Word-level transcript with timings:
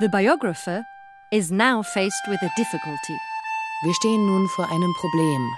The 0.00 0.08
biographer 0.08 0.84
is 1.30 1.52
now 1.52 1.80
faced 1.80 2.26
with 2.26 2.42
a 2.42 2.50
difficulty. 2.56 3.16
Wir 3.84 3.94
stehen 3.94 4.26
nun 4.26 4.48
vor 4.48 4.68
einem 4.68 4.92
Problem. 4.94 5.54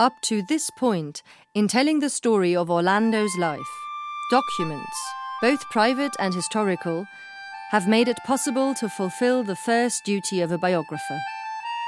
Up 0.00 0.20
to 0.22 0.42
this 0.42 0.68
point, 0.68 1.22
in 1.54 1.68
telling 1.68 2.00
the 2.00 2.10
story 2.10 2.56
of 2.56 2.70
Orlando's 2.70 3.36
life, 3.38 3.70
documents, 4.32 4.96
both 5.40 5.60
private 5.70 6.10
and 6.18 6.34
historical, 6.34 7.06
have 7.70 7.86
made 7.86 8.08
it 8.08 8.18
possible 8.26 8.74
to 8.80 8.88
fulfill 8.88 9.44
the 9.44 9.54
first 9.54 10.04
duty 10.04 10.40
of 10.40 10.50
a 10.50 10.58
biographer. 10.58 11.20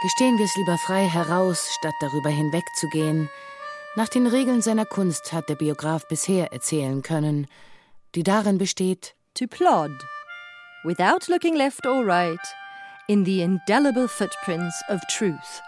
Gestehen 0.04 0.38
wir 0.38 0.44
es 0.44 0.56
lieber 0.56 0.78
frei 0.78 1.08
heraus, 1.08 1.72
statt 1.72 1.94
darüber 2.00 2.30
hinwegzugehen. 2.30 3.28
Nach 3.96 4.08
den 4.08 4.28
Regeln 4.28 4.62
seiner 4.62 4.86
Kunst 4.86 5.32
hat 5.32 5.48
der 5.48 5.56
Biograf 5.56 6.06
bisher 6.06 6.52
erzählen 6.52 7.02
können, 7.02 7.48
die 8.14 8.22
darin 8.22 8.58
besteht, 8.58 9.16
To 9.34 9.48
plod, 9.48 9.90
without 10.86 11.28
looking 11.28 11.56
left 11.56 11.84
or 11.84 12.04
right, 12.04 12.38
in 13.08 13.24
the 13.24 13.42
indelible 13.42 14.08
footprints 14.08 14.82
of 14.88 15.00
truth. 15.08 15.60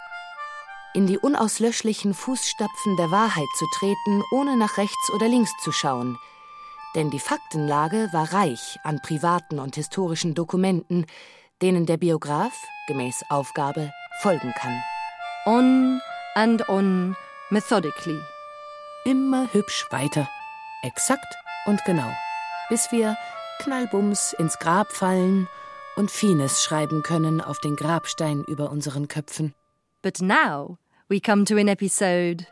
in 0.93 1.07
die 1.07 1.17
unauslöschlichen 1.17 2.13
Fußstapfen 2.13 2.97
der 2.97 3.11
Wahrheit 3.11 3.47
zu 3.57 3.65
treten, 3.77 4.23
ohne 4.31 4.57
nach 4.57 4.77
rechts 4.77 5.09
oder 5.13 5.27
links 5.27 5.51
zu 5.61 5.71
schauen. 5.71 6.17
Denn 6.95 7.11
die 7.11 7.19
Faktenlage 7.19 8.09
war 8.11 8.33
reich 8.33 8.79
an 8.83 8.99
privaten 9.01 9.59
und 9.59 9.75
historischen 9.75 10.33
Dokumenten, 10.33 11.05
denen 11.61 11.85
der 11.85 11.97
Biograf, 11.97 12.53
gemäß 12.87 13.23
Aufgabe, 13.29 13.91
folgen 14.21 14.53
kann. 14.57 14.81
On 15.45 16.01
and 16.35 16.67
on, 16.67 17.15
methodically. 17.51 18.19
Immer 19.05 19.47
hübsch 19.53 19.85
weiter, 19.91 20.27
exakt 20.81 21.35
und 21.65 21.83
genau, 21.85 22.11
bis 22.69 22.91
wir 22.91 23.15
knallbums 23.59 24.33
ins 24.39 24.57
Grab 24.59 24.91
fallen 24.91 25.47
und 25.95 26.11
Fines 26.11 26.63
schreiben 26.63 27.03
können 27.03 27.41
auf 27.41 27.59
den 27.59 27.75
Grabstein 27.75 28.43
über 28.45 28.71
unseren 28.71 29.07
Köpfen. 29.07 29.53
But 30.01 30.21
now 30.21 30.77
we 31.09 31.19
come 31.19 31.45
to 31.45 31.55
an 31.57 31.67
episode 31.67 32.45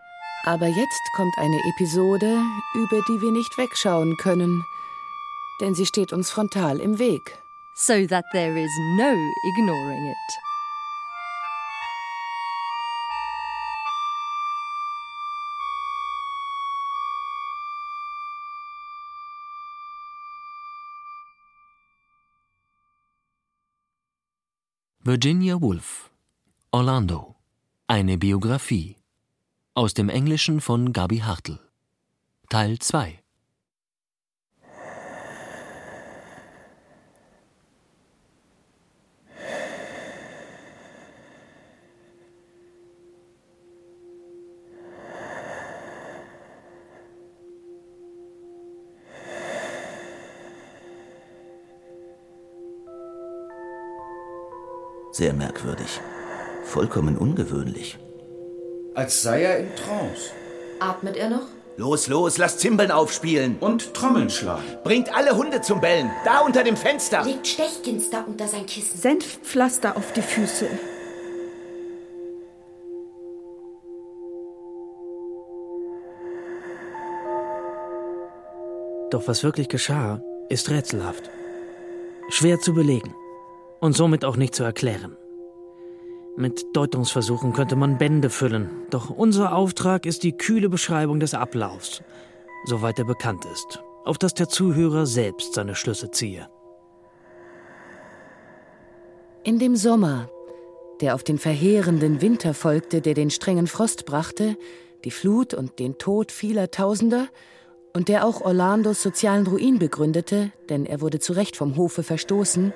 Aber 0.45 0.67
jetzt 0.67 1.09
kommt 1.15 1.33
eine 1.37 1.59
Episode, 1.75 2.41
über 2.75 3.01
die 3.07 3.21
wir 3.21 3.31
nicht 3.31 3.57
wegschauen 3.57 4.15
können, 4.17 4.63
denn 5.61 5.75
sie 5.75 5.85
steht 5.85 6.13
uns 6.13 6.29
frontal 6.29 6.79
im 6.79 6.99
Weg. 6.99 7.37
so 7.77 8.07
that 8.07 8.25
there 8.33 8.57
is 8.57 8.71
no 8.97 9.13
ignoring 9.43 10.07
it. 10.07 10.46
Virginia 25.09 25.61
Woolf 25.61 26.11
Orlando. 26.69 27.37
Eine 27.87 28.17
Biografie. 28.17 28.97
Aus 29.73 29.93
dem 29.93 30.09
Englischen 30.09 30.59
von 30.59 30.91
Gabi 30.91 31.19
Hartl. 31.19 31.61
Teil 32.49 32.77
2 32.77 33.23
Sehr 55.17 55.33
merkwürdig. 55.33 55.99
Vollkommen 56.63 57.17
ungewöhnlich. 57.17 57.97
Als 58.93 59.23
sei 59.23 59.41
er 59.41 59.57
in 59.57 59.75
Trance. 59.75 60.29
Atmet 60.79 61.17
er 61.17 61.31
noch? 61.31 61.47
Los, 61.75 62.07
los, 62.07 62.37
lass 62.37 62.59
Zimbeln 62.59 62.91
aufspielen. 62.91 63.57
Und 63.59 63.95
Trommeln 63.95 64.29
schlagen. 64.29 64.77
Bringt 64.83 65.11
alle 65.17 65.35
Hunde 65.35 65.61
zum 65.61 65.81
Bellen. 65.81 66.11
Da 66.23 66.41
unter 66.41 66.63
dem 66.63 66.77
Fenster. 66.77 67.23
Legt 67.23 67.47
Stechginster 67.47 68.25
unter 68.27 68.47
sein 68.47 68.67
Kissen. 68.67 68.95
Senfpflaster 68.95 69.97
auf 69.97 70.13
die 70.13 70.21
Füße. 70.21 70.67
Doch 79.09 79.27
was 79.27 79.43
wirklich 79.43 79.67
geschah, 79.67 80.21
ist 80.49 80.69
rätselhaft. 80.69 81.31
Schwer 82.29 82.59
zu 82.59 82.75
belegen 82.75 83.15
und 83.79 83.93
somit 83.95 84.25
auch 84.25 84.37
nicht 84.37 84.55
zu 84.55 84.63
erklären. 84.63 85.15
Mit 86.35 86.65
Deutungsversuchen 86.73 87.53
könnte 87.53 87.75
man 87.75 87.97
Bände 87.97 88.29
füllen, 88.29 88.69
doch 88.89 89.09
unser 89.09 89.55
Auftrag 89.55 90.05
ist 90.05 90.23
die 90.23 90.37
kühle 90.37 90.69
Beschreibung 90.69 91.19
des 91.19 91.33
Ablaufs, 91.33 92.03
soweit 92.65 92.99
er 92.99 93.05
bekannt 93.05 93.45
ist, 93.45 93.81
auf 94.05 94.17
dass 94.17 94.35
der 94.35 94.47
Zuhörer 94.47 95.05
selbst 95.05 95.55
seine 95.55 95.73
Schlüsse 95.73 96.11
ziehe. 96.11 96.47
In 99.43 99.59
dem 99.59 99.75
Sommer, 99.75 100.29
der 101.01 101.15
auf 101.15 101.23
den 101.23 101.39
verheerenden 101.39 102.21
Winter 102.21 102.53
folgte, 102.53 103.01
der 103.01 103.13
den 103.13 103.31
strengen 103.31 103.65
Frost 103.65 104.05
brachte, 104.05 104.57
die 105.05 105.11
Flut 105.11 105.53
und 105.53 105.79
den 105.79 105.97
Tod 105.97 106.31
vieler 106.31 106.69
Tausender, 106.69 107.27
und 107.93 108.09
der 108.09 108.27
auch 108.27 108.41
Orlandos 108.41 109.01
sozialen 109.01 109.47
Ruin 109.47 109.79
begründete, 109.79 110.51
denn 110.69 110.85
er 110.85 111.01
wurde 111.01 111.19
zu 111.19 111.33
Recht 111.33 111.55
vom 111.55 111.77
Hofe 111.77 112.03
verstoßen, 112.03 112.71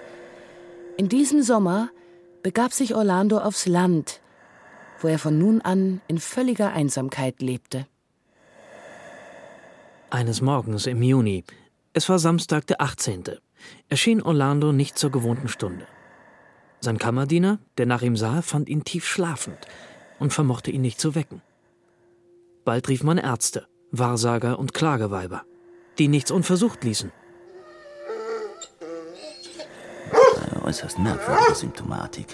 in 0.98 1.10
diesem 1.10 1.42
Sommer 1.42 1.90
begab 2.44 2.74
sich 2.74 2.96
Orlando 2.96 3.40
aufs 3.40 3.66
Land, 3.66 4.22
wo 5.00 5.08
er 5.08 5.20
von 5.20 5.38
nun 5.38 5.62
an 5.62 6.02
in 6.08 6.20
völliger 6.20 6.74
Einsamkeit 6.74 7.42
lebte. 7.42 7.88
Eines 10.10 10.42
Morgens 10.42 10.88
im 10.88 11.02
Juni, 11.02 11.44
es 11.94 12.10
war 12.10 12.20
Samstag 12.20 12.68
der 12.68 12.82
18., 12.82 13.24
erschien 13.90 14.22
Orlando 14.22 14.72
nicht 14.72 14.98
zur 14.98 15.12
gewohnten 15.12 15.48
Stunde. 15.48 15.88
Sein 16.80 16.98
Kammerdiener, 16.98 17.60
der 17.78 17.86
nach 17.86 18.02
ihm 18.02 18.18
sah, 18.18 18.42
fand 18.42 18.68
ihn 18.68 18.84
tief 18.84 19.06
schlafend 19.06 19.60
und 20.20 20.34
vermochte 20.34 20.72
ihn 20.72 20.82
nicht 20.82 21.00
zu 21.00 21.16
wecken. 21.16 21.42
Bald 22.66 22.90
rief 22.90 23.04
man 23.04 23.18
Ärzte, 23.18 23.68
Wahrsager 23.92 24.58
und 24.60 24.74
Klageweiber, 24.74 25.44
die 25.98 26.08
nichts 26.08 26.32
unversucht 26.32 26.84
ließen. 26.84 27.12
Eine 30.62 30.70
äußerst 30.70 31.00
merkwürdige 31.00 31.56
Symptomatik. 31.56 32.28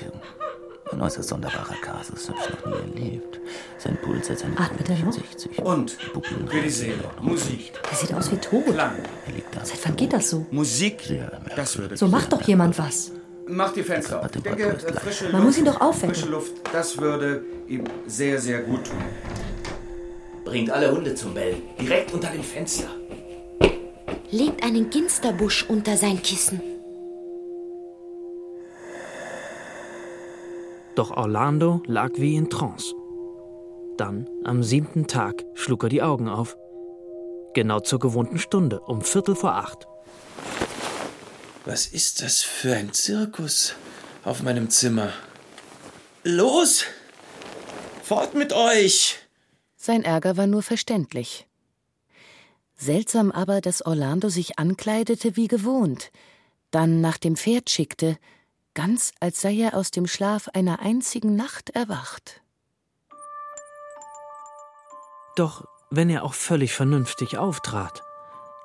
Ein 0.91 1.01
äußerst 1.01 1.29
sonderbarer 1.29 1.75
Kasus, 1.81 2.29
habe 2.29 2.39
ich 2.39 2.65
noch 2.65 2.65
nie 2.65 3.01
erlebt. 3.01 3.39
Sein 3.77 3.97
Puls 4.01 4.29
hat 4.29 4.39
seine 4.39 4.57
Atmet 4.59 4.89
er 4.89 4.97
noch? 4.99 5.13
60. 5.13 5.59
Und 5.59 5.97
Seele. 6.67 7.09
Musik. 7.21 7.71
Der 7.89 7.97
sieht 7.97 8.13
aus 8.13 8.29
wie 8.31 8.37
tot. 8.37 8.65
Klang. 8.65 8.95
Er 9.27 9.33
liegt 9.33 9.55
da. 9.55 9.63
Seit 9.63 9.85
wann 9.85 9.95
geht 9.95 10.11
das 10.11 10.29
so? 10.29 10.45
Musik. 10.51 11.03
Sehr. 11.07 11.39
Das 11.55 11.77
würde. 11.77 11.95
So 11.95 12.07
macht 12.07 12.33
doch 12.33 12.41
jemand 12.41 12.77
was. 12.77 13.11
Mach 13.47 13.71
die 13.71 13.83
Fenster 13.83 14.21
auf. 14.21 14.29
Denke, 14.31 14.77
frische 14.77 15.25
Man 15.25 15.33
Luft, 15.33 15.45
muss 15.45 15.57
ihn 15.57 15.65
doch 15.65 15.79
aufwecken. 15.79 16.15
Frische 16.15 16.29
Luft, 16.29 16.53
das 16.73 16.97
würde 16.97 17.45
ihm 17.69 17.85
sehr, 18.07 18.41
sehr 18.41 18.61
gut 18.61 18.85
tun. 18.87 18.97
Bringt 20.43 20.69
alle 20.69 20.91
Hunde 20.91 21.15
zum 21.15 21.33
Bellen. 21.33 21.61
Direkt 21.79 22.13
unter 22.13 22.29
dem 22.29 22.43
Fenster. 22.43 22.89
Legt 24.31 24.63
einen 24.63 24.89
Ginsterbusch 24.89 25.65
unter 25.69 25.95
sein 25.95 26.21
Kissen. 26.21 26.61
Doch 30.97 31.11
Orlando 31.11 31.83
lag 31.85 32.09
wie 32.15 32.35
in 32.35 32.49
Trance. 32.49 32.95
Dann, 33.97 34.27
am 34.43 34.63
siebten 34.63 35.05
Tag, 35.05 35.45
schlug 35.53 35.83
er 35.83 35.89
die 35.89 36.01
Augen 36.01 36.27
auf. 36.27 36.57
Genau 37.53 37.81
zur 37.81 37.99
gewohnten 37.99 38.39
Stunde, 38.39 38.79
um 38.79 39.01
Viertel 39.03 39.35
vor 39.35 39.53
acht. 39.53 39.85
Was 41.65 41.85
ist 41.85 42.23
das 42.23 42.41
für 42.41 42.73
ein 42.73 42.93
Zirkus 42.93 43.75
auf 44.23 44.41
meinem 44.41 44.71
Zimmer? 44.71 45.13
Los! 46.23 46.85
Fort 48.01 48.33
mit 48.33 48.51
euch! 48.51 49.19
Sein 49.75 50.03
Ärger 50.03 50.35
war 50.35 50.47
nur 50.47 50.63
verständlich. 50.63 51.45
Seltsam 52.75 53.31
aber, 53.31 53.61
dass 53.61 53.85
Orlando 53.85 54.29
sich 54.29 54.57
ankleidete 54.57 55.35
wie 55.35 55.47
gewohnt, 55.47 56.09
dann 56.71 57.01
nach 57.01 57.19
dem 57.19 57.35
Pferd 57.35 57.69
schickte, 57.69 58.17
ganz 58.77 59.11
als 59.19 59.41
sei 59.41 59.55
er 59.55 59.73
aus 59.73 59.89
dem 59.89 60.05
Schlaf 60.05 60.49
einer 60.49 60.79
einzigen 60.81 61.35
Nacht 61.35 61.71
erwacht. 61.71 62.43
Doch 65.35 65.65
wenn 65.89 66.11
er 66.11 66.23
auch 66.23 66.35
völlig 66.35 66.73
vernünftig 66.73 67.39
auftrat, 67.39 68.03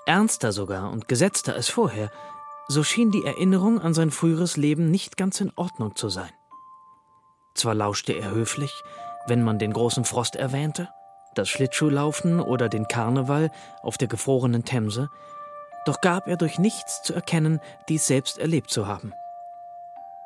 ernster 0.05 0.53
sogar 0.53 0.91
und 0.91 1.09
gesetzter 1.09 1.55
als 1.55 1.71
vorher, 1.71 2.11
so 2.69 2.85
schien 2.85 3.11
die 3.11 3.25
Erinnerung 3.25 3.81
an 3.81 3.95
sein 3.95 4.11
früheres 4.11 4.59
Leben 4.59 4.91
nicht 4.91 5.17
ganz 5.17 5.41
in 5.41 5.51
Ordnung 5.57 5.97
zu 5.97 6.11
sein. 6.11 6.31
Zwar 7.55 7.75
lauschte 7.75 8.13
er 8.13 8.33
höflich, 8.33 8.83
wenn 9.29 9.43
man 9.43 9.59
den 9.59 9.73
großen 9.73 10.05
Frost 10.05 10.37
erwähnte, 10.37 10.91
das 11.35 11.49
Schlittschuhlaufen 11.49 12.39
oder 12.39 12.69
den 12.69 12.87
Karneval 12.87 13.51
auf 13.81 13.97
der 13.97 14.09
gefrorenen 14.09 14.67
Themse, 14.67 15.09
doch 15.87 16.03
gab 16.03 16.29
er 16.29 16.37
durch 16.37 16.59
nichts 16.59 17.03
zu 17.03 17.15
erkennen, 17.15 17.61
dies 17.89 18.07
selbst 18.07 18.37
erlebt 18.39 18.69
zu 18.69 18.87
haben. 18.87 19.15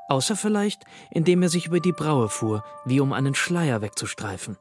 Außer 0.09 0.37
vielleicht, 0.37 0.83
indem 1.11 1.43
er 1.43 1.49
sich 1.49 1.67
über 1.67 1.81
die 1.81 1.93
Braue 1.93 2.29
fuhr, 2.29 2.65
wie 2.85 3.01
um 3.01 3.13
einen 3.13 3.35
Schleier 3.35 3.83
wegzustreifen. 3.83 4.57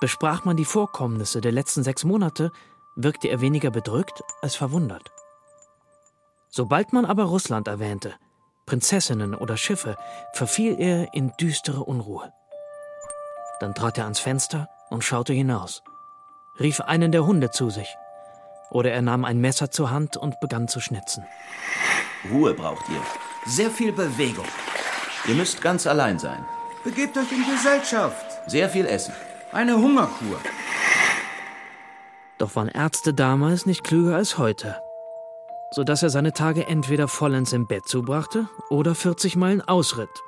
Besprach 0.00 0.44
man 0.44 0.56
die 0.56 0.64
Vorkommnisse 0.64 1.40
der 1.40 1.52
letzten 1.52 1.82
sechs 1.82 2.04
Monate, 2.04 2.52
wirkte 2.96 3.28
er 3.28 3.40
weniger 3.40 3.70
bedrückt 3.70 4.22
als 4.42 4.54
verwundert. 4.54 5.10
Sobald 6.48 6.92
man 6.92 7.04
aber 7.04 7.24
Russland 7.24 7.66
erwähnte, 7.66 8.14
Prinzessinnen 8.66 9.34
oder 9.34 9.56
Schiffe, 9.56 9.96
verfiel 10.32 10.76
er 10.78 11.12
in 11.12 11.32
düstere 11.40 11.82
Unruhe. 11.82 12.32
Dann 13.60 13.74
trat 13.74 13.98
er 13.98 14.04
ans 14.04 14.20
Fenster 14.20 14.68
und 14.90 15.02
schaute 15.02 15.32
hinaus, 15.32 15.82
rief 16.60 16.80
einen 16.80 17.12
der 17.12 17.26
Hunde 17.26 17.50
zu 17.50 17.70
sich, 17.70 17.96
oder 18.70 18.92
er 18.92 19.02
nahm 19.02 19.24
ein 19.24 19.40
Messer 19.40 19.70
zur 19.70 19.90
Hand 19.90 20.16
und 20.16 20.38
begann 20.40 20.68
zu 20.68 20.80
schnitzen. 20.80 21.26
Ruhe 22.30 22.54
braucht 22.54 22.88
ihr. 22.88 23.02
Sehr 23.46 23.70
viel 23.70 23.92
Bewegung. 23.92 24.46
Ihr 25.28 25.34
müsst 25.34 25.60
ganz 25.60 25.86
allein 25.86 26.18
sein. 26.18 26.46
Begebt 26.82 27.16
euch 27.18 27.30
in 27.30 27.44
Gesellschaft. 27.44 28.24
Sehr 28.50 28.70
viel 28.70 28.86
essen. 28.86 29.12
Eine 29.52 29.76
Hungerkur. 29.76 30.40
Doch 32.38 32.56
waren 32.56 32.68
Ärzte 32.68 33.12
damals 33.12 33.66
nicht 33.66 33.84
klüger 33.84 34.16
als 34.16 34.38
heute, 34.38 34.80
so 35.70 35.84
dass 35.84 36.02
er 36.02 36.08
seine 36.08 36.32
Tage 36.32 36.66
entweder 36.66 37.06
vollends 37.06 37.52
im 37.52 37.66
Bett 37.66 37.86
zubrachte 37.86 38.48
oder 38.70 38.94
40 38.94 39.36
Meilen 39.36 39.60
ausritt. 39.60 40.22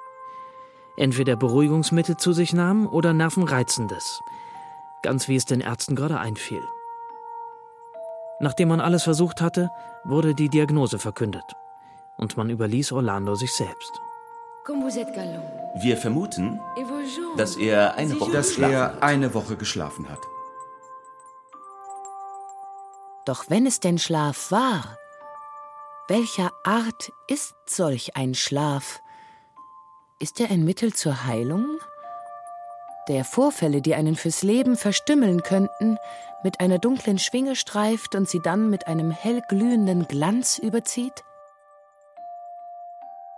Entweder 0.98 1.36
Beruhigungsmittel 1.36 2.18
zu 2.18 2.34
sich 2.34 2.52
nahm 2.52 2.86
oder 2.86 3.14
Nervenreizendes, 3.14 4.20
ganz 5.02 5.26
wie 5.26 5.36
es 5.36 5.46
den 5.46 5.62
Ärzten 5.62 5.96
gerade 5.96 6.20
einfiel. 6.20 6.62
Nachdem 8.40 8.68
man 8.68 8.80
alles 8.80 9.04
versucht 9.04 9.40
hatte, 9.40 9.70
wurde 10.04 10.34
die 10.34 10.50
Diagnose 10.50 10.98
verkündet 10.98 11.56
und 12.16 12.36
man 12.36 12.50
überließ 12.50 12.92
Orlando 12.92 13.34
sich 13.34 13.52
selbst. 13.52 13.92
Wir 14.66 15.96
vermuten, 15.96 16.60
dass 17.36 17.56
er 17.56 17.94
eine 17.94 18.20
Woche 18.20 18.32
Dass 18.32 18.58
er 18.58 19.02
eine 19.02 19.32
Woche 19.34 19.56
geschlafen 19.56 20.08
hat. 20.08 20.20
Doch 23.26 23.44
wenn 23.48 23.66
es 23.66 23.80
denn 23.80 23.98
Schlaf 23.98 24.50
war, 24.50 24.96
welcher 26.08 26.52
Art 26.64 27.12
ist 27.26 27.54
solch 27.68 28.16
ein 28.16 28.34
Schlaf? 28.34 29.02
Ist 30.20 30.40
er 30.40 30.50
ein 30.50 30.64
Mittel 30.64 30.94
zur 30.94 31.26
Heilung? 31.26 31.66
Der 33.08 33.24
Vorfälle, 33.24 33.82
die 33.82 33.94
einen 33.94 34.16
fürs 34.16 34.42
Leben 34.42 34.76
verstümmeln 34.76 35.42
könnten, 35.42 35.98
mit 36.42 36.60
einer 36.60 36.78
dunklen 36.78 37.18
Schwinge 37.18 37.56
streift 37.56 38.14
und 38.14 38.28
sie 38.28 38.40
dann 38.40 38.70
mit 38.70 38.86
einem 38.86 39.10
hellglühenden 39.10 40.06
Glanz 40.06 40.58
überzieht? 40.58 41.25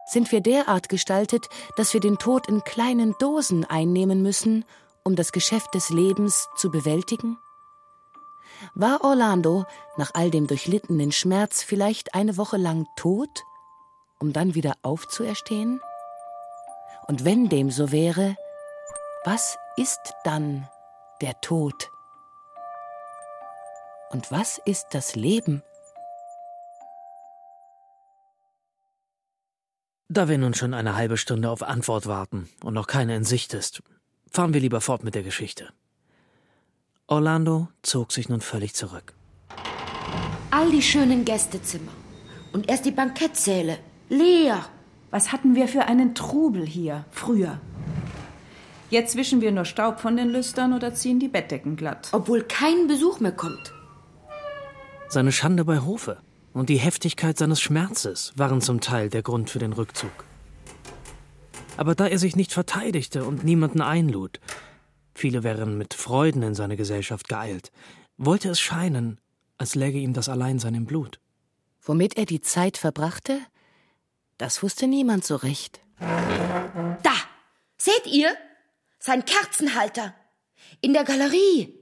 Sind 0.08 0.32
wir 0.32 0.40
derart 0.40 0.88
gestaltet, 0.88 1.50
dass 1.76 1.93
wir 1.93 2.00
den 2.00 2.16
Tod 2.16 2.49
in 2.49 2.64
kleinen 2.64 3.14
Dosen 3.19 3.66
einnehmen 3.66 4.22
müssen, 4.22 4.64
um 5.05 5.16
das 5.16 5.32
Geschäft 5.32 5.75
des 5.75 5.90
Lebens 5.90 6.49
zu 6.56 6.70
bewältigen? 6.70 7.37
War 8.75 9.05
Orlando 9.05 9.66
nach 9.99 10.12
all 10.14 10.31
dem 10.31 10.46
durchlittenen 10.46 11.12
Schmerz 11.12 11.62
vielleicht 11.62 12.14
eine 12.14 12.38
Woche 12.38 12.56
lang 12.56 12.87
tot, 12.96 13.44
um 14.19 14.32
dann 14.32 14.55
wieder 14.55 14.76
aufzuerstehen? 14.81 15.81
Und 17.06 17.26
wenn 17.26 17.50
dem 17.50 17.70
so 17.70 17.93
wäre, 17.93 18.34
was 19.25 19.58
ist 19.76 20.14
dann 20.25 20.66
der 21.20 21.38
Tod? 21.43 21.90
Und 24.11 24.32
was 24.32 24.58
ist 24.64 24.87
das 24.93 25.16
Leben? 25.16 25.62
Da 30.10 30.26
wir 30.26 30.38
nun 30.38 30.55
schon 30.55 30.72
eine 30.72 30.96
halbe 30.96 31.19
Stunde 31.19 31.50
auf 31.50 31.62
Antwort 31.62 32.06
warten 32.06 32.49
und 32.64 32.72
noch 32.72 32.87
keine 32.87 33.14
in 33.14 33.25
Sicht 33.25 33.52
ist, 33.52 33.82
fahren 34.31 34.55
wir 34.55 34.60
lieber 34.60 34.81
fort 34.81 35.05
mit 35.05 35.14
der 35.14 35.22
Geschichte. 35.22 35.69
Orlando 37.06 37.69
zog 37.82 38.12
sich 38.12 38.31
nun 38.31 38.40
völlig 38.40 38.75
zurück. 38.75 39.12
All 40.50 40.70
die 40.70 40.81
schönen 40.81 41.26
Gästezimmer. 41.26 41.93
Und 42.52 42.70
erst 42.70 42.87
die 42.87 42.90
Bankettsäle. 42.90 43.78
Leer. 44.08 44.64
Was 45.10 45.31
hatten 45.31 45.55
wir 45.55 45.69
für 45.69 45.84
einen 45.84 46.14
Trubel 46.14 46.64
hier 46.64 47.04
früher? 47.11 47.61
Jetzt 48.88 49.14
wischen 49.16 49.43
wir 49.43 49.52
nur 49.52 49.66
Staub 49.66 50.00
von 50.00 50.16
den 50.16 50.31
Lüstern 50.31 50.72
oder 50.72 50.94
ziehen 50.94 51.20
die 51.20 51.28
Bettdecken 51.28 51.76
glatt. 51.76 52.08
Obwohl 52.12 52.44
kein 52.44 52.87
Besuch 52.87 53.20
mehr 53.20 53.32
kommt. 53.32 53.75
Seine 55.11 55.32
Schande 55.32 55.66
bei 55.66 55.81
Hofe 55.81 56.16
und 56.52 56.68
die 56.68 56.78
Heftigkeit 56.78 57.38
seines 57.38 57.60
Schmerzes 57.60 58.32
waren 58.36 58.60
zum 58.60 58.80
Teil 58.80 59.10
der 59.10 59.22
Grund 59.22 59.50
für 59.50 59.58
den 59.58 59.72
Rückzug. 59.72 60.24
Aber 61.76 61.94
da 61.94 62.06
er 62.06 62.18
sich 62.18 62.34
nicht 62.34 62.52
verteidigte 62.52 63.24
und 63.24 63.44
niemanden 63.44 63.80
einlud, 63.80 64.40
viele 65.14 65.44
wären 65.44 65.78
mit 65.78 65.94
Freuden 65.94 66.42
in 66.42 66.54
seine 66.54 66.76
Gesellschaft 66.76 67.28
geeilt, 67.28 67.70
wollte 68.16 68.48
es 68.50 68.60
scheinen, 68.60 69.20
als 69.58 69.74
läge 69.74 69.98
ihm 69.98 70.12
das 70.12 70.28
Alleinsein 70.28 70.74
im 70.74 70.86
Blut. 70.86 71.20
Womit 71.82 72.16
er 72.16 72.26
die 72.26 72.40
Zeit 72.40 72.76
verbrachte? 72.76 73.38
Das 74.38 74.62
wusste 74.62 74.86
niemand 74.86 75.24
so 75.24 75.36
recht. 75.36 75.80
Da! 76.00 77.14
Seht 77.80 78.06
ihr? 78.06 78.36
Sein 78.98 79.24
Kerzenhalter. 79.24 80.14
In 80.80 80.92
der 80.92 81.04
Galerie. 81.04 81.74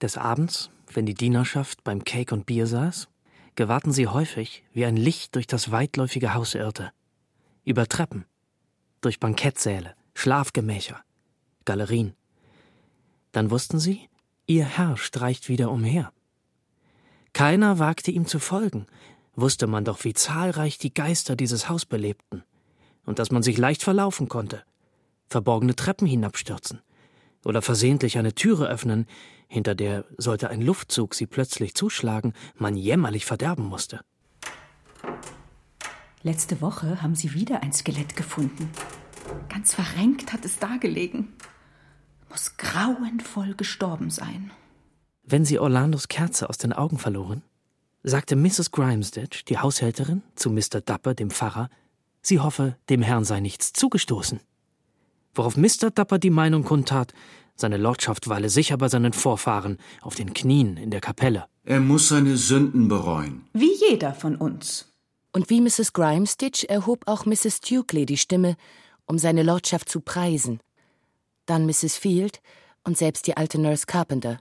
Des 0.00 0.16
Abends, 0.16 0.70
wenn 0.92 1.04
die 1.04 1.14
Dienerschaft 1.14 1.82
beim 1.82 2.04
Cake 2.04 2.32
und 2.32 2.46
Bier 2.46 2.68
saß, 2.68 3.08
gewahrten 3.54 3.92
sie 3.92 4.08
häufig, 4.08 4.64
wie 4.72 4.84
ein 4.84 4.96
Licht 4.96 5.34
durch 5.34 5.46
das 5.46 5.70
weitläufige 5.70 6.34
Haus 6.34 6.54
irrte. 6.54 6.92
Über 7.64 7.86
Treppen, 7.86 8.24
durch 9.00 9.20
Bankettsäle, 9.20 9.94
Schlafgemächer, 10.14 11.02
Galerien. 11.64 12.14
Dann 13.32 13.50
wussten 13.50 13.78
sie, 13.78 14.08
ihr 14.46 14.64
Herr 14.64 14.96
streicht 14.96 15.48
wieder 15.48 15.70
umher. 15.70 16.12
Keiner 17.32 17.78
wagte 17.78 18.10
ihm 18.10 18.26
zu 18.26 18.38
folgen, 18.38 18.86
wusste 19.34 19.66
man 19.66 19.84
doch, 19.84 20.04
wie 20.04 20.12
zahlreich 20.12 20.78
die 20.78 20.92
Geister 20.92 21.36
dieses 21.36 21.68
Haus 21.68 21.86
belebten, 21.86 22.44
und 23.04 23.18
dass 23.18 23.30
man 23.30 23.42
sich 23.42 23.58
leicht 23.58 23.82
verlaufen 23.82 24.28
konnte, 24.28 24.62
verborgene 25.28 25.74
Treppen 25.74 26.06
hinabstürzen 26.06 26.80
oder 27.44 27.62
versehentlich 27.62 28.18
eine 28.18 28.34
Türe 28.34 28.68
öffnen, 28.68 29.06
hinter 29.52 29.74
der, 29.74 30.06
sollte 30.16 30.48
ein 30.48 30.62
Luftzug 30.62 31.14
sie 31.14 31.26
plötzlich 31.26 31.74
zuschlagen, 31.74 32.32
man 32.56 32.74
jämmerlich 32.74 33.26
verderben 33.26 33.66
musste. 33.66 34.00
Letzte 36.22 36.62
Woche 36.62 37.02
haben 37.02 37.14
sie 37.14 37.34
wieder 37.34 37.62
ein 37.62 37.74
Skelett 37.74 38.16
gefunden. 38.16 38.70
Ganz 39.50 39.74
verrenkt 39.74 40.32
hat 40.32 40.46
es 40.46 40.58
dagelegen. 40.58 41.34
Muss 42.30 42.56
grauenvoll 42.56 43.54
gestorben 43.54 44.08
sein. 44.08 44.50
Wenn 45.22 45.44
sie 45.44 45.58
Orlandos 45.58 46.08
Kerze 46.08 46.48
aus 46.48 46.56
den 46.56 46.72
Augen 46.72 46.96
verloren, 46.96 47.42
sagte 48.02 48.36
Mrs. 48.36 48.70
Grimesditch, 48.70 49.44
die 49.44 49.58
Haushälterin, 49.58 50.22
zu 50.34 50.50
Mr. 50.50 50.80
Dapper, 50.80 51.12
dem 51.12 51.30
Pfarrer, 51.30 51.68
sie 52.22 52.40
hoffe, 52.40 52.78
dem 52.88 53.02
Herrn 53.02 53.24
sei 53.24 53.40
nichts 53.40 53.74
zugestoßen. 53.74 54.40
Worauf 55.34 55.58
Mr. 55.58 55.90
Dapper 55.90 56.18
die 56.18 56.30
Meinung 56.30 56.64
kundtat, 56.64 57.12
seine 57.54 57.76
Lordschaft 57.76 58.28
weile 58.28 58.48
sicher 58.48 58.76
bei 58.76 58.88
seinen 58.88 59.12
Vorfahren 59.12 59.78
auf 60.00 60.14
den 60.14 60.34
Knien 60.34 60.76
in 60.76 60.90
der 60.90 61.00
Kapelle. 61.00 61.46
Er 61.64 61.80
muss 61.80 62.08
seine 62.08 62.36
Sünden 62.36 62.88
bereuen. 62.88 63.44
Wie 63.52 63.72
jeder 63.88 64.14
von 64.14 64.36
uns. 64.36 64.88
Und 65.32 65.48
wie 65.48 65.60
Mrs. 65.60 65.92
Grimestitch 65.92 66.64
erhob 66.64 67.04
auch 67.06 67.24
Mrs. 67.24 67.58
Stukely 67.58 68.04
die 68.04 68.18
Stimme, 68.18 68.56
um 69.06 69.18
seine 69.18 69.42
Lordschaft 69.42 69.88
zu 69.88 70.00
preisen. 70.00 70.60
Dann 71.46 71.66
Mrs. 71.66 71.96
Field 71.96 72.40
und 72.84 72.98
selbst 72.98 73.26
die 73.26 73.36
alte 73.36 73.60
Nurse 73.60 73.86
Carpenter. 73.86 74.40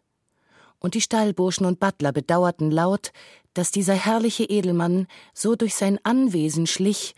Und 0.79 0.95
die 0.95 1.01
Stallburschen 1.01 1.65
und 1.65 1.79
Butler 1.79 2.11
bedauerten 2.11 2.71
laut, 2.71 3.11
dass 3.53 3.71
dieser 3.71 3.93
herrliche 3.93 4.45
Edelmann 4.45 5.07
so 5.33 5.55
durch 5.55 5.75
sein 5.75 5.99
Anwesen 6.03 6.65
schlich, 6.65 7.13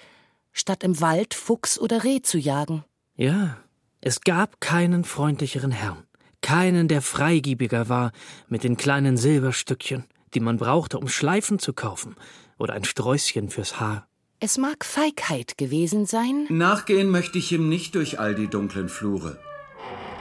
statt 0.52 0.84
im 0.84 1.00
Wald 1.00 1.34
Fuchs 1.34 1.80
oder 1.80 2.04
Reh 2.04 2.22
zu 2.22 2.38
jagen. 2.38 2.84
Ja, 3.16 3.63
es 4.04 4.22
gab 4.22 4.62
keinen 4.62 5.04
freundlicheren 5.04 5.72
Herrn, 5.72 6.04
keinen, 6.42 6.88
der 6.88 7.02
freigiebiger 7.02 7.90
war 7.90 8.12
mit 8.48 8.64
den 8.64 8.78
kleinen 8.78 9.18
Silberstückchen, 9.18 10.06
die 10.34 10.40
man 10.40 10.58
brauchte, 10.58 10.98
um 11.00 11.08
Schleifen 11.08 11.60
zu 11.60 11.74
kaufen 11.74 12.16
oder 12.58 12.74
ein 12.74 12.84
Sträußchen 12.84 13.50
fürs 13.50 13.80
Haar. 13.80 14.08
Es 14.40 14.58
mag 14.58 14.84
Feigheit 14.84 15.58
gewesen 15.58 16.06
sein, 16.06 16.48
Nachgehen 16.50 17.10
möchte 17.10 17.38
ich 17.38 17.52
ihm 17.52 17.70
nicht 17.70 17.96
durch 17.96 18.20
all 18.20 18.36
die 18.36 18.48
dunklen 18.48 18.90
Flure. 18.90 19.40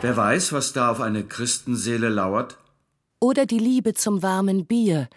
Wer 0.00 0.16
weiß, 0.16 0.52
was 0.52 0.72
da 0.72 0.90
auf 0.90 1.00
eine 1.00 1.24
Christenseele 1.24 2.08
lauert? 2.08 2.58
oder 3.22 3.46
die 3.46 3.60
Liebe 3.60 3.94
zum 3.94 4.20
warmen 4.24 4.66
Bier, 4.66 5.08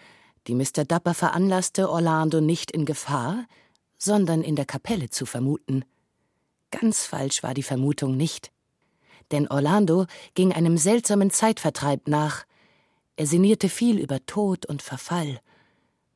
die 0.46 0.54
Mr. 0.54 0.84
Dapper 0.86 1.12
veranlasste, 1.12 1.90
Orlando 1.90 2.40
nicht 2.40 2.70
in 2.70 2.84
Gefahr, 2.84 3.46
sondern 3.98 4.42
in 4.42 4.54
der 4.54 4.64
Kapelle 4.64 5.10
zu 5.10 5.26
vermuten. 5.26 5.84
Ganz 6.70 7.04
falsch 7.04 7.42
war 7.42 7.52
die 7.52 7.64
Vermutung 7.64 8.16
nicht. 8.16 8.52
Denn 9.32 9.48
Orlando 9.48 10.06
ging 10.34 10.52
einem 10.52 10.78
seltsamen 10.78 11.30
Zeitvertreib 11.30 12.08
nach. 12.08 12.44
Er 13.16 13.26
sinnierte 13.26 13.68
viel 13.68 13.98
über 13.98 14.24
Tod 14.26 14.66
und 14.66 14.82
Verfall. 14.82 15.40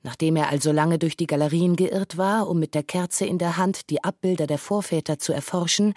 Nachdem 0.02 0.36
er 0.36 0.48
also 0.48 0.72
lange 0.72 0.98
durch 0.98 1.16
die 1.16 1.26
Galerien 1.26 1.76
geirrt 1.76 2.16
war, 2.16 2.48
um 2.48 2.58
mit 2.58 2.74
der 2.74 2.82
Kerze 2.82 3.26
in 3.26 3.38
der 3.38 3.56
Hand 3.56 3.90
die 3.90 4.02
Abbilder 4.02 4.46
der 4.46 4.58
Vorväter 4.58 5.18
zu 5.18 5.32
erforschen, 5.32 5.94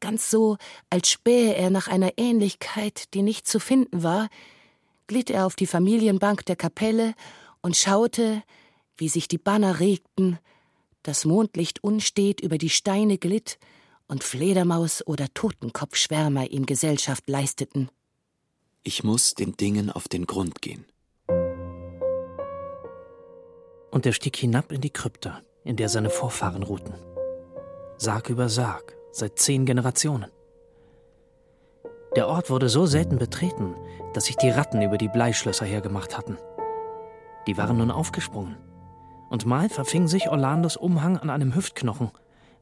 ganz 0.00 0.30
so, 0.30 0.58
als 0.90 1.10
spähe 1.10 1.54
er 1.54 1.70
nach 1.70 1.88
einer 1.88 2.12
Ähnlichkeit, 2.16 3.14
die 3.14 3.22
nicht 3.22 3.46
zu 3.46 3.58
finden 3.58 4.02
war, 4.02 4.28
glitt 5.06 5.30
er 5.30 5.46
auf 5.46 5.56
die 5.56 5.66
Familienbank 5.66 6.44
der 6.46 6.56
Kapelle 6.56 7.14
und 7.62 7.76
schaute, 7.76 8.42
wie 8.96 9.08
sich 9.08 9.26
die 9.28 9.38
Banner 9.38 9.80
regten, 9.80 10.38
das 11.02 11.24
Mondlicht 11.24 11.82
unstet 11.82 12.40
über 12.40 12.58
die 12.58 12.70
Steine 12.70 13.18
glitt 13.18 13.58
und 14.12 14.22
Fledermaus 14.22 15.04
oder 15.06 15.26
Totenkopfschwärmer 15.32 16.50
ihm 16.50 16.66
Gesellschaft 16.66 17.30
leisteten. 17.30 17.88
Ich 18.82 19.02
muss 19.02 19.32
den 19.32 19.56
Dingen 19.56 19.90
auf 19.90 20.06
den 20.06 20.26
Grund 20.26 20.60
gehen. 20.60 20.84
Und 23.90 24.04
er 24.04 24.12
stieg 24.12 24.36
hinab 24.36 24.70
in 24.70 24.82
die 24.82 24.90
Krypta, 24.90 25.40
in 25.64 25.76
der 25.76 25.88
seine 25.88 26.10
Vorfahren 26.10 26.62
ruhten. 26.62 26.92
Sarg 27.96 28.28
über 28.28 28.50
Sarg, 28.50 28.94
seit 29.12 29.38
zehn 29.38 29.64
Generationen. 29.64 30.30
Der 32.14 32.28
Ort 32.28 32.50
wurde 32.50 32.68
so 32.68 32.84
selten 32.84 33.16
betreten, 33.16 33.74
dass 34.12 34.26
sich 34.26 34.36
die 34.36 34.50
Ratten 34.50 34.82
über 34.82 34.98
die 34.98 35.08
Bleischlösser 35.08 35.64
hergemacht 35.64 36.18
hatten. 36.18 36.36
Die 37.46 37.56
waren 37.56 37.78
nun 37.78 37.90
aufgesprungen. 37.90 38.58
Und 39.30 39.46
mal 39.46 39.70
verfing 39.70 40.06
sich 40.06 40.28
Orlandos 40.28 40.76
Umhang 40.76 41.16
an 41.16 41.30
einem 41.30 41.54
Hüftknochen, 41.54 42.10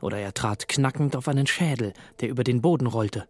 oder 0.01 0.19
er 0.19 0.35
trat 0.35 0.69
knackend 0.69 1.17
auf 1.17 1.29
einen 1.29 1.47
Schädel, 1.47 1.93
der 2.21 2.29
über 2.29 2.45
den 2.45 2.61
Boden 2.61 2.87
rollte. 2.87 3.29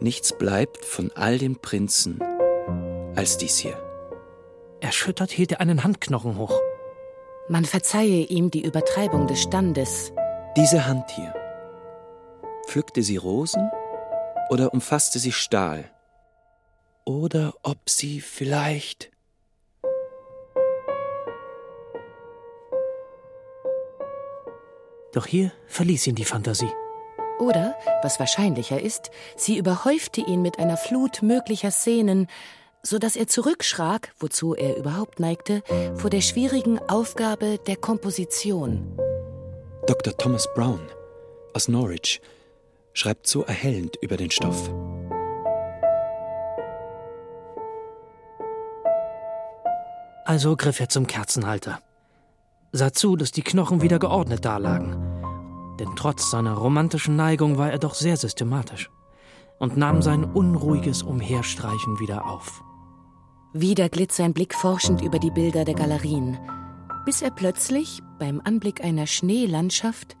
Nichts 0.00 0.36
bleibt 0.36 0.84
von 0.84 1.10
all 1.14 1.38
den 1.38 1.60
Prinzen 1.60 2.20
als 3.16 3.38
dies 3.38 3.58
hier. 3.58 3.78
Erschüttert 4.80 5.30
hielt 5.30 5.52
er 5.52 5.60
einen 5.60 5.84
Handknochen 5.84 6.36
hoch. 6.36 6.60
Man 7.48 7.64
verzeihe 7.64 8.24
ihm 8.24 8.50
die 8.50 8.64
Übertreibung 8.64 9.26
des 9.26 9.42
Standes. 9.42 10.12
Diese 10.56 10.86
Hand 10.86 11.10
hier. 11.10 11.32
Pflückte 12.66 13.02
sie 13.02 13.16
Rosen 13.16 13.70
oder 14.50 14.72
umfasste 14.72 15.18
sie 15.18 15.32
Stahl? 15.32 15.90
Oder 17.04 17.54
ob 17.62 17.88
sie 17.88 18.20
vielleicht. 18.20 19.10
Doch 25.14 25.26
hier 25.26 25.52
verließ 25.68 26.08
ihn 26.08 26.16
die 26.16 26.24
Fantasie. 26.24 26.70
Oder, 27.38 27.76
was 28.02 28.20
wahrscheinlicher 28.20 28.80
ist, 28.80 29.10
sie 29.36 29.56
überhäufte 29.56 30.20
ihn 30.20 30.42
mit 30.42 30.58
einer 30.58 30.76
Flut 30.76 31.22
möglicher 31.22 31.70
Szenen, 31.70 32.26
so 32.82 32.98
dass 32.98 33.16
er 33.16 33.26
zurückschrak, 33.26 34.12
wozu 34.18 34.54
er 34.54 34.76
überhaupt 34.76 35.20
neigte, 35.20 35.62
vor 35.94 36.10
der 36.10 36.20
schwierigen 36.20 36.78
Aufgabe 36.88 37.58
der 37.66 37.76
Komposition. 37.76 38.96
Dr. 39.86 40.16
Thomas 40.16 40.48
Brown 40.54 40.80
aus 41.54 41.68
Norwich 41.68 42.20
schreibt 42.92 43.26
so 43.26 43.42
erhellend 43.42 43.96
über 44.00 44.16
den 44.16 44.30
Stoff. 44.30 44.70
Also 50.24 50.56
griff 50.56 50.80
er 50.80 50.88
zum 50.88 51.06
Kerzenhalter, 51.06 51.80
sah 52.72 52.92
zu, 52.92 53.16
dass 53.16 53.30
die 53.30 53.42
Knochen 53.42 53.82
wieder 53.82 53.98
geordnet 53.98 54.44
dalagen. 54.44 55.03
Denn 55.78 55.96
trotz 55.96 56.30
seiner 56.30 56.54
romantischen 56.54 57.16
Neigung 57.16 57.58
war 57.58 57.70
er 57.70 57.78
doch 57.78 57.94
sehr 57.94 58.16
systematisch 58.16 58.90
und 59.58 59.76
nahm 59.76 60.02
sein 60.02 60.24
unruhiges 60.24 61.02
Umherstreichen 61.02 61.98
wieder 62.00 62.26
auf. 62.26 62.62
Wieder 63.52 63.88
glitt 63.88 64.12
sein 64.12 64.34
Blick 64.34 64.54
forschend 64.54 65.00
über 65.00 65.18
die 65.18 65.30
Bilder 65.30 65.64
der 65.64 65.74
Galerien, 65.74 66.38
bis 67.04 67.22
er 67.22 67.30
plötzlich 67.30 68.00
beim 68.18 68.40
Anblick 68.44 68.82
einer 68.82 69.06
Schneelandschaft 69.06 70.16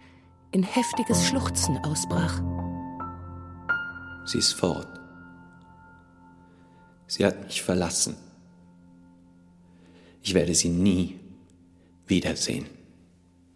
in 0.52 0.62
heftiges 0.62 1.26
Schluchzen 1.26 1.78
ausbrach. 1.78 2.40
Sie 4.24 4.38
ist 4.38 4.52
fort. 4.52 4.88
Sie 7.06 7.24
hat 7.24 7.44
mich 7.44 7.62
verlassen. 7.62 8.16
Ich 10.22 10.32
werde 10.32 10.54
sie 10.54 10.70
nie 10.70 11.20
wiedersehen. 12.06 12.66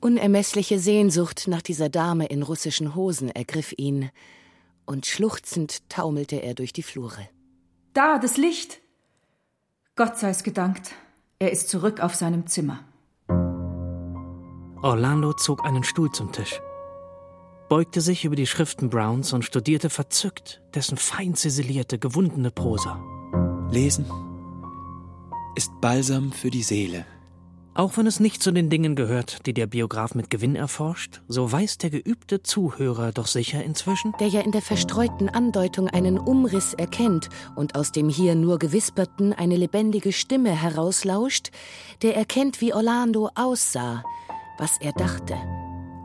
Unermessliche 0.00 0.78
Sehnsucht 0.78 1.48
nach 1.48 1.62
dieser 1.62 1.88
Dame 1.88 2.26
in 2.26 2.42
russischen 2.42 2.94
Hosen 2.94 3.30
ergriff 3.30 3.74
ihn, 3.76 4.10
und 4.86 5.06
schluchzend 5.06 5.88
taumelte 5.90 6.36
er 6.36 6.54
durch 6.54 6.72
die 6.72 6.82
Flure. 6.82 7.28
Da, 7.94 8.18
das 8.18 8.36
Licht! 8.36 8.80
Gott 9.96 10.16
sei's 10.16 10.44
gedankt, 10.44 10.92
er 11.40 11.50
ist 11.50 11.68
zurück 11.68 12.00
auf 12.00 12.14
seinem 12.14 12.46
Zimmer. 12.46 12.84
Orlando 14.80 15.32
zog 15.32 15.64
einen 15.64 15.82
Stuhl 15.82 16.12
zum 16.12 16.30
Tisch, 16.30 16.60
beugte 17.68 18.00
sich 18.00 18.24
über 18.24 18.36
die 18.36 18.46
Schriften 18.46 18.90
Browns 18.90 19.32
und 19.32 19.44
studierte 19.44 19.90
verzückt 19.90 20.62
dessen 20.74 20.96
fein 20.96 21.34
ziselierte, 21.34 21.98
gewundene 21.98 22.52
Prosa. 22.52 23.02
Lesen 23.70 24.06
ist 25.56 25.72
Balsam 25.80 26.30
für 26.30 26.50
die 26.50 26.62
Seele. 26.62 27.04
Auch 27.78 27.96
wenn 27.96 28.08
es 28.08 28.18
nicht 28.18 28.42
zu 28.42 28.50
den 28.50 28.70
Dingen 28.70 28.96
gehört, 28.96 29.46
die 29.46 29.54
der 29.54 29.68
Biograf 29.68 30.16
mit 30.16 30.30
Gewinn 30.30 30.56
erforscht, 30.56 31.20
so 31.28 31.52
weiß 31.52 31.78
der 31.78 31.90
geübte 31.90 32.42
Zuhörer 32.42 33.12
doch 33.12 33.28
sicher 33.28 33.62
inzwischen, 33.62 34.12
der 34.18 34.26
ja 34.26 34.40
in 34.40 34.50
der 34.50 34.62
verstreuten 34.62 35.28
Andeutung 35.28 35.86
einen 35.86 36.18
Umriss 36.18 36.74
erkennt 36.74 37.28
und 37.54 37.76
aus 37.76 37.92
dem 37.92 38.08
hier 38.08 38.34
nur 38.34 38.58
gewisperten 38.58 39.32
eine 39.32 39.56
lebendige 39.56 40.12
Stimme 40.12 40.50
herauslauscht, 40.50 41.52
der 42.02 42.16
erkennt, 42.16 42.60
wie 42.60 42.74
Orlando 42.74 43.30
aussah, 43.36 44.02
was 44.58 44.80
er 44.80 44.90
dachte, 44.90 45.36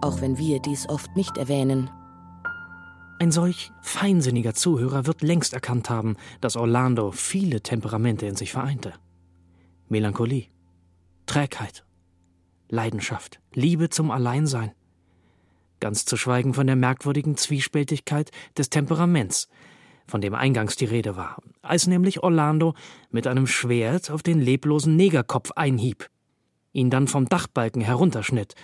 auch 0.01 0.22
wenn 0.22 0.38
wir 0.38 0.60
dies 0.60 0.88
oft 0.88 1.15
nicht 1.15 1.39
erwähnen. 1.39 1.89
Ein 3.18 3.32
solch 3.32 3.72
feinsinniger 3.82 4.53
Zuhörer 4.53 5.08
wird 5.08 5.24
längst 5.24 5.53
erkannt 5.53 5.89
haben, 5.89 6.18
dass 6.39 6.56
Orlando 6.56 7.10
viele 7.10 7.62
Temperamente 7.62 8.27
in 8.27 8.36
sich 8.36 8.51
vereinte. 8.51 8.94
Melancholie, 9.89 10.52
Trägheit, 11.25 11.86
Leidenschaft, 12.70 13.39
Liebe 13.53 13.89
zum 13.89 14.12
Alleinsein. 14.12 14.72
Ganz 15.80 16.06
zu 16.06 16.18
schweigen 16.18 16.53
von 16.53 16.68
der 16.68 16.75
merkwürdigen 16.75 17.38
Zwiespältigkeit 17.38 18.32
des 18.58 18.70
Temperaments, 18.70 19.48
von 20.08 20.22
dem 20.22 20.34
eingangs 20.34 20.75
die 20.75 20.86
Rede 20.86 21.15
war, 21.15 21.38
als 21.62 21.88
nämlich 21.88 22.24
Orlando 22.24 22.74
mit 23.10 23.27
einem 23.27 23.48
Schwert 23.48 24.12
auf 24.12 24.24
den 24.24 24.39
leblosen 24.39 24.96
Negerkopf 24.96 25.51
einhieb, 25.51 26.10
ihn 26.72 26.89
dann 26.89 27.08
vom 27.08 27.27
Dachbalken 27.27 27.82
herunterschnitt, 27.82 28.56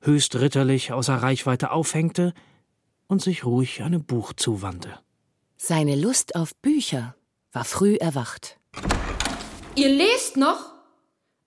höchst 0.00 0.36
ritterlich 0.36 0.92
außer 0.92 1.16
Reichweite 1.16 1.70
aufhängte 1.70 2.34
und 3.06 3.20
sich 3.20 3.44
ruhig 3.44 3.82
einem 3.82 4.04
Buch 4.04 4.32
zuwandte. 4.32 4.98
Seine 5.56 5.96
Lust 5.96 6.36
auf 6.36 6.54
Bücher 6.56 7.14
war 7.52 7.64
früh 7.64 7.96
erwacht. 7.96 8.58
Ihr 9.74 9.88
lest 9.88 10.36
noch? 10.36 10.79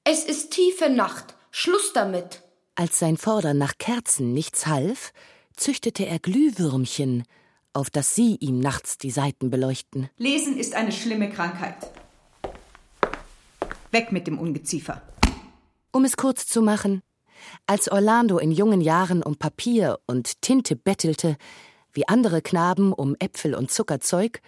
Es 0.05 0.25
ist 0.25 0.51
tiefe 0.51 0.89
Nacht. 0.89 1.33
Schluss 1.49 1.93
damit. 1.93 2.41
Als 2.75 2.99
sein 2.99 3.15
Fordern 3.15 3.57
nach 3.57 3.77
Kerzen 3.77 4.33
nichts 4.33 4.67
half, 4.67 5.13
züchtete 5.55 6.05
er 6.05 6.19
Glühwürmchen, 6.19 7.23
auf 7.71 7.89
dass 7.89 8.13
sie 8.13 8.35
ihm 8.41 8.59
nachts 8.59 8.97
die 8.97 9.11
Seiten 9.11 9.49
beleuchten. 9.49 10.09
Lesen 10.17 10.57
ist 10.57 10.75
eine 10.75 10.91
schlimme 10.91 11.29
Krankheit. 11.29 11.77
Weg 13.91 14.11
mit 14.11 14.27
dem 14.27 14.39
Ungeziefer. 14.39 15.01
Um 15.93 16.03
es 16.03 16.17
kurz 16.17 16.47
zu 16.47 16.61
machen, 16.61 17.01
als 17.65 17.89
Orlando 17.89 18.39
in 18.39 18.51
jungen 18.51 18.81
Jahren 18.81 19.23
um 19.23 19.37
Papier 19.37 19.99
und 20.05 20.41
Tinte 20.41 20.75
bettelte, 20.75 21.37
wie 21.93 22.09
andere 22.09 22.41
Knaben 22.41 22.91
um 22.91 23.15
Äpfel 23.19 23.55
und 23.55 23.71
Zuckerzeug, 23.71 24.41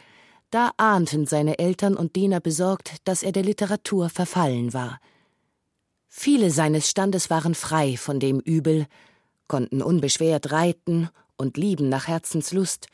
da 0.50 0.72
ahnten 0.76 1.26
seine 1.28 1.60
Eltern 1.60 1.96
und 1.96 2.18
Diener 2.18 2.42
besorgt, 2.42 2.96
dass 3.06 3.24
er 3.24 3.32
der 3.32 3.44
Literatur 3.44 4.10
verfallen 4.10 4.74
war. 4.74 5.00
Viele 6.18 6.50
seines 6.50 6.90
Standes 6.90 7.30
waren 7.30 7.54
frei 7.56 7.98
von 7.98 8.22
dem 8.22 8.40
Übel, 8.40 8.88
konnten 9.48 9.82
unbeschwert 9.82 10.50
reiten 10.54 11.10
und 11.36 11.58
lieben 11.58 11.90
nach 11.90 12.08
Herzenslust, 12.08 12.88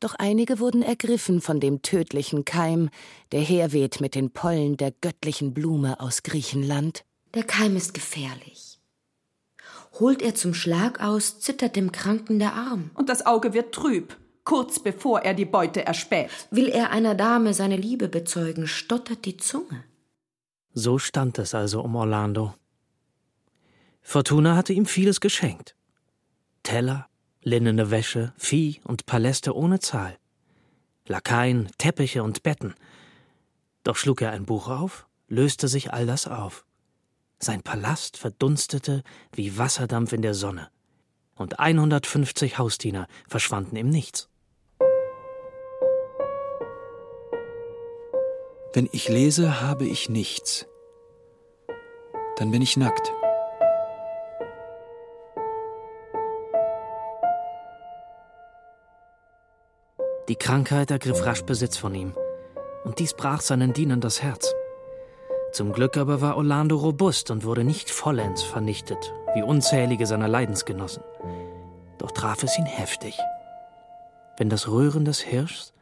doch 0.00 0.14
einige 0.16 0.58
wurden 0.58 0.82
ergriffen 0.82 1.40
von 1.40 1.60
dem 1.60 1.80
tödlichen 1.80 2.44
Keim, 2.44 2.90
der 3.30 3.40
herweht 3.40 4.00
mit 4.00 4.16
den 4.16 4.30
Pollen 4.30 4.76
der 4.76 4.90
göttlichen 4.90 5.54
Blume 5.54 6.00
aus 6.00 6.24
Griechenland. 6.24 7.04
Der 7.34 7.44
Keim 7.44 7.76
ist 7.76 7.94
gefährlich. 7.94 8.80
Holt 10.00 10.20
er 10.20 10.34
zum 10.34 10.52
Schlag 10.52 11.00
aus, 11.00 11.38
zittert 11.38 11.76
dem 11.76 11.92
Kranken 11.92 12.40
der 12.40 12.54
Arm. 12.54 12.90
Und 12.94 13.08
das 13.08 13.24
Auge 13.24 13.54
wird 13.54 13.72
trüb, 13.76 14.18
kurz 14.42 14.80
bevor 14.80 15.20
er 15.20 15.34
die 15.34 15.46
Beute 15.46 15.86
erspäht. 15.86 16.30
Will 16.50 16.68
er 16.68 16.90
einer 16.90 17.14
Dame 17.14 17.54
seine 17.54 17.76
Liebe 17.76 18.08
bezeugen, 18.08 18.66
stottert 18.66 19.24
die 19.24 19.36
Zunge. 19.36 19.84
So 20.78 20.98
stand 20.98 21.38
es 21.38 21.54
also 21.54 21.80
um 21.80 21.96
Orlando. 21.96 22.54
Fortuna 24.02 24.56
hatte 24.56 24.74
ihm 24.74 24.84
vieles 24.84 25.22
geschenkt. 25.22 25.74
Teller, 26.64 27.08
linnene 27.40 27.90
Wäsche, 27.90 28.34
Vieh 28.36 28.82
und 28.84 29.06
Paläste 29.06 29.56
ohne 29.56 29.80
Zahl. 29.80 30.18
Lakaien, 31.06 31.70
Teppiche 31.78 32.22
und 32.22 32.42
Betten. 32.42 32.74
Doch 33.84 33.96
schlug 33.96 34.20
er 34.20 34.32
ein 34.32 34.44
Buch 34.44 34.68
auf, 34.68 35.06
löste 35.28 35.66
sich 35.66 35.94
all 35.94 36.04
das 36.04 36.26
auf. 36.26 36.66
Sein 37.38 37.62
Palast 37.62 38.18
verdunstete 38.18 39.02
wie 39.32 39.56
Wasserdampf 39.56 40.12
in 40.12 40.20
der 40.20 40.34
Sonne. 40.34 40.68
Und 41.36 41.58
150 41.58 42.58
Hausdiener 42.58 43.06
verschwanden 43.26 43.76
im 43.76 43.88
Nichts. 43.88 44.28
Wenn 48.76 48.90
ich 48.92 49.08
lese, 49.08 49.62
habe 49.62 49.86
ich 49.86 50.10
nichts. 50.10 50.66
Dann 52.36 52.50
bin 52.50 52.60
ich 52.60 52.76
nackt. 52.76 53.10
Die 60.28 60.36
Krankheit 60.36 60.90
ergriff 60.90 61.24
rasch 61.24 61.40
Besitz 61.44 61.78
von 61.78 61.94
ihm, 61.94 62.12
und 62.84 62.98
dies 62.98 63.14
brach 63.14 63.40
seinen 63.40 63.72
Dienern 63.72 64.02
das 64.02 64.22
Herz. 64.22 64.54
Zum 65.52 65.72
Glück 65.72 65.96
aber 65.96 66.20
war 66.20 66.36
Orlando 66.36 66.76
robust 66.76 67.30
und 67.30 67.46
wurde 67.46 67.64
nicht 67.64 67.88
vollends 67.88 68.42
vernichtet, 68.42 69.14
wie 69.34 69.42
unzählige 69.42 70.04
seiner 70.04 70.28
Leidensgenossen. 70.28 71.02
Doch 71.96 72.10
traf 72.10 72.42
es 72.42 72.58
ihn 72.58 72.66
heftig. 72.66 73.18
Wenn 74.36 74.50
das 74.50 74.68
Röhren 74.68 75.06
des 75.06 75.20
Hirschs 75.20 75.72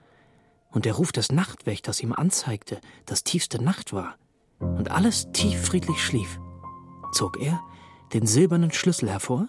und 0.74 0.84
der 0.84 0.94
Ruf 0.94 1.12
des 1.12 1.32
Nachtwächters 1.32 2.00
ihm 2.00 2.12
anzeigte, 2.12 2.80
dass 3.06 3.24
tiefste 3.24 3.62
Nacht 3.62 3.92
war 3.92 4.16
und 4.58 4.90
alles 4.90 5.30
tief 5.32 5.66
friedlich 5.66 6.02
schlief, 6.04 6.38
zog 7.12 7.40
er 7.40 7.60
den 8.12 8.26
silbernen 8.26 8.72
Schlüssel 8.72 9.08
hervor 9.08 9.48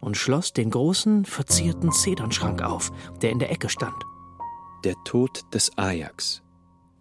und 0.00 0.16
schloss 0.16 0.52
den 0.52 0.70
großen, 0.70 1.24
verzierten 1.24 1.92
Zedernschrank 1.92 2.62
auf, 2.62 2.90
der 3.20 3.30
in 3.30 3.38
der 3.38 3.50
Ecke 3.50 3.68
stand. 3.68 3.96
Der 4.84 4.94
Tod 5.04 5.42
des 5.52 5.76
Ajax. 5.76 6.42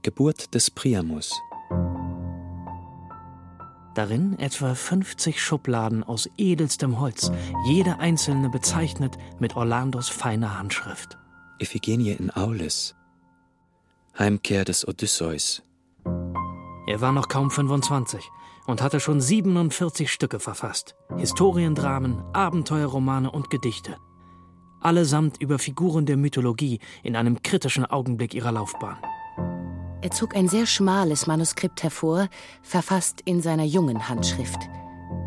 Geburt 0.02 0.54
des 0.54 0.70
Priamus. 0.72 1.32
Darin 3.96 4.38
etwa 4.40 4.76
50 4.76 5.42
Schubladen 5.42 6.04
aus 6.04 6.30
edelstem 6.38 7.00
Holz, 7.00 7.32
jede 7.66 8.00
einzelne 8.00 8.50
bezeichnet 8.50 9.18
mit 9.40 9.56
Orlandos 9.56 10.10
feiner 10.10 10.58
Handschrift. 10.58 11.18
Iphigenie 11.60 12.12
in 12.12 12.32
Aulis. 12.32 12.96
Heimkehr 14.20 14.66
des 14.66 14.86
Odysseus. 14.86 15.64
Er 16.88 17.00
war 17.00 17.14
noch 17.14 17.30
kaum 17.30 17.50
25 17.50 18.30
und 18.68 18.82
hatte 18.82 19.00
schon 19.00 19.22
47 19.22 20.12
Stücke 20.12 20.40
verfasst. 20.40 20.96
Historiendramen, 21.16 22.22
Abenteuerromane 22.34 23.32
und 23.32 23.50
Gedichte. 23.50 23.96
Allesamt 24.82 25.42
über 25.42 25.58
Figuren 25.58 26.06
der 26.06 26.18
Mythologie 26.18 26.80
in 27.02 27.16
einem 27.16 27.42
kritischen 27.42 27.86
Augenblick 27.86 28.34
ihrer 28.34 28.52
Laufbahn. 28.52 28.98
Er 30.02 30.12
zog 30.12 30.36
ein 30.36 30.48
sehr 30.48 30.66
schmales 30.66 31.28
Manuskript 31.28 31.84
hervor, 31.84 32.28
verfasst 32.62 33.22
in 33.26 33.42
seiner 33.42 33.66
jungen 33.66 34.10
Handschrift. 34.10 34.60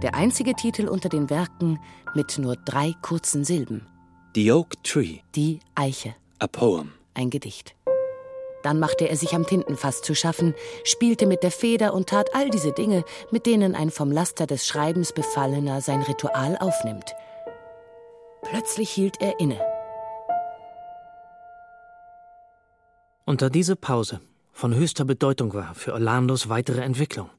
Der 0.02 0.14
einzige 0.14 0.54
Titel 0.54 0.88
unter 0.88 1.08
den 1.08 1.30
Werken 1.30 1.78
mit 2.14 2.38
nur 2.38 2.56
drei 2.56 2.94
kurzen 3.02 3.44
Silben. 3.44 3.86
The 4.34 4.52
Oak 4.52 4.82
Tree. 4.84 5.18
Die 5.34 5.60
Eiche. 5.74 6.14
A 6.38 6.46
Poem. 6.46 6.92
Ein 7.14 7.30
Gedicht. 7.30 7.74
Dann 8.62 8.78
machte 8.78 9.08
er 9.08 9.16
sich 9.16 9.34
am 9.34 9.46
Tintenfass 9.46 10.02
zu 10.02 10.14
schaffen, 10.14 10.54
spielte 10.84 11.26
mit 11.26 11.42
der 11.42 11.50
Feder 11.50 11.94
und 11.94 12.08
tat 12.08 12.34
all 12.34 12.50
diese 12.50 12.72
Dinge, 12.72 13.04
mit 13.30 13.46
denen 13.46 13.74
ein 13.74 13.90
vom 13.90 14.10
Laster 14.12 14.46
des 14.46 14.66
Schreibens 14.66 15.12
Befallener 15.12 15.80
sein 15.80 16.02
Ritual 16.02 16.56
aufnimmt. 16.58 17.14
Plötzlich 18.42 18.90
hielt 18.90 19.20
er 19.20 19.38
inne. 19.40 19.60
Unter 23.24 23.50
diese 23.50 23.76
Pause 23.76 24.20
von 24.52 24.74
höchster 24.74 25.04
Bedeutung 25.04 25.54
war 25.54 25.74
für 25.74 25.92
Orlandos 25.92 26.48
weitere 26.48 26.82
Entwicklung. 26.82 27.30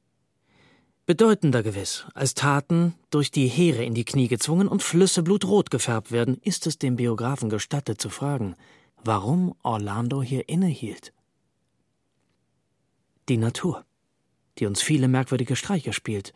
Bedeutender 1.06 1.62
gewiss, 1.62 2.06
als 2.14 2.32
Taten 2.32 2.94
durch 3.10 3.30
die 3.30 3.46
Heere 3.46 3.84
in 3.84 3.92
die 3.92 4.06
Knie 4.06 4.26
gezwungen 4.26 4.68
und 4.68 4.82
Flüsse 4.82 5.22
blutrot 5.22 5.70
gefärbt 5.70 6.12
werden, 6.12 6.38
ist 6.42 6.66
es 6.66 6.78
dem 6.78 6.96
Biografen 6.96 7.50
gestattet 7.50 8.00
zu 8.00 8.08
fragen, 8.08 8.56
warum 9.04 9.54
Orlando 9.62 10.22
hier 10.22 10.48
innehielt. 10.48 11.13
Die 13.28 13.38
Natur, 13.38 13.84
die 14.58 14.66
uns 14.66 14.82
viele 14.82 15.08
merkwürdige 15.08 15.56
Streiche 15.56 15.94
spielt 15.94 16.34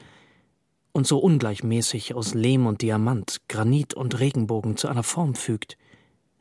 und 0.93 1.07
so 1.07 1.19
ungleichmäßig 1.19 2.15
aus 2.15 2.33
Lehm 2.33 2.67
und 2.67 2.81
Diamant, 2.81 3.43
Granit 3.49 3.93
und 3.93 4.19
Regenbogen 4.19 4.77
zu 4.79 4.89
einer 4.89 5.03
Form 5.03 5.35
fügt, 5.35 5.77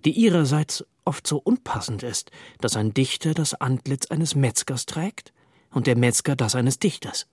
die 0.06 0.12
ihrerseits 0.12 0.86
oft 1.04 1.28
so 1.28 1.38
unpassend 1.38 2.02
ist, 2.04 2.32
dass 2.60 2.78
ein 2.78 2.94
Dichter 2.94 3.34
das 3.34 3.54
Antlitz 3.56 4.06
eines 4.08 4.36
Metzgers 4.36 4.86
trägt 4.86 5.34
und 5.72 5.86
der 5.86 5.98
Metzger 5.98 6.38
das 6.38 6.56
eines 6.56 6.80
Dichters. 6.80 7.28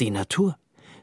Die 0.00 0.10
Natur, 0.10 0.56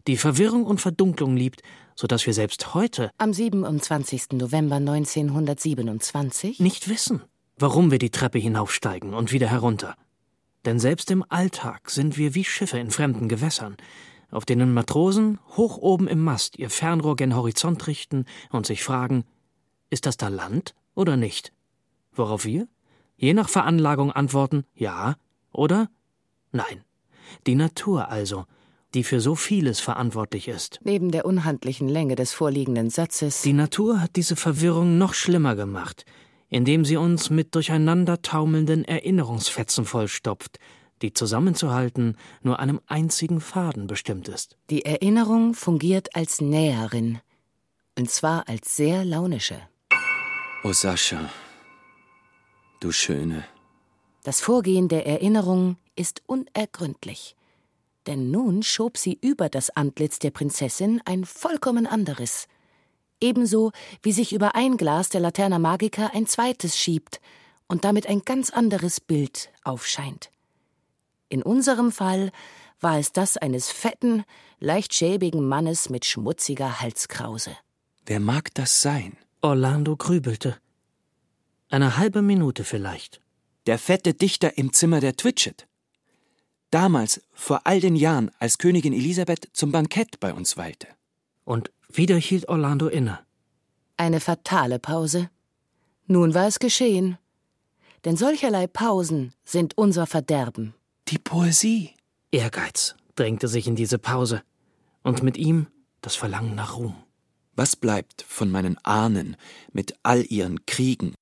die 0.07 0.17
Verwirrung 0.17 0.65
und 0.65 0.81
Verdunklung 0.81 1.37
liebt, 1.37 1.61
so 1.95 2.07
dass 2.07 2.25
wir 2.25 2.33
selbst 2.33 2.73
heute 2.73 3.09
am 3.17 3.31
27. 3.33 4.33
November 4.33 4.75
1927 4.75 6.59
nicht 6.59 6.89
wissen, 6.89 7.21
warum 7.57 7.89
wir 7.89 7.99
die 7.99 8.11
Treppe 8.11 8.37
hinaufsteigen 8.37 9.13
und 9.13 9.31
wieder 9.31 9.47
herunter. 9.47 9.95
Denn 10.65 10.79
selbst 10.79 11.11
im 11.11 11.23
Alltag 11.29 11.91
sind 11.91 12.17
wir 12.17 12.33
wie 12.33 12.43
Schiffe 12.43 12.79
in 12.79 12.89
fremden 12.89 13.29
Gewässern, 13.29 13.77
auf 14.31 14.45
denen 14.45 14.73
Matrosen 14.73 15.39
hoch 15.55 15.77
oben 15.77 16.07
im 16.07 16.23
Mast 16.23 16.57
ihr 16.57 16.69
Fernrohr 16.69 17.15
gen 17.15 17.35
Horizont 17.35 17.85
richten 17.87 18.25
und 18.51 18.65
sich 18.65 18.83
fragen, 18.83 19.23
ist 19.89 20.07
das 20.07 20.17
da 20.17 20.27
Land 20.27 20.73
oder 20.95 21.17
nicht? 21.17 21.53
Worauf 22.13 22.45
wir, 22.45 22.67
je 23.15 23.33
nach 23.33 23.49
Veranlagung, 23.49 24.11
antworten 24.11 24.65
ja 24.73 25.15
oder 25.51 25.89
nein. 26.51 26.83
Die 27.45 27.55
Natur 27.55 28.09
also, 28.09 28.45
die 28.95 29.03
für 29.03 29.21
so 29.21 29.35
vieles 29.35 29.79
verantwortlich 29.79 30.47
ist. 30.47 30.79
Neben 30.83 31.11
der 31.11 31.25
unhandlichen 31.25 31.87
Länge 31.87 32.15
des 32.15 32.33
vorliegenden 32.33 32.89
Satzes. 32.89 33.41
Die 33.41 33.53
Natur 33.53 34.01
hat 34.01 34.15
diese 34.15 34.35
Verwirrung 34.35 34.97
noch 34.97 35.13
schlimmer 35.13 35.55
gemacht, 35.55 36.05
indem 36.55 36.85
sie 36.85 36.95
uns 36.95 37.29
mit 37.29 37.53
durcheinander 37.53 38.21
taumelnden 38.21 38.85
Erinnerungsfetzen 38.85 39.83
vollstopft, 39.83 40.57
die 41.01 41.11
zusammenzuhalten 41.11 42.15
nur 42.43 42.59
einem 42.59 42.79
einzigen 42.87 43.41
Faden 43.41 43.87
bestimmt 43.87 44.29
ist. 44.29 44.55
Die 44.69 44.85
Erinnerung 44.85 45.53
fungiert 45.53 46.15
als 46.15 46.39
Näherin, 46.39 47.19
und 47.99 48.09
zwar 48.09 48.47
als 48.47 48.73
sehr 48.77 49.03
launische. 49.03 49.59
Oh 50.63 50.71
Sascha, 50.71 51.29
du 52.79 52.93
Schöne. 52.93 53.43
Das 54.23 54.39
Vorgehen 54.39 54.87
der 54.87 55.05
Erinnerung 55.05 55.75
ist 55.97 56.21
unergründlich. 56.25 57.35
Denn 58.07 58.31
nun 58.31 58.63
schob 58.63 58.97
sie 58.97 59.19
über 59.21 59.49
das 59.49 59.71
Antlitz 59.71 60.19
der 60.19 60.31
Prinzessin 60.31 61.01
ein 61.03 61.25
vollkommen 61.25 61.85
anderes. 61.85 62.47
Ebenso 63.21 63.71
wie 64.01 64.11
sich 64.11 64.33
über 64.33 64.55
ein 64.55 64.77
Glas 64.77 65.09
der 65.09 65.21
Laterna 65.21 65.59
Magica 65.59 66.11
ein 66.13 66.27
zweites 66.27 66.77
schiebt 66.77 67.21
und 67.67 67.85
damit 67.85 68.07
ein 68.07 68.21
ganz 68.21 68.49
anderes 68.49 68.99
Bild 68.99 69.49
aufscheint. 69.63 70.29
In 71.29 71.41
unserem 71.41 71.91
Fall 71.91 72.31
war 72.79 72.99
es 72.99 73.11
das 73.11 73.37
eines 73.37 73.71
fetten, 73.71 74.23
leicht 74.59 74.93
schäbigen 74.93 75.47
Mannes 75.47 75.89
mit 75.89 76.05
schmutziger 76.05 76.81
Halskrause. 76.81 77.55
Wer 78.05 78.19
mag 78.19 78.53
das 78.53 78.81
sein? 78.81 79.17
Orlando 79.41 79.95
grübelte. 79.95 80.57
Eine 81.69 81.97
halbe 81.97 82.21
Minute 82.21 82.63
vielleicht. 82.63 83.21
Der 83.65 83.79
fette 83.79 84.13
Dichter 84.13 84.57
im 84.57 84.73
Zimmer 84.73 84.99
der 84.99 85.15
Twitchett. 85.15 85.67
Damals, 86.69 87.21
vor 87.33 87.61
all 87.65 87.79
den 87.79 87.95
Jahren, 87.95 88.31
als 88.37 88.57
Königin 88.57 88.93
Elisabeth 88.93 89.49
zum 89.53 89.71
Bankett 89.71 90.19
bei 90.19 90.33
uns 90.33 90.57
weilte. 90.57 90.87
Und 91.43 91.71
wieder 91.91 92.17
hielt 92.17 92.49
Orlando 92.49 92.87
inne. 92.87 93.19
Eine 93.97 94.19
fatale 94.19 94.79
Pause. 94.79 95.29
Nun 96.07 96.33
war 96.33 96.47
es 96.47 96.59
geschehen. 96.59 97.17
Denn 98.03 98.17
solcherlei 98.17 98.67
Pausen 98.67 99.33
sind 99.43 99.77
unser 99.77 100.05
Verderben. 100.05 100.75
Die 101.07 101.17
Poesie. 101.17 101.91
Ehrgeiz 102.31 102.95
drängte 103.15 103.47
sich 103.47 103.67
in 103.67 103.75
diese 103.75 103.97
Pause. 103.97 104.43
Und 105.03 105.23
mit 105.23 105.37
ihm 105.37 105.67
das 106.01 106.15
Verlangen 106.15 106.55
nach 106.55 106.77
Ruhm. 106.77 106.95
Was 107.55 107.75
bleibt 107.75 108.25
von 108.27 108.51
meinen 108.51 108.77
Ahnen 108.83 109.37
mit 109.71 109.95
all 110.03 110.25
ihren 110.25 110.65
Kriegen? 110.65 111.15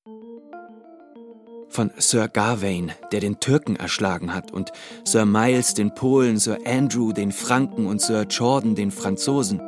Von 1.70 1.92
Sir 1.98 2.28
Gawain, 2.28 2.92
der 3.12 3.20
den 3.20 3.40
Türken 3.40 3.76
erschlagen 3.76 4.34
hat, 4.34 4.52
und 4.52 4.72
Sir 5.06 5.26
Miles 5.26 5.74
den 5.74 5.94
Polen, 5.94 6.38
Sir 6.38 6.60
Andrew 6.66 7.14
den 7.14 7.32
Franken 7.32 7.88
und 7.88 8.02
Sir 8.02 8.24
Jordan 8.24 8.76
den 8.76 8.92
Franzosen. 8.92 9.62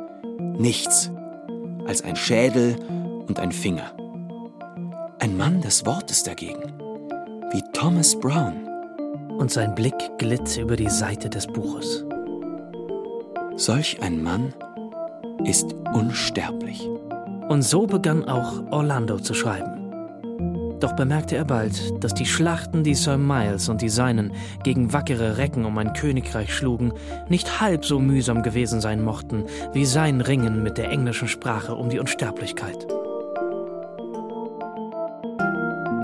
Nichts 0.58 1.10
als 1.86 2.02
ein 2.02 2.16
Schädel 2.16 2.76
und 3.28 3.38
ein 3.38 3.52
Finger. 3.52 3.92
Ein 5.18 5.36
Mann 5.36 5.60
des 5.60 5.84
Wortes 5.84 6.22
dagegen, 6.22 6.72
wie 7.52 7.62
Thomas 7.72 8.18
Brown. 8.18 8.66
Und 9.38 9.50
sein 9.52 9.74
Blick 9.74 9.94
glitt 10.16 10.56
über 10.56 10.76
die 10.76 10.88
Seite 10.88 11.28
des 11.28 11.46
Buches. 11.46 12.04
Solch 13.56 14.00
ein 14.00 14.22
Mann 14.22 14.54
ist 15.44 15.74
unsterblich. 15.92 16.88
Und 17.48 17.62
so 17.62 17.86
begann 17.86 18.24
auch 18.24 18.62
Orlando 18.70 19.18
zu 19.18 19.34
schreiben. 19.34 19.75
Doch 20.80 20.92
bemerkte 20.92 21.36
er 21.36 21.44
bald, 21.44 22.04
dass 22.04 22.12
die 22.12 22.26
Schlachten, 22.26 22.84
die 22.84 22.94
Sir 22.94 23.16
Miles 23.16 23.68
und 23.68 23.80
die 23.80 23.88
Seinen 23.88 24.32
gegen 24.62 24.92
wackere 24.92 25.38
Recken 25.38 25.64
um 25.64 25.78
ein 25.78 25.94
Königreich 25.94 26.54
schlugen, 26.54 26.92
nicht 27.28 27.60
halb 27.60 27.84
so 27.84 27.98
mühsam 27.98 28.42
gewesen 28.42 28.80
sein 28.80 29.02
mochten, 29.02 29.44
wie 29.72 29.86
sein 29.86 30.20
Ringen 30.20 30.62
mit 30.62 30.76
der 30.76 30.90
englischen 30.90 31.28
Sprache 31.28 31.74
um 31.74 31.88
die 31.88 31.98
Unsterblichkeit. 31.98 32.86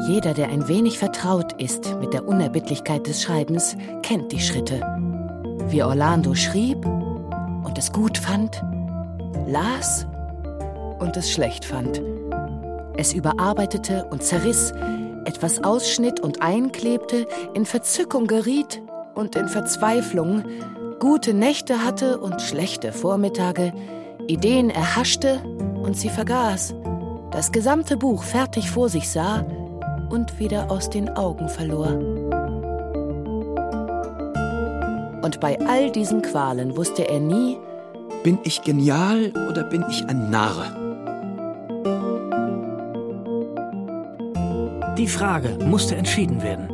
Jeder, 0.08 0.34
der 0.34 0.48
ein 0.48 0.66
wenig 0.68 0.98
vertraut 0.98 1.60
ist 1.60 1.94
mit 2.00 2.12
der 2.12 2.26
Unerbittlichkeit 2.26 3.06
des 3.06 3.22
Schreibens, 3.22 3.76
kennt 4.02 4.32
die 4.32 4.40
Schritte. 4.40 4.80
Wie 5.68 5.82
Orlando 5.82 6.34
schrieb 6.34 6.84
und 6.84 7.78
es 7.78 7.92
gut 7.92 8.18
fand, 8.18 8.62
las 9.46 10.06
und 10.98 11.16
es 11.16 11.30
schlecht 11.30 11.64
fand 11.64 12.02
es 12.96 13.12
überarbeitete 13.12 14.06
und 14.10 14.22
zerriss, 14.22 14.72
etwas 15.24 15.62
ausschnitt 15.64 16.20
und 16.20 16.42
einklebte, 16.42 17.26
in 17.54 17.64
Verzückung 17.64 18.26
geriet 18.26 18.82
und 19.14 19.36
in 19.36 19.48
Verzweiflung, 19.48 20.44
gute 21.00 21.34
Nächte 21.34 21.84
hatte 21.84 22.18
und 22.18 22.40
schlechte 22.42 22.92
Vormittage, 22.92 23.72
Ideen 24.26 24.70
erhaschte 24.70 25.40
und 25.82 25.96
sie 25.96 26.08
vergaß, 26.08 26.74
das 27.30 27.50
gesamte 27.50 27.96
Buch 27.96 28.22
fertig 28.22 28.70
vor 28.70 28.88
sich 28.88 29.08
sah 29.08 29.44
und 30.10 30.38
wieder 30.38 30.70
aus 30.70 30.90
den 30.90 31.08
Augen 31.08 31.48
verlor. 31.48 31.98
Und 35.22 35.40
bei 35.40 35.58
all 35.66 35.90
diesen 35.90 36.22
Qualen 36.22 36.76
wusste 36.76 37.08
er 37.08 37.20
nie, 37.20 37.56
bin 38.22 38.38
ich 38.44 38.62
genial 38.62 39.32
oder 39.48 39.64
bin 39.64 39.84
ich 39.88 40.04
ein 40.08 40.30
Narr? 40.30 40.81
Die 44.98 45.08
Frage 45.08 45.56
musste 45.64 45.96
entschieden 45.96 46.42
werden. 46.42 46.68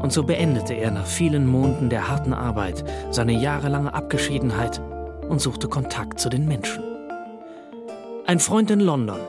Und 0.00 0.10
so 0.10 0.22
beendete 0.22 0.72
er 0.72 0.90
nach 0.90 1.04
vielen 1.04 1.46
Monaten 1.46 1.90
der 1.90 2.08
harten 2.08 2.32
Arbeit 2.32 2.82
seine 3.10 3.32
jahrelange 3.32 3.92
Abgeschiedenheit 3.92 4.80
und 5.28 5.38
suchte 5.38 5.68
Kontakt 5.68 6.18
zu 6.18 6.30
den 6.30 6.48
Menschen. 6.48 6.82
Ein 8.24 8.40
Freund 8.40 8.70
in 8.70 8.80
London, 8.80 9.20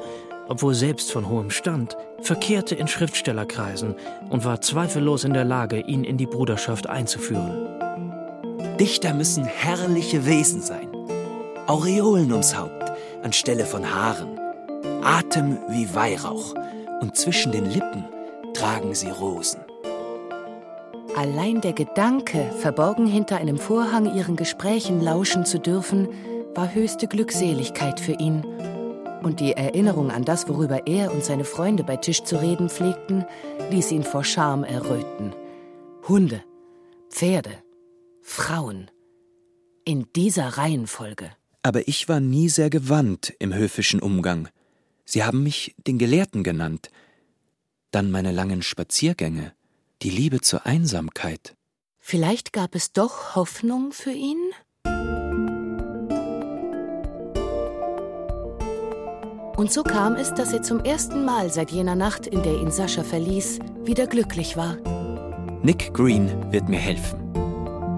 obwohl 0.48 0.74
selbst 0.74 1.12
von 1.12 1.28
hohem 1.28 1.50
Stand, 1.50 1.98
verkehrte 2.22 2.76
in 2.76 2.88
Schriftstellerkreisen 2.88 3.96
und 4.30 4.46
war 4.46 4.62
zweifellos 4.62 5.26
in 5.26 5.34
der 5.34 5.46
Lage, 5.46 5.82
ihn 5.82 6.06
in 6.06 6.16
die 6.16 6.28
Bruderschaft 6.28 6.88
einzuführen. 6.88 7.68
Dichter 8.80 9.14
müssen 9.14 9.44
herrliche 9.44 10.26
Wesen 10.26 10.62
sein. 10.62 10.88
Aureolen 11.68 12.32
ums 12.32 12.58
Haupt 12.58 12.90
anstelle 13.22 13.66
von 13.66 13.94
Haaren. 13.94 14.40
Atem 15.04 15.58
wie 15.70 15.94
Weihrauch 15.94 16.54
und 17.02 17.18
zwischen 17.18 17.52
den 17.52 17.66
Lippen 17.66 18.06
tragen 18.54 18.96
sie 18.96 19.10
Rosen. 19.10 19.60
Allein 21.16 21.60
der 21.60 21.74
Gedanke, 21.74 22.50
verborgen 22.60 23.06
hinter 23.06 23.38
einem 23.38 23.58
Vorhang 23.58 24.16
ihren 24.16 24.38
Gesprächen 24.38 25.02
lauschen 25.02 25.46
zu 25.46 25.60
dürfen, 25.60 26.08
war 26.56 26.74
höchste 26.74 27.08
Glückseligkeit 27.08 28.00
für 28.00 28.14
ihn. 28.14 28.46
Und 29.22 29.40
die 29.40 29.52
Erinnerung 29.52 30.10
an 30.10 30.24
das, 30.24 30.48
worüber 30.48 30.88
er 30.88 31.14
und 31.14 31.24
seine 31.24 31.44
Freunde 31.44 31.84
bei 31.84 31.98
Tisch 31.98 32.24
zu 32.24 32.42
reden 32.42 32.70
pflegten, 32.70 33.26
ließ 33.70 33.92
ihn 33.92 34.04
vor 34.04 34.24
Scham 34.24 34.64
erröten. 34.64 35.34
Hunde, 36.08 36.44
Pferde, 37.10 37.52
Frauen. 38.22 38.90
In 39.84 40.08
dieser 40.16 40.58
Reihenfolge. 40.58 41.32
Aber 41.62 41.88
ich 41.88 42.08
war 42.08 42.20
nie 42.20 42.50
sehr 42.50 42.70
gewandt 42.70 43.34
im 43.40 43.54
höfischen 43.54 44.00
Umgang. 44.00 44.48
Sie 45.12 45.26
haben 45.26 45.44
mich 45.44 45.76
den 45.88 45.98
Gelehrten 45.98 46.42
genannt. 46.42 46.90
Dann 47.92 48.12
meine 48.12 48.32
langen 48.32 48.62
Spaziergänge, 48.62 49.52
die 50.04 50.10
Liebe 50.10 50.40
zur 50.40 50.66
Einsamkeit. 50.66 51.54
Vielleicht 52.00 52.54
gab 52.54 52.76
es 52.76 52.94
doch 52.94 53.36
Hoffnung 53.36 53.92
für 53.92 54.14
ihn? 54.14 54.38
Und 59.58 59.70
so 59.70 59.84
kam 59.84 60.16
es, 60.16 60.34
dass 60.34 60.54
er 60.54 60.62
zum 60.62 60.80
ersten 60.80 61.26
Mal 61.26 61.52
seit 61.52 61.72
jener 61.72 61.96
Nacht, 61.96 62.26
in 62.26 62.42
der 62.42 62.62
ihn 62.62 62.72
Sascha 62.72 63.04
verließ, 63.04 63.60
wieder 63.84 64.08
glücklich 64.08 64.56
war. 64.56 64.78
Nick 65.62 65.94
Green 65.94 66.54
wird 66.54 66.70
mir 66.70 66.80
helfen. 66.80 67.20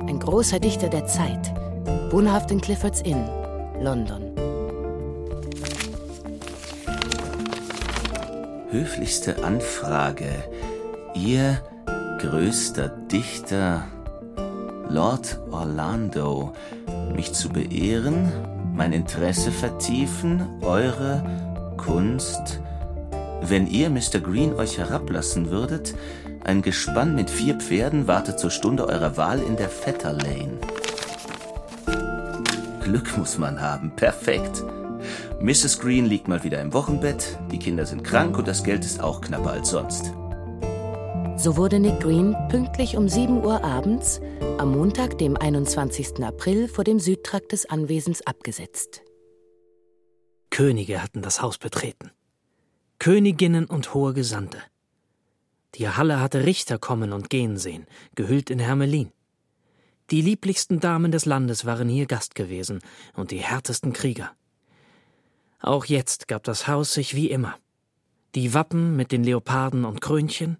Ein 0.09 0.17
großer 0.17 0.59
Dichter 0.59 0.89
der 0.89 1.05
Zeit, 1.05 1.53
wohnhaft 2.11 2.49
in 2.49 2.59
Cliffords 2.59 3.01
Inn, 3.01 3.23
London. 3.79 4.33
Höflichste 8.73 9.43
Anfrage. 9.43 10.27
Ihr 11.13 11.61
größter 12.19 12.89
Dichter, 12.89 13.83
Lord 14.89 15.39
Orlando, 15.51 16.53
mich 17.15 17.33
zu 17.33 17.49
beehren, 17.49 18.31
mein 18.73 18.91
Interesse 18.91 19.51
vertiefen, 19.51 20.41
eure 20.61 21.23
Kunst. 21.77 22.59
Wenn 23.41 23.67
ihr, 23.67 23.91
Mr. 23.91 24.19
Green, 24.19 24.53
euch 24.55 24.79
herablassen 24.79 25.51
würdet, 25.51 25.93
ein 26.43 26.63
Gespann 26.63 27.13
mit 27.13 27.29
vier 27.29 27.55
Pferden 27.55 28.07
wartet 28.07 28.39
zur 28.39 28.49
Stunde 28.49 28.87
eurer 28.87 29.17
Wahl 29.17 29.39
in 29.39 29.55
der 29.55 29.69
Vetter 29.69 30.13
Lane. 30.13 30.57
Glück 32.81 33.17
muss 33.17 33.37
man 33.37 33.61
haben, 33.61 33.91
perfekt. 33.95 34.63
Mrs. 35.43 35.81
Green 35.81 36.05
liegt 36.05 36.29
mal 36.29 36.41
wieder 36.45 36.61
im 36.61 36.71
Wochenbett, 36.71 37.37
die 37.51 37.59
Kinder 37.59 37.85
sind 37.85 38.05
krank 38.05 38.37
und 38.37 38.47
das 38.47 38.63
Geld 38.63 38.85
ist 38.85 39.01
auch 39.01 39.19
knapper 39.19 39.51
als 39.51 39.71
sonst. 39.71 40.13
So 41.35 41.57
wurde 41.57 41.81
Nick 41.81 41.99
Green 41.99 42.33
pünktlich 42.47 42.95
um 42.95 43.09
7 43.09 43.43
Uhr 43.43 43.61
abends 43.61 44.21
am 44.57 44.71
Montag, 44.71 45.17
dem 45.17 45.35
21. 45.35 46.23
April, 46.23 46.69
vor 46.69 46.85
dem 46.85 46.97
Südtrakt 46.97 47.51
des 47.51 47.65
Anwesens 47.65 48.25
abgesetzt. 48.25 49.01
Könige 50.49 51.03
hatten 51.03 51.21
das 51.21 51.41
Haus 51.41 51.57
betreten. 51.57 52.11
Königinnen 52.97 53.65
und 53.65 53.93
hohe 53.93 54.13
Gesandte. 54.13 54.59
Die 55.75 55.89
Halle 55.89 56.21
hatte 56.21 56.45
Richter 56.45 56.77
kommen 56.77 57.11
und 57.11 57.29
gehen 57.29 57.57
sehen, 57.57 57.85
gehüllt 58.15 58.49
in 58.49 58.59
Hermelin. 58.59 59.11
Die 60.09 60.21
lieblichsten 60.21 60.79
Damen 60.79 61.11
des 61.11 61.25
Landes 61.25 61.65
waren 61.65 61.89
hier 61.89 62.05
Gast 62.05 62.33
gewesen 62.33 62.79
und 63.13 63.31
die 63.31 63.39
härtesten 63.39 63.91
Krieger. 63.91 64.31
Auch 65.63 65.85
jetzt 65.85 66.27
gab 66.27 66.43
das 66.43 66.67
Haus 66.67 66.93
sich 66.93 67.15
wie 67.15 67.31
immer. 67.31 67.55
Die 68.35 68.53
Wappen 68.53 68.97
mit 68.97 69.13
den 69.13 69.23
Leoparden 69.23 69.85
und 69.85 70.01
Krönchen, 70.01 70.57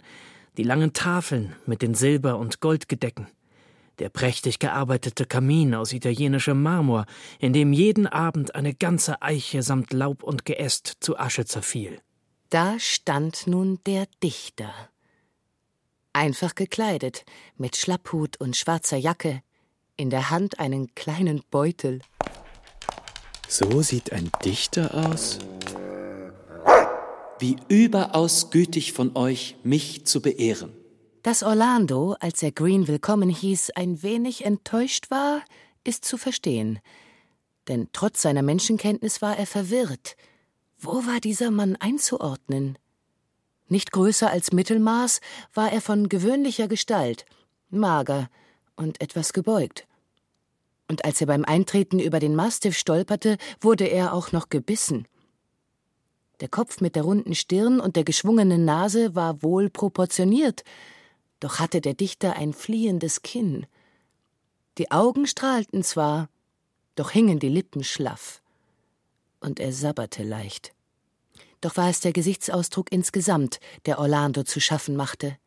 die 0.58 0.64
langen 0.64 0.94
Tafeln 0.94 1.58
mit 1.66 1.82
den 1.82 1.94
Silber- 1.94 2.38
und 2.38 2.62
Goldgedecken, 2.62 3.28
der 4.00 4.08
prächtig 4.08 4.60
gearbeitete 4.60 5.26
Kamin 5.26 5.76
aus 5.76 5.92
italienischem 5.92 6.62
Marmor, 6.64 7.06
in 7.38 7.52
dem 7.52 7.74
jeden 7.74 8.08
Abend 8.08 8.56
eine 8.56 8.74
ganze 8.74 9.22
Eiche 9.22 9.62
samt 9.62 9.92
Laub 9.92 10.24
und 10.24 10.46
Geäst 10.46 10.96
zu 11.02 11.20
Asche 11.20 11.44
zerfiel. 11.44 12.00
Da 12.50 12.80
stand 12.80 13.46
nun 13.46 13.80
der 13.86 14.08
Dichter. 14.24 14.74
Einfach 16.14 16.56
gekleidet, 16.56 17.26
mit 17.58 17.76
Schlapphut 17.76 18.40
und 18.40 18.56
schwarzer 18.56 18.98
Jacke, 18.98 19.42
in 19.98 20.10
der 20.10 20.30
Hand 20.30 20.60
einen 20.60 20.96
kleinen 20.96 21.44
Beutel. 21.52 22.00
So 23.54 23.84
sieht 23.84 24.12
ein 24.12 24.32
Dichter 24.44 24.96
aus? 24.96 25.38
Wie 27.38 27.56
überaus 27.68 28.50
gütig 28.50 28.94
von 28.94 29.16
euch, 29.16 29.58
mich 29.62 30.08
zu 30.08 30.24
beehren. 30.24 30.74
Dass 31.22 31.44
Orlando, 31.44 32.16
als 32.20 32.42
er 32.42 32.52
Green 32.52 32.88
willkommen 32.88 33.30
hieß, 33.30 33.70
ein 33.76 34.02
wenig 34.02 34.44
enttäuscht 34.44 35.12
war, 35.12 35.44
ist 35.84 36.04
zu 36.04 36.18
verstehen. 36.18 36.80
Denn 37.68 37.90
trotz 37.94 38.24
seiner 38.24 38.42
Menschenkenntnis 38.42 39.22
war 39.22 39.38
er 39.38 39.46
verwirrt. 39.46 40.16
Wo 40.80 41.06
war 41.06 41.20
dieser 41.20 41.52
Mann 41.52 41.76
einzuordnen? 41.76 42.80
Nicht 43.68 43.92
größer 43.92 44.32
als 44.32 44.52
Mittelmaß 44.52 45.22
war 45.54 45.72
er 45.72 45.82
von 45.82 46.10
gewöhnlicher 46.10 46.68
Gestalt, 46.68 47.28
mager 47.70 48.32
und 48.76 49.00
etwas 49.00 49.32
gebeugt 49.32 49.86
und 50.88 51.06
als 51.06 51.22
er 51.22 51.28
beim 51.28 51.46
Eintreten 51.46 52.00
über 52.00 52.20
den 52.20 52.36
Mastiff 52.36 52.78
stolperte, 52.78 53.38
wurde 53.62 53.86
er 53.86 54.14
auch 54.14 54.32
noch 54.32 54.50
gebissen. 54.50 55.08
Der 56.40 56.50
Kopf 56.50 56.82
mit 56.82 56.96
der 56.96 57.04
runden 57.04 57.36
Stirn 57.36 57.80
und 57.80 57.96
der 57.96 58.04
geschwungenen 58.04 58.66
Nase 58.66 59.16
war 59.16 59.42
wohl 59.44 59.70
proportioniert, 59.70 60.64
doch 61.40 61.60
hatte 61.60 61.82
der 61.82 61.94
Dichter 61.94 62.36
ein 62.36 62.54
fliehendes 62.54 63.22
Kinn. 63.22 63.66
Die 64.78 64.92
Augen 64.92 65.28
strahlten 65.28 65.84
zwar, 65.84 66.30
doch 66.96 67.12
hingen 67.12 67.40
die 67.40 67.50
Lippen 67.50 67.84
schlaff. 67.84 68.42
Und 69.40 69.60
er 69.60 69.74
sabberte 69.74 70.24
leicht. 70.24 70.74
Doch 71.62 71.78
war 71.78 71.90
es 71.90 72.00
der 72.00 72.14
Gesichtsausdruck 72.14 72.92
insgesamt, 72.92 73.60
der 73.86 74.00
Orlando 74.00 74.44
zu 74.44 74.60
schaffen 74.60 74.96
machte 74.96 75.38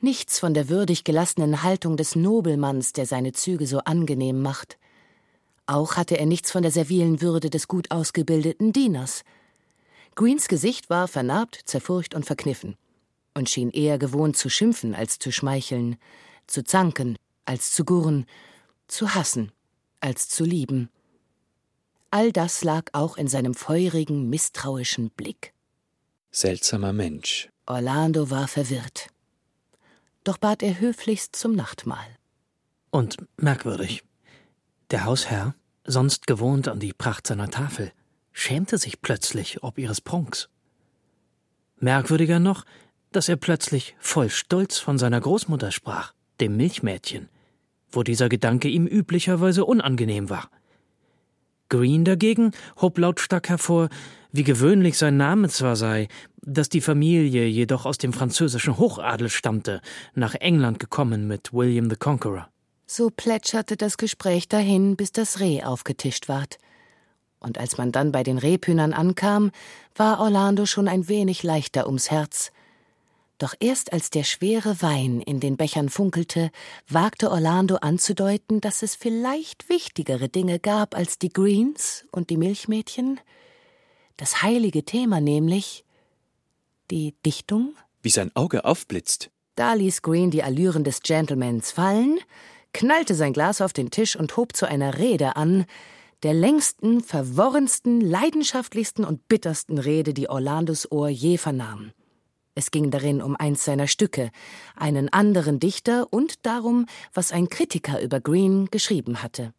nichts 0.00 0.38
von 0.38 0.54
der 0.54 0.68
würdig 0.68 1.04
gelassenen 1.04 1.62
Haltung 1.62 1.96
des 1.96 2.16
Nobelmanns, 2.16 2.92
der 2.92 3.06
seine 3.06 3.32
Züge 3.32 3.66
so 3.66 3.78
angenehm 3.80 4.42
macht. 4.42 4.78
Auch 5.66 5.96
hatte 5.96 6.18
er 6.18 6.26
nichts 6.26 6.50
von 6.50 6.62
der 6.62 6.72
servilen 6.72 7.20
Würde 7.20 7.50
des 7.50 7.68
gut 7.68 7.90
ausgebildeten 7.90 8.72
Dieners. 8.72 9.22
Greens 10.14 10.48
Gesicht 10.48 10.90
war 10.90 11.08
vernarbt, 11.08 11.60
zerfurcht 11.64 12.14
und 12.14 12.26
verkniffen. 12.26 12.76
und 13.32 13.48
schien 13.48 13.70
eher 13.70 13.96
gewohnt 13.96 14.36
zu 14.36 14.48
schimpfen 14.48 14.94
als 14.94 15.18
zu 15.20 15.30
schmeicheln, 15.30 15.96
zu 16.48 16.64
zanken 16.64 17.16
als 17.44 17.72
zu 17.72 17.84
gurren, 17.84 18.26
zu 18.88 19.14
hassen 19.14 19.52
als 20.00 20.28
zu 20.28 20.44
lieben. 20.44 20.90
All 22.10 22.32
das 22.32 22.64
lag 22.64 22.86
auch 22.92 23.16
in 23.16 23.28
seinem 23.28 23.54
feurigen, 23.54 24.28
misstrauischen 24.28 25.10
Blick. 25.10 25.52
Seltsamer 26.32 26.92
Mensch. 26.92 27.48
Orlando 27.66 28.30
war 28.30 28.48
verwirrt. 28.48 29.08
Doch 30.30 30.38
bat 30.38 30.62
er 30.62 30.78
höflichst 30.78 31.34
zum 31.34 31.56
Nachtmahl. 31.56 32.06
Und 32.92 33.16
merkwürdig. 33.36 34.04
Der 34.92 35.04
Hausherr, 35.04 35.56
sonst 35.84 36.28
gewohnt 36.28 36.68
an 36.68 36.78
die 36.78 36.92
Pracht 36.92 37.26
seiner 37.26 37.50
Tafel, 37.50 37.90
schämte 38.30 38.78
sich 38.78 39.02
plötzlich 39.02 39.64
ob 39.64 39.76
ihres 39.76 40.00
Prunks. 40.00 40.48
Merkwürdiger 41.80 42.38
noch, 42.38 42.64
dass 43.10 43.28
er 43.28 43.34
plötzlich 43.34 43.96
voll 43.98 44.30
Stolz 44.30 44.78
von 44.78 44.98
seiner 44.98 45.20
Großmutter 45.20 45.72
sprach, 45.72 46.12
dem 46.38 46.56
Milchmädchen, 46.56 47.28
wo 47.90 48.04
dieser 48.04 48.28
Gedanke 48.28 48.68
ihm 48.68 48.86
üblicherweise 48.86 49.64
unangenehm 49.64 50.30
war. 50.30 50.48
Green 51.68 52.04
dagegen 52.04 52.52
hob 52.80 52.98
lautstark 52.98 53.48
hervor, 53.48 53.88
wie 54.32 54.44
gewöhnlich 54.44 54.96
sein 54.96 55.16
Name 55.16 55.48
zwar 55.48 55.76
sei, 55.76 56.08
dass 56.42 56.68
die 56.68 56.80
Familie 56.80 57.46
jedoch 57.46 57.86
aus 57.86 57.98
dem 57.98 58.12
französischen 58.12 58.78
Hochadel 58.78 59.28
stammte, 59.28 59.80
nach 60.14 60.34
England 60.34 60.78
gekommen 60.78 61.26
mit 61.26 61.52
William 61.52 61.90
the 61.90 61.96
Conqueror. 61.96 62.48
So 62.86 63.10
plätscherte 63.10 63.76
das 63.76 63.98
Gespräch 63.98 64.48
dahin, 64.48 64.96
bis 64.96 65.12
das 65.12 65.40
Reh 65.40 65.62
aufgetischt 65.62 66.28
ward. 66.28 66.58
Und 67.38 67.58
als 67.58 67.78
man 67.78 67.92
dann 67.92 68.12
bei 68.12 68.22
den 68.22 68.38
Rebhühnern 68.38 68.92
ankam, 68.92 69.50
war 69.94 70.20
Orlando 70.20 70.66
schon 70.66 70.88
ein 70.88 71.08
wenig 71.08 71.42
leichter 71.42 71.86
ums 71.86 72.10
Herz, 72.10 72.50
doch 73.40 73.54
erst 73.58 73.94
als 73.94 74.10
der 74.10 74.22
schwere 74.22 74.82
Wein 74.82 75.22
in 75.22 75.40
den 75.40 75.56
Bechern 75.56 75.88
funkelte, 75.88 76.50
wagte 76.88 77.30
Orlando 77.30 77.76
anzudeuten, 77.76 78.60
dass 78.60 78.82
es 78.82 78.94
vielleicht 78.94 79.70
wichtigere 79.70 80.28
Dinge 80.28 80.58
gab 80.58 80.94
als 80.94 81.18
die 81.18 81.30
Greens 81.30 82.04
und 82.12 82.28
die 82.28 82.36
Milchmädchen. 82.36 83.18
Das 84.20 84.42
heilige 84.42 84.84
Thema 84.84 85.18
nämlich 85.18 85.82
die 86.90 87.14
Dichtung. 87.24 87.74
Wie 88.02 88.10
sein 88.10 88.30
Auge 88.34 88.66
aufblitzt. 88.66 89.30
Da 89.54 89.72
ließ 89.72 90.02
Green 90.02 90.30
die 90.30 90.42
Allüren 90.42 90.84
des 90.84 91.00
Gentlemans 91.00 91.70
fallen, 91.72 92.18
knallte 92.74 93.14
sein 93.14 93.32
Glas 93.32 93.62
auf 93.62 93.72
den 93.72 93.90
Tisch 93.90 94.16
und 94.16 94.36
hob 94.36 94.54
zu 94.54 94.68
einer 94.68 94.98
Rede 94.98 95.36
an, 95.36 95.64
der 96.22 96.34
längsten, 96.34 97.00
verworrensten, 97.00 98.02
leidenschaftlichsten 98.02 99.06
und 99.06 99.26
bittersten 99.26 99.78
Rede, 99.78 100.12
die 100.12 100.28
Orlandos 100.28 100.92
Ohr 100.92 101.08
je 101.08 101.38
vernahm. 101.38 101.92
Es 102.54 102.70
ging 102.70 102.90
darin 102.90 103.22
um 103.22 103.36
eins 103.36 103.64
seiner 103.64 103.86
Stücke, 103.86 104.30
einen 104.76 105.10
anderen 105.10 105.60
Dichter 105.60 106.08
und 106.10 106.44
darum, 106.44 106.84
was 107.14 107.32
ein 107.32 107.48
Kritiker 107.48 108.02
über 108.02 108.20
Green 108.20 108.66
geschrieben 108.66 109.22
hatte. 109.22 109.54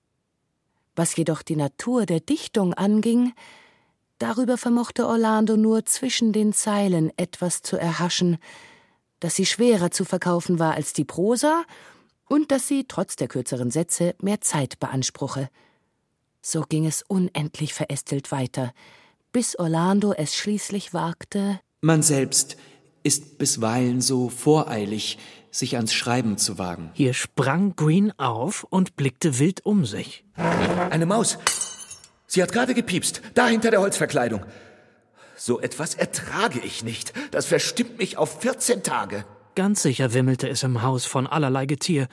Was 0.95 1.15
jedoch 1.15 1.41
die 1.41 1.56
Natur 1.56 2.06
der 2.06 2.19
Dichtung 2.19 2.76
anging, 2.76 3.34
darüber 4.21 4.57
vermochte 4.57 5.07
Orlando 5.07 5.57
nur 5.57 5.86
zwischen 5.86 6.31
den 6.31 6.53
Zeilen 6.53 7.12
etwas 7.17 7.62
zu 7.62 7.77
erhaschen, 7.77 8.38
dass 9.19 9.36
sie 9.36 9.45
schwerer 9.45 9.91
zu 9.91 10.05
verkaufen 10.05 10.60
war 10.60 10.73
als 10.73 10.93
die 10.93 11.05
Prosa 11.05 11.63
und 12.27 12.51
dass 12.51 12.67
sie, 12.67 12.86
trotz 12.88 13.15
der 13.15 13.27
kürzeren 13.27 13.71
Sätze, 13.71 14.15
mehr 14.21 14.41
Zeit 14.41 14.79
beanspruche. 14.79 15.49
So 16.41 16.62
ging 16.67 16.86
es 16.86 17.03
unendlich 17.07 17.73
verästelt 17.73 18.31
weiter, 18.31 18.73
bis 19.31 19.57
Orlando 19.57 20.13
es 20.13 20.36
schließlich 20.36 20.93
wagte. 20.93 21.60
Man 21.81 22.01
selbst 22.03 22.57
ist 23.03 23.38
bisweilen 23.38 24.01
so 24.01 24.29
voreilig, 24.29 25.17
sich 25.49 25.75
ans 25.75 25.93
Schreiben 25.93 26.38
zu 26.38 26.57
wagen. 26.57 26.91
Hier 26.93 27.13
sprang 27.13 27.75
Green 27.75 28.12
auf 28.17 28.65
und 28.69 28.95
blickte 28.95 29.39
wild 29.39 29.65
um 29.65 29.86
sich. 29.86 30.23
Eine 30.36 31.05
Maus. 31.05 31.38
Sie 32.34 32.41
hat 32.41 32.54
gerade 32.54 32.74
gepiepst, 32.74 33.22
da 33.34 33.48
hinter 33.48 33.72
der 33.72 33.82
Holzverkleidung. 33.82 34.46
So 35.36 35.60
etwas 35.60 35.96
ertrage 35.96 36.62
ich 36.62 36.82
nicht. 36.82 37.12
Das 37.32 37.46
verstimmt 37.46 37.98
mich 37.98 38.15
auf 38.15 38.39
14 38.39 38.84
Tage. 38.84 39.26
Ganz 39.56 39.82
sicher 39.82 40.13
wimmelte 40.13 40.48
es 40.48 40.63
im 40.63 40.82
Haus 40.82 41.04
von 41.04 41.28
allerlei 41.28 41.65
Getier, 41.65 42.08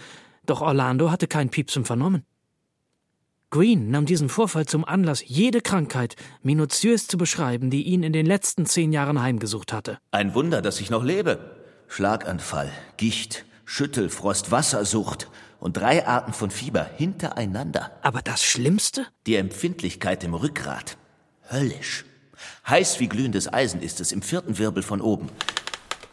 doch 0.44 0.60
Orlando 0.60 1.12
hatte 1.12 1.28
kein 1.28 1.50
Piepsen 1.50 1.84
vernommen. 1.84 2.24
Green 3.50 3.92
nahm 3.92 4.06
diesen 4.06 4.28
Vorfall 4.28 4.66
zum 4.66 4.84
Anlass, 4.84 5.22
jede 5.24 5.60
Krankheit 5.60 6.16
minutiös 6.42 7.06
zu 7.06 7.16
beschreiben, 7.16 7.70
die 7.70 7.84
ihn 7.84 8.02
in 8.02 8.12
den 8.12 8.26
letzten 8.26 8.66
zehn 8.66 8.92
Jahren 8.92 9.22
heimgesucht 9.22 9.72
hatte. 9.72 9.98
Ein 10.10 10.34
Wunder, 10.34 10.62
dass 10.62 10.80
ich 10.80 10.90
noch 10.90 11.04
lebe. 11.04 11.38
Schlaganfall, 11.86 12.72
Gicht, 12.96 13.44
Schüttelfrost, 13.64 14.50
Wassersucht 14.50 15.28
und 15.60 15.76
drei 15.76 16.06
Arten 16.06 16.32
von 16.32 16.50
Fieber 16.50 16.84
hintereinander. 16.96 17.90
Aber 18.02 18.22
das 18.22 18.42
Schlimmste? 18.42 19.06
Die 19.26 19.36
Empfindlichkeit 19.36 20.24
im 20.24 20.34
Rückgrat. 20.34 20.96
Höllisch. 21.50 22.04
Heiß 22.68 23.00
wie 23.00 23.08
glühendes 23.08 23.52
Eisen 23.52 23.82
ist 23.82 24.00
es 24.00 24.12
im 24.12 24.22
vierten 24.22 24.58
Wirbel 24.58 24.82
von 24.82 25.00
oben. 25.00 25.28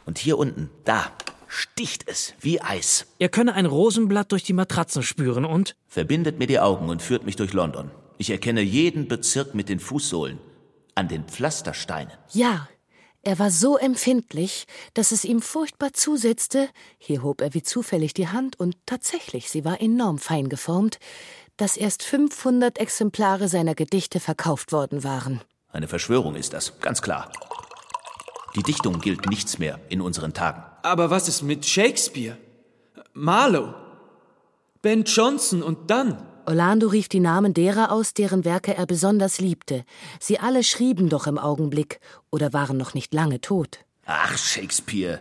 Und 0.06 0.18
hier 0.18 0.38
unten, 0.38 0.70
da, 0.84 1.12
sticht 1.48 2.08
es 2.08 2.34
wie 2.40 2.62
Eis. 2.62 3.08
Er 3.20 3.30
könne 3.30 3.54
ein 3.54 3.66
Rosenblatt 3.66 4.32
durch 4.32 4.44
die 4.44 4.54
Matratzen 4.54 5.04
spüren 5.04 5.46
und 5.46 5.76
verbindet 5.88 6.40
mir 6.40 6.48
die 6.48 6.60
Augen 6.60 6.90
und 6.90 7.02
führt 7.02 7.26
mich 7.26 7.36
durch 7.36 7.54
London. 7.54 7.92
Ich 8.18 8.30
erkenne 8.30 8.62
jeden 8.62 9.08
Bezirk 9.08 9.56
mit 9.56 9.70
den 9.70 9.80
Fußsohlen, 9.80 10.40
an 10.96 11.08
den 11.08 11.26
Pflastersteinen. 11.26 12.14
Ja, 12.32 12.68
er 13.26 13.40
war 13.40 13.50
so 13.50 13.76
empfindlich, 13.76 14.68
dass 14.94 15.12
es 15.12 15.26
ihm 15.26 15.42
furchtbar 15.42 15.94
zusetzte, 15.94 16.70
hier 17.00 17.24
hob 17.24 17.42
er 17.42 17.56
wie 17.56 17.64
zufällig 17.64 18.14
die 18.14 18.28
Hand 18.28 18.60
und 18.60 18.78
tatsächlich, 18.86 19.50
sie 19.50 19.66
war 19.66 19.82
enorm 19.82 20.20
fein 20.20 20.48
geformt, 20.48 21.00
dass 21.58 21.76
erst 21.76 22.04
500 22.04 22.78
Exemplare 22.78 23.48
seiner 23.48 23.74
Gedichte 23.74 24.20
verkauft 24.20 24.72
worden 24.72 25.04
waren. 25.04 25.42
Eine 25.70 25.88
Verschwörung 25.88 26.36
ist 26.36 26.54
das, 26.54 26.80
ganz 26.80 27.02
klar. 27.02 27.32
Die 28.56 28.64
Dichtung 28.64 29.02
gilt 29.02 29.28
nichts 29.28 29.58
mehr 29.58 29.80
in 29.90 30.02
unseren 30.02 30.34
Tagen. 30.34 30.64
Aber 30.84 31.10
was 31.10 31.28
ist 31.28 31.42
mit 31.42 31.66
Shakespeare? 31.66 32.38
Marlowe? 33.14 33.74
Ben 34.84 35.04
Jonson 35.04 35.64
und 35.64 35.90
dann? 35.90 36.28
Orlando 36.48 36.88
rief 36.88 37.10
die 37.10 37.20
Namen 37.20 37.54
derer 37.54 37.92
aus, 37.92 38.14
deren 38.14 38.46
Werke 38.46 38.76
er 38.76 38.86
besonders 38.86 39.40
liebte. 39.40 39.84
Sie 40.20 40.40
alle 40.40 40.64
schrieben 40.64 41.10
doch 41.10 41.26
im 41.28 41.40
Augenblick 41.40 42.00
oder 42.32 42.54
waren 42.54 42.78
noch 42.78 42.94
nicht 42.94 43.14
lange 43.14 43.42
tot. 43.42 43.80
Ach, 44.06 44.38
Shakespeare. 44.38 45.20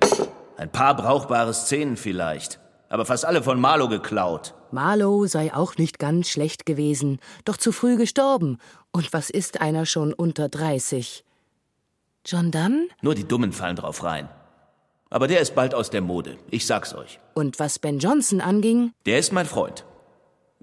Ein 0.57 0.71
paar 0.71 0.95
brauchbare 0.95 1.55
Szenen 1.55 1.97
vielleicht, 1.97 2.61
aber 2.89 3.07
fast 3.07 3.25
alle 3.25 3.43
von 3.43 3.59
Marlowe 3.59 3.89
geklaut. 3.89 4.55
Marlowe 4.71 5.27
sei 5.27 5.55
auch 5.55 5.77
nicht 5.79 5.99
ganz 5.99 6.29
schlecht 6.29 6.67
gewesen, 6.67 7.19
doch 7.45 7.57
zu 7.57 7.73
früh 7.73 7.97
gestorben. 7.97 8.59
Und 8.93 9.13
was 9.13 9.31
ist 9.31 9.61
einer 9.61 9.87
schon 9.87 10.13
unter 10.13 10.49
30? 10.49 11.25
John 12.27 12.51
Donne? 12.51 12.89
Nur 13.03 13.15
die 13.15 13.27
Dummen 13.27 13.53
fallen 13.53 13.77
drauf 13.77 14.03
rein. 14.05 14.29
Aber 15.11 15.27
der 15.29 15.41
ist 15.41 15.55
bald 15.55 15.75
aus 15.75 15.91
der 15.91 16.01
Mode, 16.01 16.37
ich 16.51 16.67
sag's 16.67 16.95
euch. 16.95 17.19
Und 17.35 17.59
was 17.59 17.79
Ben 17.79 17.99
Jonson 17.99 18.41
anging? 18.41 18.93
Der 19.07 19.19
ist 19.19 19.33
mein 19.33 19.47
Freund. 19.47 19.85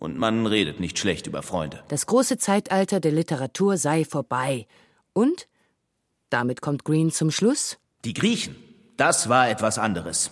Und 0.01 0.17
man 0.17 0.47
redet 0.47 0.79
nicht 0.79 0.97
schlecht 0.97 1.27
über 1.27 1.43
Freunde. 1.43 1.83
Das 1.89 2.07
große 2.07 2.39
Zeitalter 2.39 2.99
der 2.99 3.11
Literatur 3.11 3.77
sei 3.77 4.03
vorbei. 4.03 4.65
Und? 5.13 5.47
Damit 6.31 6.59
kommt 6.59 6.83
Green 6.83 7.11
zum 7.11 7.29
Schluss? 7.29 7.77
Die 8.03 8.15
Griechen, 8.15 8.55
das 8.97 9.29
war 9.29 9.47
etwas 9.47 9.77
anderes. 9.77 10.31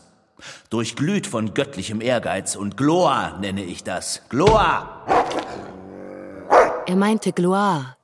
Durchglüht 0.72 1.28
von 1.28 1.54
göttlichem 1.54 2.02
Ehrgeiz 2.02 2.56
und 2.56 2.78
Gloa 2.78 3.38
nenne 3.38 3.64
ich 3.64 3.84
das. 3.84 4.24
Gloa! 4.30 5.06
Er 6.88 6.96
meinte 6.96 7.32
Gloire, 7.32 7.96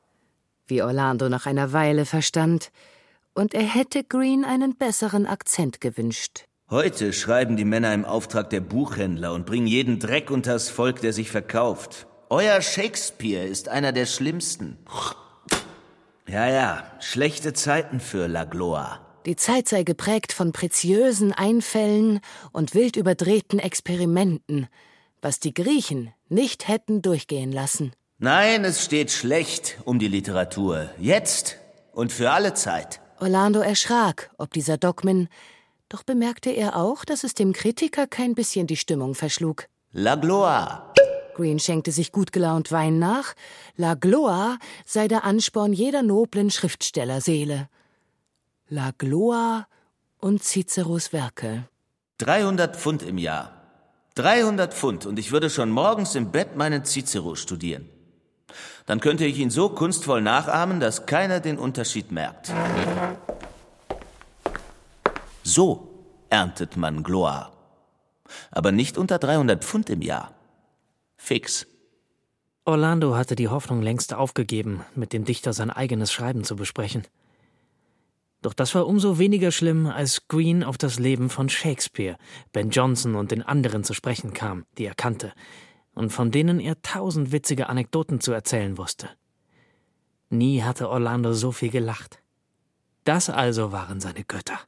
wie 0.68 0.84
Orlando 0.84 1.30
nach 1.30 1.48
einer 1.48 1.74
Weile 1.74 2.06
verstand 2.06 2.72
und 3.34 3.56
er 3.56 3.64
hätte 3.64 4.04
Green 4.04 4.46
einen 4.46 4.76
besseren 4.76 5.26
Akzent 5.26 5.82
gewünscht. 5.82 6.46
Heute 6.72 7.14
schreiben 7.14 7.58
die 7.58 7.64
Männer 7.64 7.94
im 7.94 8.06
Auftrag 8.06 8.50
der 8.50 8.60
Buchhändler 8.60 9.34
und 9.34 9.46
bringen 9.46 9.68
jeden 9.68 10.00
Dreck 10.00 10.32
unters 10.32 10.68
Volk, 10.70 11.00
der 11.00 11.14
sich 11.14 11.30
verkauft. 11.30 12.08
Euer 12.32 12.60
Shakespeare 12.60 13.46
ist 13.46 13.70
einer 13.70 13.92
der 13.92 14.08
schlimmsten. 14.08 14.80
Ja, 16.28 16.50
ja, 16.50 16.84
schlechte 17.00 17.54
Zeiten 17.54 18.00
für 18.00 18.28
La 18.28 18.46
Gloire. 18.46 19.00
Die 19.28 19.36
Zeit 19.36 19.70
sei 19.70 19.84
geprägt 19.84 20.34
von 20.34 20.54
preziösen 20.54 21.34
Einfällen 21.34 22.20
und 22.52 22.74
wild 22.74 22.96
überdrehten 22.96 23.60
Experimenten, 23.60 24.68
was 25.22 25.40
die 25.40 25.54
Griechen 25.54 26.14
nicht 26.30 26.68
hätten 26.68 27.04
durchgehen 27.04 27.52
lassen. 27.52 27.94
Nein, 28.18 28.66
es 28.66 28.84
steht 28.84 29.12
schlecht 29.12 29.78
um 29.86 30.00
die 30.00 30.08
Literatur. 30.08 30.90
Jetzt 30.98 31.60
und 31.92 32.12
für 32.12 32.32
alle 32.32 32.56
Zeit. 32.56 33.02
Orlando 33.20 33.60
erschrak 33.60 34.32
ob 34.40 34.52
dieser 34.52 34.78
Dogmen, 34.78 35.30
doch 35.90 36.04
bemerkte 36.04 36.50
er 36.50 36.76
auch, 36.76 37.06
dass 37.06 37.24
es 37.24 37.34
dem 37.34 37.54
Kritiker 37.54 38.08
kein 38.08 38.36
bisschen 38.36 38.68
die 38.68 38.78
Stimmung 38.78 39.16
verschlug. 39.16 39.68
La 39.92 40.16
Gloire. 40.16 40.94
Green 41.36 41.60
schenkte 41.60 41.92
sich 41.92 42.12
gut 42.12 42.32
gelaunt 42.32 42.72
Wein 42.72 42.98
nach. 42.98 43.34
La 43.76 43.94
Gloire 43.94 44.58
sei 44.86 45.08
der 45.08 45.26
Ansporn 45.26 45.74
jeder 45.74 46.02
noblen 46.02 46.50
Schriftstellerseele. 46.50 47.70
La 48.70 48.92
Gloire 48.98 49.68
und 50.20 50.44
Ciceros 50.44 51.14
Werke. 51.14 51.68
300 52.18 52.76
Pfund 52.76 53.04
im 53.04 53.18
Jahr. 53.18 53.52
300 54.16 54.74
Pfund 54.74 55.06
und 55.06 55.20
ich 55.20 55.32
würde 55.32 55.50
schon 55.50 55.70
morgens 55.70 56.16
im 56.16 56.32
Bett 56.32 56.56
meinen 56.56 56.86
Cicero 56.86 57.36
studieren. 57.36 57.90
Dann 58.86 59.02
könnte 59.02 59.26
ich 59.26 59.38
ihn 59.38 59.50
so 59.50 59.70
kunstvoll 59.70 60.22
nachahmen, 60.22 60.80
dass 60.80 61.06
keiner 61.06 61.42
den 61.42 61.58
Unterschied 61.58 62.12
merkt. 62.12 62.54
So 65.48 66.06
erntet 66.32 66.76
man 66.76 67.04
Gloire. 67.04 67.52
Aber 68.50 68.72
nicht 68.72 68.98
unter 68.98 69.20
300 69.20 69.64
Pfund 69.64 69.92
im 69.92 70.02
Jahr. 70.02 70.34
Fix. 71.18 71.68
Orlando 72.66 73.16
hatte 73.16 73.36
die 73.36 73.48
Hoffnung 73.48 73.84
längst 73.84 74.16
aufgegeben, 74.16 74.82
mit 74.96 75.14
dem 75.14 75.24
Dichter 75.24 75.54
sein 75.54 75.70
eigenes 75.70 76.12
Schreiben 76.12 76.44
zu 76.44 76.56
besprechen. 76.56 77.04
Doch 78.42 78.56
das 78.56 78.74
war 78.74 78.88
umso 78.88 79.20
weniger 79.20 79.52
schlimm, 79.52 79.86
als 79.86 80.28
Green 80.28 80.64
auf 80.64 80.80
das 80.80 80.98
Leben 80.98 81.30
von 81.30 81.48
Shakespeare, 81.48 82.18
Ben 82.52 82.72
Jonson 82.72 83.14
und 83.14 83.30
den 83.30 83.44
anderen 83.44 83.84
zu 83.84 83.94
sprechen 83.94 84.34
kam, 84.34 84.66
die 84.80 84.86
er 84.86 84.96
kannte, 84.96 85.32
und 85.94 86.10
von 86.10 86.32
denen 86.32 86.60
er 86.60 86.82
tausend 86.82 87.32
witzige 87.32 87.70
Anekdoten 87.70 88.20
zu 88.20 88.32
erzählen 88.32 88.80
wusste. 88.80 89.10
Nie 90.32 90.64
hatte 90.64 90.90
Orlando 90.90 91.34
so 91.34 91.52
viel 91.52 91.70
gelacht. 91.70 92.18
Das 93.04 93.30
also 93.30 93.72
waren 93.72 94.00
seine 94.00 94.24
Götter. 94.24 94.60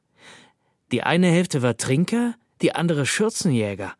Die 0.92 1.02
eine 1.02 1.28
Hälfte 1.28 1.62
war 1.62 1.76
Trinker, 1.76 2.34
die 2.62 2.74
andere 2.74 3.06
Schürzenjäger. 3.06 3.94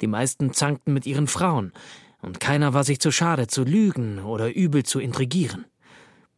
Die 0.00 0.06
meisten 0.06 0.52
zankten 0.52 0.92
mit 0.92 1.06
ihren 1.06 1.26
Frauen, 1.26 1.72
und 2.20 2.38
keiner 2.38 2.74
war 2.74 2.84
sich 2.84 3.00
zu 3.00 3.10
schade 3.10 3.46
zu 3.46 3.64
lügen 3.64 4.20
oder 4.20 4.54
übel 4.54 4.84
zu 4.84 5.00
intrigieren. 5.00 5.64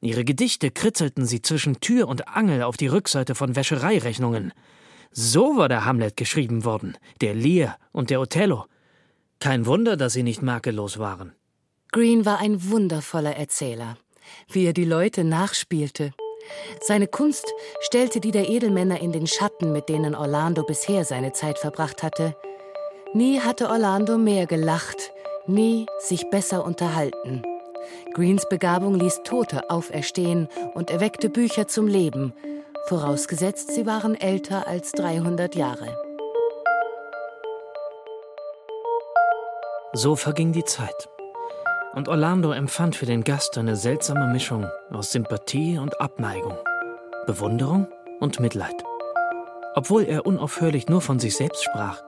Ihre 0.00 0.24
Gedichte 0.24 0.70
kritzelten 0.70 1.26
sie 1.26 1.42
zwischen 1.42 1.80
Tür 1.80 2.08
und 2.08 2.28
Angel 2.28 2.62
auf 2.62 2.76
die 2.76 2.86
Rückseite 2.86 3.34
von 3.34 3.56
Wäschereirechnungen. 3.56 4.52
So 5.10 5.56
war 5.56 5.68
der 5.68 5.84
Hamlet 5.84 6.16
geschrieben 6.16 6.64
worden, 6.64 6.96
der 7.20 7.34
Lear 7.34 7.78
und 7.92 8.10
der 8.10 8.20
Othello. 8.20 8.66
Kein 9.40 9.66
Wunder, 9.66 9.96
dass 9.96 10.12
sie 10.12 10.22
nicht 10.22 10.42
makellos 10.42 10.98
waren. 10.98 11.32
Green 11.90 12.24
war 12.24 12.38
ein 12.38 12.70
wundervoller 12.70 13.36
Erzähler, 13.36 13.96
wie 14.50 14.64
er 14.66 14.72
die 14.72 14.84
Leute 14.84 15.24
nachspielte. 15.24 16.12
Seine 16.80 17.06
Kunst 17.06 17.46
stellte 17.80 18.20
die 18.20 18.30
der 18.30 18.48
Edelmänner 18.48 19.00
in 19.00 19.12
den 19.12 19.26
Schatten, 19.26 19.72
mit 19.72 19.88
denen 19.88 20.14
Orlando 20.14 20.62
bisher 20.62 21.04
seine 21.04 21.32
Zeit 21.32 21.58
verbracht 21.58 22.02
hatte. 22.02 22.36
Nie 23.12 23.40
hatte 23.40 23.68
Orlando 23.68 24.18
mehr 24.18 24.46
gelacht, 24.46 25.12
nie 25.46 25.86
sich 26.00 26.28
besser 26.30 26.64
unterhalten. 26.64 27.42
Greens 28.14 28.48
Begabung 28.48 28.94
ließ 28.94 29.22
Tote 29.24 29.70
auferstehen 29.70 30.48
und 30.74 30.90
erweckte 30.90 31.28
Bücher 31.28 31.68
zum 31.68 31.86
Leben, 31.86 32.32
vorausgesetzt 32.86 33.72
sie 33.72 33.86
waren 33.86 34.14
älter 34.20 34.66
als 34.66 34.92
300 34.92 35.54
Jahre. 35.54 35.96
So 39.92 40.16
verging 40.16 40.52
die 40.52 40.64
Zeit. 40.64 41.08
Und 41.94 42.08
Orlando 42.08 42.50
empfand 42.50 42.96
für 42.96 43.06
den 43.06 43.22
Gast 43.22 43.56
eine 43.56 43.76
seltsame 43.76 44.26
Mischung 44.26 44.66
aus 44.90 45.12
Sympathie 45.12 45.78
und 45.78 46.00
Abneigung, 46.00 46.58
Bewunderung 47.24 47.86
und 48.18 48.40
Mitleid. 48.40 48.74
Obwohl 49.76 50.02
er 50.02 50.26
unaufhörlich 50.26 50.88
nur 50.88 51.00
von 51.00 51.20
sich 51.20 51.36
selbst 51.36 51.62
sprach, 51.62 52.02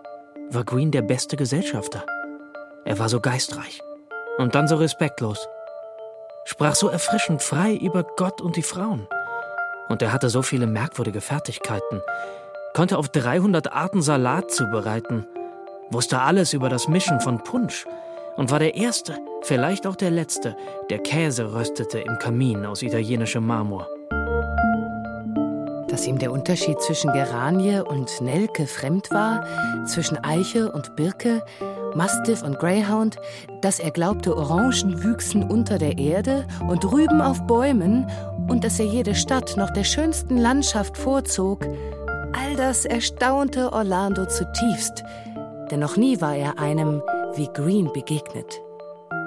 war 0.50 0.64
Green 0.64 0.90
der 0.90 1.02
beste 1.02 1.36
Gesellschafter. 1.36 2.04
Er 2.84 2.98
war 2.98 3.08
so 3.08 3.20
geistreich 3.20 3.80
und 4.38 4.56
dann 4.56 4.66
so 4.66 4.74
respektlos, 4.74 5.48
sprach 6.46 6.74
so 6.74 6.88
erfrischend 6.88 7.40
frei 7.40 7.76
über 7.76 8.02
Gott 8.16 8.40
und 8.40 8.56
die 8.56 8.62
Frauen. 8.62 9.06
Und 9.88 10.02
er 10.02 10.12
hatte 10.12 10.30
so 10.30 10.42
viele 10.42 10.66
merkwürdige 10.66 11.20
Fertigkeiten, 11.20 12.02
konnte 12.74 12.98
auf 12.98 13.08
300 13.08 13.72
Arten 13.72 14.02
Salat 14.02 14.50
zubereiten, 14.50 15.28
wusste 15.90 16.22
alles 16.22 16.54
über 16.54 16.68
das 16.68 16.88
Mischen 16.88 17.20
von 17.20 17.38
Punsch 17.44 17.86
und 18.36 18.50
war 18.50 18.58
der 18.58 18.74
Erste, 18.74 19.18
vielleicht 19.42 19.86
auch 19.86 19.96
der 19.96 20.10
Letzte, 20.10 20.56
der 20.90 20.98
Käse 20.98 21.52
röstete 21.54 21.98
im 21.98 22.18
Kamin 22.18 22.66
aus 22.66 22.82
italienischem 22.82 23.46
Marmor. 23.46 23.88
Dass 25.88 26.06
ihm 26.06 26.18
der 26.18 26.32
Unterschied 26.32 26.80
zwischen 26.80 27.12
Geranie 27.12 27.80
und 27.80 28.20
Nelke 28.20 28.66
fremd 28.66 29.10
war, 29.10 29.46
zwischen 29.86 30.18
Eiche 30.18 30.70
und 30.70 30.94
Birke, 30.96 31.42
Mastiff 31.94 32.42
und 32.42 32.58
Greyhound, 32.58 33.16
dass 33.62 33.78
er 33.78 33.90
glaubte, 33.90 34.36
Orangen 34.36 35.02
wüchsen 35.02 35.42
unter 35.42 35.78
der 35.78 35.96
Erde 35.96 36.46
und 36.68 36.84
Rüben 36.92 37.22
auf 37.22 37.46
Bäumen 37.46 38.06
und 38.48 38.64
dass 38.64 38.78
er 38.78 38.86
jede 38.86 39.14
Stadt 39.14 39.56
noch 39.56 39.70
der 39.70 39.84
schönsten 39.84 40.36
Landschaft 40.36 40.98
vorzog, 40.98 41.64
all 41.64 42.56
das 42.56 42.84
erstaunte 42.84 43.72
Orlando 43.72 44.26
zutiefst, 44.26 45.02
denn 45.70 45.80
noch 45.80 45.96
nie 45.96 46.20
war 46.20 46.36
er 46.36 46.58
einem 46.58 47.02
wie 47.34 47.48
Green 47.52 47.92
begegnet. 47.92 48.60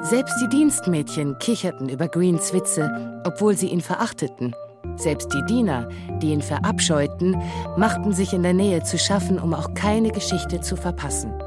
Selbst 0.01 0.35
die 0.41 0.47
Dienstmädchen 0.49 1.38
kicherten 1.39 1.89
über 1.89 2.07
Greens 2.07 2.53
Witze, 2.53 3.21
obwohl 3.25 3.57
sie 3.57 3.67
ihn 3.67 3.81
verachteten. 3.81 4.55
Selbst 4.95 5.33
die 5.33 5.45
Diener, 5.45 5.89
die 6.21 6.31
ihn 6.31 6.41
verabscheuten, 6.41 7.41
machten 7.77 8.13
sich 8.13 8.33
in 8.33 8.43
der 8.43 8.53
Nähe 8.53 8.83
zu 8.83 8.97
schaffen, 8.97 9.39
um 9.39 9.53
auch 9.53 9.73
keine 9.73 10.12
Geschichte 10.12 10.62
zu 10.62 10.77
verpassen. 10.77 11.38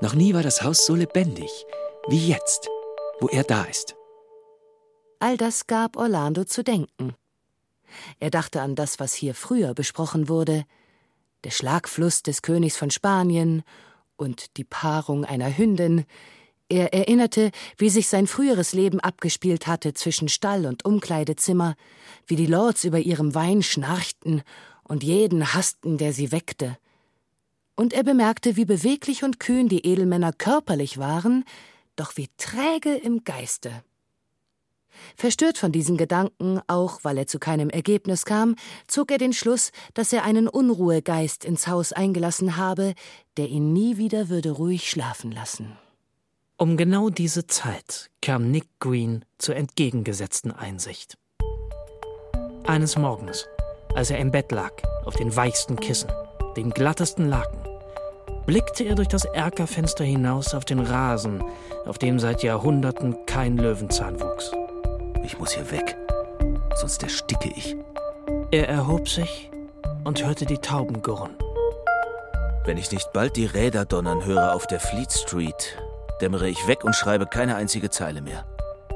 Noch 0.00 0.14
nie 0.14 0.32
war 0.32 0.42
das 0.42 0.62
Haus 0.62 0.86
so 0.86 0.94
lebendig 0.94 1.50
wie 2.08 2.28
jetzt, 2.28 2.68
wo 3.20 3.28
er 3.28 3.44
da 3.44 3.64
ist. 3.64 3.96
All 5.18 5.36
das 5.36 5.66
gab 5.66 5.96
Orlando 5.96 6.44
zu 6.44 6.64
denken. 6.64 7.14
Er 8.18 8.30
dachte 8.30 8.62
an 8.62 8.74
das, 8.74 8.98
was 8.98 9.12
hier 9.12 9.34
früher 9.34 9.74
besprochen 9.74 10.28
wurde, 10.28 10.64
der 11.44 11.50
Schlagfluss 11.50 12.22
des 12.22 12.42
Königs 12.42 12.76
von 12.76 12.90
Spanien 12.90 13.62
und 14.20 14.56
die 14.58 14.64
Paarung 14.64 15.24
einer 15.24 15.56
Hündin. 15.56 16.04
Er 16.68 16.92
erinnerte, 16.94 17.50
wie 17.78 17.90
sich 17.90 18.08
sein 18.08 18.26
früheres 18.26 18.72
Leben 18.72 19.00
abgespielt 19.00 19.66
hatte 19.66 19.94
zwischen 19.94 20.28
Stall 20.28 20.66
und 20.66 20.84
Umkleidezimmer, 20.84 21.74
wie 22.26 22.36
die 22.36 22.46
Lords 22.46 22.84
über 22.84 22.98
ihrem 22.98 23.34
Wein 23.34 23.62
schnarchten 23.62 24.42
und 24.84 25.02
jeden 25.02 25.54
hassten, 25.54 25.98
der 25.98 26.12
sie 26.12 26.30
weckte. 26.30 26.76
Und 27.74 27.92
er 27.92 28.02
bemerkte, 28.02 28.56
wie 28.56 28.66
beweglich 28.66 29.24
und 29.24 29.40
kühn 29.40 29.68
die 29.68 29.86
Edelmänner 29.86 30.32
körperlich 30.32 30.98
waren, 30.98 31.44
doch 31.96 32.16
wie 32.16 32.28
träge 32.36 32.94
im 32.94 33.24
Geiste. 33.24 33.82
Verstört 35.16 35.58
von 35.58 35.72
diesen 35.72 35.96
Gedanken, 35.96 36.60
auch 36.66 37.00
weil 37.02 37.18
er 37.18 37.26
zu 37.26 37.38
keinem 37.38 37.70
Ergebnis 37.70 38.24
kam, 38.24 38.56
zog 38.86 39.10
er 39.10 39.18
den 39.18 39.32
Schluss, 39.32 39.72
dass 39.94 40.12
er 40.12 40.24
einen 40.24 40.48
Unruhegeist 40.48 41.44
ins 41.44 41.66
Haus 41.66 41.92
eingelassen 41.92 42.56
habe, 42.56 42.94
der 43.36 43.48
ihn 43.48 43.72
nie 43.72 43.96
wieder 43.96 44.28
würde 44.28 44.50
ruhig 44.50 44.88
schlafen 44.88 45.32
lassen. 45.32 45.76
Um 46.56 46.76
genau 46.76 47.08
diese 47.08 47.46
Zeit 47.46 48.10
kam 48.20 48.50
Nick 48.50 48.66
Green 48.80 49.24
zur 49.38 49.56
entgegengesetzten 49.56 50.52
Einsicht. 50.52 51.16
Eines 52.66 52.98
Morgens, 52.98 53.48
als 53.94 54.10
er 54.10 54.18
im 54.18 54.30
Bett 54.30 54.52
lag, 54.52 54.72
auf 55.06 55.16
den 55.16 55.34
weichsten 55.34 55.76
Kissen, 55.76 56.10
den 56.56 56.70
glattesten 56.70 57.28
Laken, 57.30 57.60
blickte 58.46 58.84
er 58.84 58.94
durch 58.94 59.08
das 59.08 59.24
Erkerfenster 59.24 60.04
hinaus 60.04 60.54
auf 60.54 60.64
den 60.64 60.80
Rasen, 60.80 61.42
auf 61.86 61.98
dem 61.98 62.18
seit 62.18 62.42
Jahrhunderten 62.42 63.16
kein 63.24 63.56
Löwenzahn 63.56 64.20
wuchs. 64.20 64.52
Ich 65.22 65.38
muss 65.38 65.52
hier 65.52 65.70
weg, 65.70 65.96
sonst 66.74 67.02
ersticke 67.02 67.50
ich. 67.54 67.76
Er 68.50 68.68
erhob 68.68 69.08
sich 69.08 69.50
und 70.04 70.24
hörte 70.24 70.46
die 70.46 70.58
Tauben 70.58 71.02
gurren. 71.02 71.36
Wenn 72.64 72.76
ich 72.76 72.90
nicht 72.92 73.12
bald 73.12 73.36
die 73.36 73.46
Räder 73.46 73.84
donnern 73.84 74.24
höre 74.24 74.54
auf 74.54 74.66
der 74.66 74.80
Fleet 74.80 75.12
Street, 75.12 75.78
dämmere 76.20 76.48
ich 76.48 76.66
weg 76.66 76.84
und 76.84 76.94
schreibe 76.94 77.26
keine 77.26 77.56
einzige 77.56 77.90
Zeile 77.90 78.22
mehr. 78.22 78.44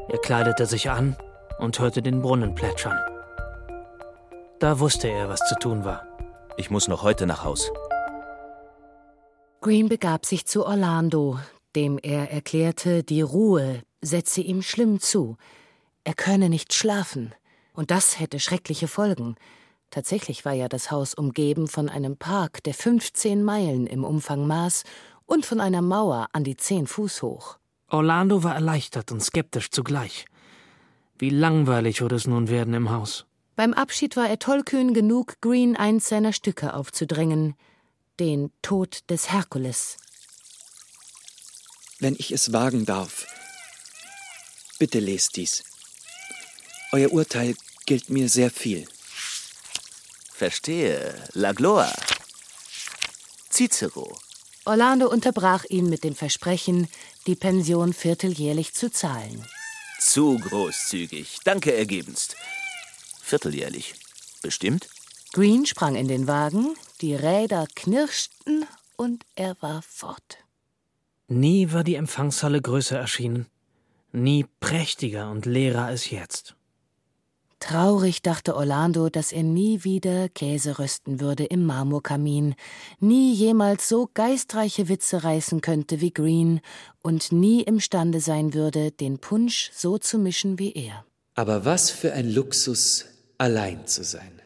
Er 0.08 0.18
kleidete 0.18 0.66
sich 0.66 0.90
an 0.90 1.16
und 1.58 1.79
hörte 1.79 2.02
den 2.02 2.20
Brunnen 2.20 2.54
plätschern. 2.54 2.98
Da 4.58 4.79
wusste 4.81 5.08
er, 5.08 5.29
was 5.29 5.40
zu 5.48 5.54
tun 5.56 5.85
war. 5.85 6.06
Ich 6.56 6.70
muss 6.70 6.88
noch 6.88 7.02
heute 7.02 7.27
nach 7.27 7.44
Haus. 7.44 7.70
Green 9.60 9.88
begab 9.88 10.27
sich 10.27 10.46
zu 10.46 10.66
Orlando, 10.66 11.38
dem 11.75 11.98
er 12.02 12.31
erklärte, 12.31 13.02
die 13.02 13.22
Ruhe 13.22 13.83
setze 14.02 14.40
ihm 14.42 14.62
schlimm 14.62 15.00
zu. 15.00 15.37
Er 16.05 16.15
könne 16.15 16.48
nicht 16.48 16.75
schlafen. 16.75 17.35
Und 17.73 17.90
das 17.90 18.21
hätte 18.21 18.38
schreckliche 18.38 18.88
Folgen. 18.88 19.37
Tatsächlich 19.90 20.44
war 20.44 20.52
ja 20.52 20.69
das 20.69 20.90
Haus 20.90 21.15
umgeben 21.15 21.67
von 21.67 21.88
einem 21.88 22.17
Park, 22.17 22.63
der 22.65 22.75
15 22.75 23.42
Meilen 23.42 23.87
im 23.87 24.05
Umfang 24.05 24.46
maß 24.46 24.85
und 25.27 25.46
von 25.46 25.61
einer 25.61 25.83
Mauer 25.83 26.29
an 26.33 26.44
die 26.44 26.57
zehn 26.57 26.87
Fuß 26.87 27.23
hoch. 27.23 27.59
Orlando 27.88 28.42
war 28.42 28.55
erleichtert 28.55 29.13
und 29.13 29.23
skeptisch 29.23 29.71
zugleich. 29.71 30.27
Wie 31.19 31.31
langweilig 31.31 32.00
würde 32.00 32.17
es 32.17 32.27
nun 32.27 32.48
werden 32.48 32.75
im 32.75 32.90
Haus. 32.90 33.25
Beim 33.57 33.73
Abschied 33.73 34.17
war 34.17 34.29
er 34.29 34.38
tollkühn 34.38 34.94
genug, 34.94 35.40
Green 35.40 35.77
eins 35.77 36.09
seiner 36.09 36.33
Stücke 36.33 36.75
aufzudrängen, 36.75 37.55
den 38.19 38.50
Tod 38.63 39.09
des 39.11 39.33
Herkules. 39.33 39.96
Wenn 42.00 42.15
ich 42.19 42.33
es 42.33 42.52
wagen 42.52 42.85
darf, 42.85 43.27
bitte 44.79 44.98
lest 44.98 45.37
dies. 45.37 45.63
Euer 46.94 47.10
Urteil 47.12 47.56
gilt 47.86 48.08
mir 48.08 48.28
sehr 48.28 48.52
viel. 48.52 48.86
verstehe. 50.30 51.12
La 51.32 51.50
Gloire. 51.50 51.92
Cicero. 53.50 54.16
Orlando 54.64 55.08
unterbrach 55.08 55.64
ihn 55.64 55.88
mit 55.90 56.04
dem 56.04 56.14
Versprechen, 56.14 56.86
die 57.26 57.34
Pension 57.34 57.92
vierteljährlich 57.92 58.74
zu 58.74 58.92
zahlen. 58.92 59.44
Zu 59.98 60.38
großzügig. 60.38 61.38
Danke 61.42 61.74
ergebenst. 61.74 62.36
Vierteljährlich. 63.22 63.96
Bestimmt? 64.40 64.88
Green 65.32 65.66
sprang 65.66 65.96
in 65.96 66.06
den 66.06 66.28
Wagen, 66.28 66.76
die 67.00 67.16
Räder 67.16 67.66
knirschten 67.74 68.66
und 68.96 69.26
er 69.34 69.56
war 69.60 69.82
fort. 69.82 70.38
Nie 71.26 71.72
war 71.72 71.82
die 71.82 71.96
Empfangshalle 71.96 72.62
größer 72.62 72.96
erschienen, 72.96 73.46
nie 74.12 74.46
prächtiger 74.60 75.28
und 75.32 75.44
leerer 75.44 75.86
als 75.86 76.10
jetzt. 76.10 76.54
Traurig 77.65 78.21
dachte 78.21 78.56
Orlando, 78.56 79.08
dass 79.08 79.33
er 79.33 79.42
nie 79.42 79.85
wieder 79.85 80.29
Käse 80.29 80.79
rösten 80.79 81.19
würde 81.19 81.44
im 81.46 81.65
Marmorkamin, 81.65 82.56
nie 83.00 83.33
jemals 83.33 83.88
so 83.88 84.10
geistreiche 84.12 84.90
Witze 84.90 85.25
reißen 85.25 85.62
könnte 85.62 86.02
wie 86.02 86.12
Green 86.12 86.60
und 87.00 87.33
nie 87.33 87.62
imstande 87.62 88.21
sein 88.21 88.52
würde, 88.52 88.92
den 88.92 89.19
Punsch 89.19 89.71
so 89.75 89.96
zu 89.96 90.19
mischen 90.19 90.58
wie 90.58 90.75
er. 90.75 91.06
Aber 91.37 91.65
was 91.65 91.90
für 91.90 92.12
ein 92.12 92.31
Luxus, 92.31 93.06
allein 93.38 93.87
zu 93.87 94.04
sein. 94.04 94.42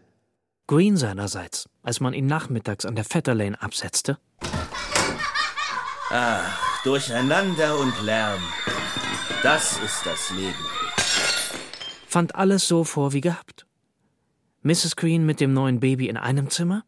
Green 0.69 0.97
seinerseits, 0.97 1.69
als 1.83 1.99
man 1.99 2.14
ihn 2.14 2.27
nachmittags 2.27 2.85
an 2.85 2.95
der 2.95 3.05
Fetter 3.05 3.35
Lane 3.35 3.61
absetzte. 3.61 4.19
Ach, 6.11 6.85
Durcheinander 6.85 7.81
und 7.81 8.01
Lärm. 8.05 8.41
Das 9.43 9.73
ist 9.85 10.07
das 10.07 10.31
Leben 10.31 10.88
fand 12.09 12.35
alles 12.35 12.67
so 12.67 12.85
vor 12.85 13.13
wie 13.13 13.21
gehabt. 13.21 13.67
Mrs. 14.63 14.97
Green 14.97 15.27
mit 15.27 15.41
dem 15.41 15.53
neuen 15.53 15.79
Baby 15.79 16.09
in 16.09 16.17
einem 16.17 16.51
Zimmer, 16.51 16.85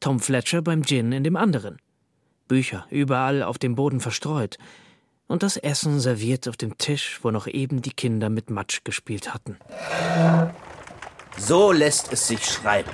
Tom 0.00 0.20
Fletcher 0.20 0.62
beim 0.62 0.84
Gin 0.84 1.12
in 1.12 1.22
dem 1.22 1.36
anderen. 1.36 1.78
Bücher 2.48 2.86
überall 2.90 3.42
auf 3.42 3.58
dem 3.58 3.74
Boden 3.74 4.00
verstreut 4.00 4.58
und 5.26 5.42
das 5.42 5.56
Essen 5.56 6.00
serviert 6.00 6.48
auf 6.48 6.56
dem 6.56 6.76
Tisch, 6.78 7.20
wo 7.22 7.30
noch 7.30 7.46
eben 7.46 7.82
die 7.82 7.92
Kinder 7.92 8.30
mit 8.30 8.50
Matsch 8.50 8.80
gespielt 8.84 9.32
hatten. 9.32 9.58
So 11.36 11.72
lässt 11.72 12.12
es 12.12 12.26
sich 12.26 12.44
schreiben. 12.44 12.90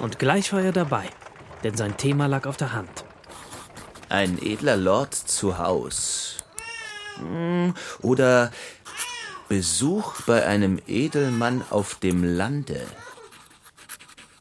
Und 0.00 0.18
gleich 0.18 0.52
war 0.52 0.62
er 0.62 0.72
dabei, 0.72 1.08
denn 1.62 1.76
sein 1.76 1.96
Thema 1.96 2.26
lag 2.26 2.46
auf 2.46 2.56
der 2.56 2.72
Hand. 2.72 3.04
Ein 4.08 4.38
edler 4.42 4.76
Lord 4.76 5.14
zu 5.14 5.58
Haus. 5.58 6.38
Hm, 7.16 7.74
oder 8.02 8.50
Besuch 9.50 10.22
bei 10.28 10.46
einem 10.46 10.80
Edelmann 10.86 11.64
auf 11.70 11.96
dem 11.96 12.22
Lande. 12.22 12.86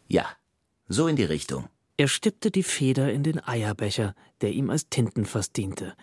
Ja, 0.07 0.27
so 0.87 1.07
in 1.07 1.15
die 1.15 1.23
Richtung. 1.23 1.67
Er 1.97 2.07
stippte 2.07 2.51
die 2.51 2.61
Feder 2.61 3.11
in 3.11 3.23
den 3.23 3.43
Eierbecher, 3.43 4.13
der 4.41 4.51
ihm 4.51 4.69
als 4.69 4.87
Tintenfass 4.89 5.51
diente, 5.51 5.95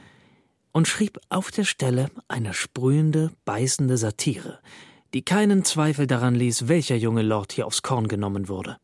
und 0.73 0.89
schrieb 0.89 1.21
auf 1.29 1.53
der 1.53 1.63
Stelle 1.63 2.11
eine 2.27 2.53
sprühende, 2.53 3.31
beißende 3.45 3.97
Satire, 3.97 4.59
die 5.15 5.23
keinen 5.23 5.65
Zweifel 5.65 6.09
daran 6.09 6.35
ließ, 6.35 6.67
welcher 6.67 6.97
junge 6.97 7.23
Lord 7.23 7.53
hier 7.53 7.69
aufs 7.69 7.83
Korn 7.83 8.09
genommen 8.09 8.49
wurde. 8.49 8.77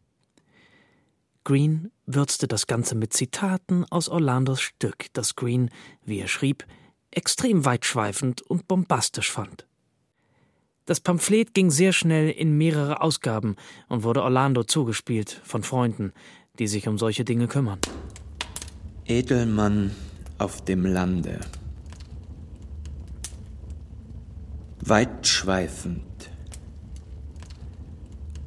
Green 1.43 1.91
würzte 2.07 2.47
das 2.47 2.69
Ganze 2.69 2.95
mit 2.95 3.13
Zitaten 3.13 3.85
aus 3.87 4.09
Orlandos 4.09 4.61
Stück, 4.61 5.07
das 5.15 5.35
Green, 5.35 5.69
wie 6.05 6.21
er 6.21 6.29
schrieb, 6.29 6.65
extrem 7.11 7.65
weitschweifend 7.65 8.41
und 8.43 8.69
bombastisch 8.69 9.33
fand. 9.33 9.67
Das 10.85 11.01
Pamphlet 11.01 11.55
ging 11.55 11.71
sehr 11.71 11.93
schnell 11.93 12.31
in 12.31 12.59
mehrere 12.59 13.03
Ausgaben 13.03 13.57
und 13.89 14.03
wurde 14.03 14.23
Orlando 14.23 14.65
zugespielt 14.65 15.41
von 15.45 15.63
Freunden, 15.63 16.13
die 16.59 16.67
sich 16.67 16.89
um 16.89 16.99
solche 16.99 17.25
Dinge 17.25 17.47
kümmern. 17.47 17.79
Edelmann 19.07 19.93
auf 20.39 20.65
dem 20.65 20.85
Lande. 20.85 21.39
Weitschweifend. 24.81 26.03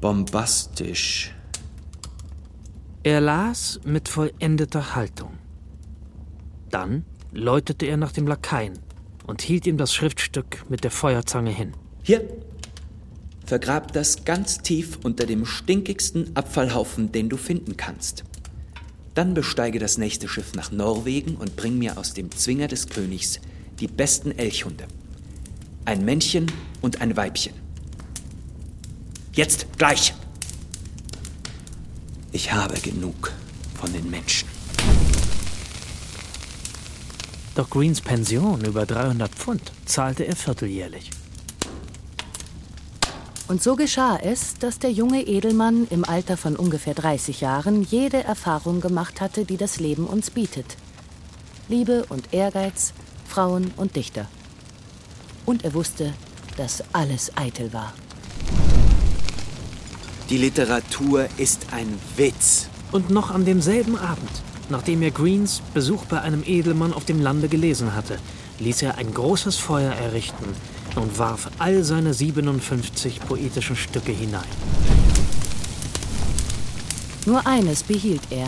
Bombastisch. 0.01 1.33
Er 3.03 3.21
las 3.21 3.79
mit 3.85 4.09
vollendeter 4.09 4.95
Haltung. 4.95 5.37
Dann 6.69 7.05
läutete 7.31 7.85
er 7.85 7.95
nach 7.95 8.11
dem 8.11 8.27
Lakaien 8.27 8.77
und 9.25 9.41
hielt 9.41 9.65
ihm 9.67 9.77
das 9.77 9.93
Schriftstück 9.93 10.69
mit 10.69 10.83
der 10.83 10.91
Feuerzange 10.91 11.51
hin. 11.51 11.73
Hier, 12.07 12.23
vergrab 13.47 13.91
das 13.93 14.25
ganz 14.25 14.59
tief 14.59 14.99
unter 15.01 15.25
dem 15.25 15.43
stinkigsten 15.43 16.35
Abfallhaufen, 16.35 17.11
den 17.11 17.29
du 17.29 17.35
finden 17.35 17.77
kannst. 17.77 18.23
Dann 19.15 19.33
besteige 19.33 19.79
das 19.79 19.97
nächste 19.97 20.27
Schiff 20.27 20.53
nach 20.53 20.71
Norwegen 20.71 21.35
und 21.35 21.55
bring 21.55 21.79
mir 21.79 21.97
aus 21.97 22.13
dem 22.13 22.29
Zwinger 22.29 22.67
des 22.67 22.89
Königs 22.89 23.39
die 23.79 23.87
besten 23.87 24.37
Elchhunde. 24.37 24.85
Ein 25.85 26.05
Männchen 26.05 26.45
und 26.79 27.01
ein 27.01 27.17
Weibchen. 27.17 27.53
Jetzt 29.33 29.65
gleich! 29.79 30.13
Ich 32.31 32.53
habe 32.53 32.79
genug 32.81 33.33
von 33.73 33.91
den 33.91 34.11
Menschen. 34.11 34.47
Doch 37.55 37.67
Greens 37.67 37.99
Pension 37.99 38.63
über 38.63 38.85
300 38.85 39.31
Pfund 39.31 39.71
zahlte 39.85 40.27
er 40.27 40.35
vierteljährlich. 40.35 41.09
Und 43.47 43.61
so 43.61 43.75
geschah 43.75 44.17
es, 44.17 44.55
dass 44.55 44.79
der 44.79 44.91
junge 44.91 45.21
Edelmann 45.21 45.85
im 45.91 46.03
Alter 46.03 46.35
von 46.35 46.55
ungefähr 46.55 46.95
30 46.95 47.41
Jahren 47.41 47.83
jede 47.83 48.23
Erfahrung 48.23 48.81
gemacht 48.81 49.21
hatte, 49.21 49.45
die 49.45 49.57
das 49.57 49.79
Leben 49.79 50.07
uns 50.07 50.31
bietet. 50.31 50.77
Liebe 51.67 52.05
und 52.09 52.33
Ehrgeiz, 52.33 52.93
Frauen 53.27 53.71
und 53.77 53.95
Dichter. 53.95 54.27
Und 55.45 55.63
er 55.63 55.75
wusste, 55.75 56.13
dass 56.57 56.83
alles 56.91 57.37
eitel 57.37 57.71
war. 57.71 57.93
Die 60.31 60.37
Literatur 60.37 61.27
ist 61.37 61.67
ein 61.71 61.99
Witz. 62.15 62.67
Und 62.91 63.11
noch 63.11 63.29
an 63.29 63.45
demselben 63.45 63.95
Abend, 63.95 64.31
nachdem 64.69 65.03
er 65.03 65.11
Greens 65.11 65.61
Besuch 65.75 66.05
bei 66.05 66.19
einem 66.21 66.41
Edelmann 66.43 66.93
auf 66.93 67.05
dem 67.05 67.21
Lande 67.21 67.47
gelesen 67.47 67.93
hatte, 67.93 68.17
ließ 68.57 68.81
er 68.81 68.97
ein 68.97 69.13
großes 69.13 69.57
Feuer 69.57 69.93
errichten 69.93 70.55
und 70.95 71.17
warf 71.19 71.49
all 71.59 71.83
seine 71.83 72.13
57 72.13 73.19
poetischen 73.21 73.75
Stücke 73.75 74.11
hinein. 74.11 74.43
Nur 77.25 77.45
eines 77.45 77.83
behielt 77.83 78.21
er: 78.29 78.47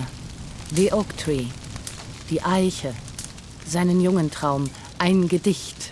The 0.76 0.94
Oak 0.94 1.18
Tree, 1.18 1.46
die 2.30 2.42
Eiche, 2.42 2.94
seinen 3.66 4.02
jungen 4.02 4.32
Traum, 4.32 4.70
ein 5.00 5.28
Gedicht, 5.28 5.92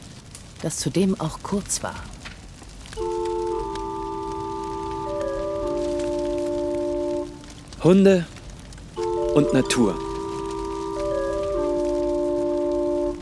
das 0.61 0.77
zudem 0.77 1.19
auch 1.19 1.39
kurz 1.43 1.83
war. 1.83 1.95
Hunde 7.83 8.25
und 9.35 9.53
Natur. 9.53 9.95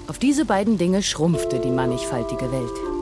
Auf 0.08 0.20
diese 0.20 0.46
beiden 0.46 0.78
Dinge 0.78 1.02
schrumpfte 1.04 1.60
die 1.60 1.72
mannigfaltige 1.72 2.52
Welt. 2.52 2.93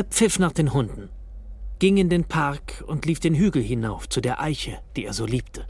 Er 0.00 0.04
pfiff 0.04 0.38
nach 0.38 0.52
den 0.52 0.72
Hunden, 0.72 1.10
ging 1.78 1.98
in 1.98 2.08
den 2.08 2.24
Park 2.24 2.82
und 2.86 3.04
lief 3.04 3.20
den 3.20 3.34
Hügel 3.34 3.62
hinauf 3.62 4.08
zu 4.08 4.22
der 4.22 4.40
Eiche, 4.40 4.78
die 4.96 5.04
er 5.04 5.12
so 5.12 5.26
liebte. 5.26 5.66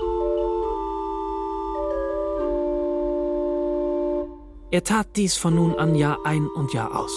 Er 4.71 4.85
tat 4.85 5.09
dies 5.17 5.35
von 5.35 5.57
nun 5.57 5.75
an 5.75 5.97
Jahr 5.97 6.19
ein 6.25 6.47
und 6.47 6.73
Jahr 6.73 6.97
aus. 6.97 7.11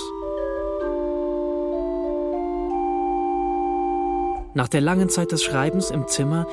Nach 4.55 4.68
der 4.68 4.82
langen 4.82 5.09
Zeit 5.09 5.32
des 5.32 5.43
Schreibens 5.43 5.91
im 5.91 6.07
Zimmer 6.07 6.47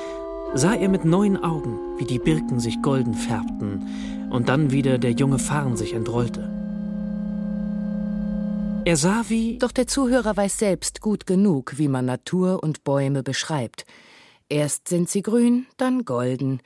sah 0.53 0.75
er 0.75 0.89
mit 0.89 1.05
neuen 1.05 1.43
Augen, 1.43 1.79
wie 1.97 2.05
die 2.05 2.19
Birken 2.19 2.59
sich 2.59 2.83
golden 2.83 3.15
färbten 3.15 4.29
und 4.29 4.47
dann 4.47 4.69
wieder 4.69 4.99
der 4.99 5.13
junge 5.13 5.39
Farn 5.39 5.75
sich 5.75 5.93
entrollte. 5.93 6.60
Er 8.91 8.97
sah 8.97 9.23
wie. 9.29 9.57
Doch 9.57 9.71
der 9.71 9.87
Zuhörer 9.87 10.35
weiß 10.35 10.57
selbst 10.57 10.99
gut 10.99 11.25
genug, 11.25 11.77
wie 11.77 11.87
man 11.87 12.03
Natur 12.03 12.61
und 12.61 12.83
Bäume 12.83 13.23
beschreibt. 13.23 13.85
Erst 14.49 14.89
sind 14.89 15.09
sie 15.09 15.21
grün, 15.21 15.65
dann 15.77 16.03
golden. 16.03 16.59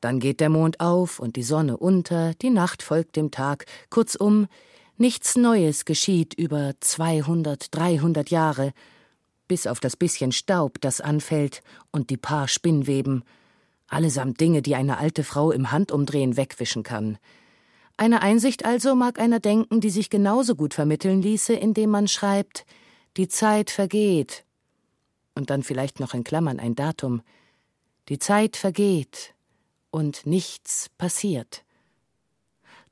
Dann 0.00 0.18
geht 0.18 0.40
der 0.40 0.48
Mond 0.48 0.80
auf 0.80 1.20
und 1.20 1.36
die 1.36 1.44
Sonne 1.44 1.76
unter, 1.76 2.34
die 2.42 2.50
Nacht 2.50 2.82
folgt 2.82 3.14
dem 3.14 3.30
Tag. 3.30 3.66
Kurzum, 3.90 4.48
nichts 4.96 5.36
Neues 5.36 5.84
geschieht 5.84 6.34
über 6.34 6.72
200, 6.80 7.72
300 7.72 8.28
Jahre, 8.28 8.72
bis 9.46 9.68
auf 9.68 9.78
das 9.78 9.94
bisschen 9.94 10.32
Staub, 10.32 10.80
das 10.80 11.00
anfällt, 11.00 11.62
und 11.92 12.10
die 12.10 12.16
paar 12.16 12.48
Spinnweben. 12.48 13.22
Allesamt 13.86 14.40
Dinge, 14.40 14.62
die 14.62 14.74
eine 14.74 14.98
alte 14.98 15.22
Frau 15.22 15.52
im 15.52 15.70
Handumdrehen 15.70 16.36
wegwischen 16.36 16.82
kann. 16.82 17.18
Eine 18.00 18.22
Einsicht 18.22 18.64
also 18.64 18.94
mag 18.94 19.18
einer 19.18 19.40
denken, 19.40 19.80
die 19.80 19.90
sich 19.90 20.08
genauso 20.08 20.54
gut 20.54 20.72
vermitteln 20.72 21.20
ließe, 21.20 21.52
indem 21.52 21.90
man 21.90 22.06
schreibt, 22.06 22.64
die 23.16 23.26
Zeit 23.26 23.72
vergeht. 23.72 24.44
Und 25.34 25.50
dann 25.50 25.64
vielleicht 25.64 25.98
noch 25.98 26.14
in 26.14 26.22
Klammern 26.22 26.60
ein 26.60 26.76
Datum. 26.76 27.22
Die 28.08 28.20
Zeit 28.20 28.56
vergeht 28.56 29.34
und 29.90 30.26
nichts 30.26 30.90
passiert. 30.96 31.64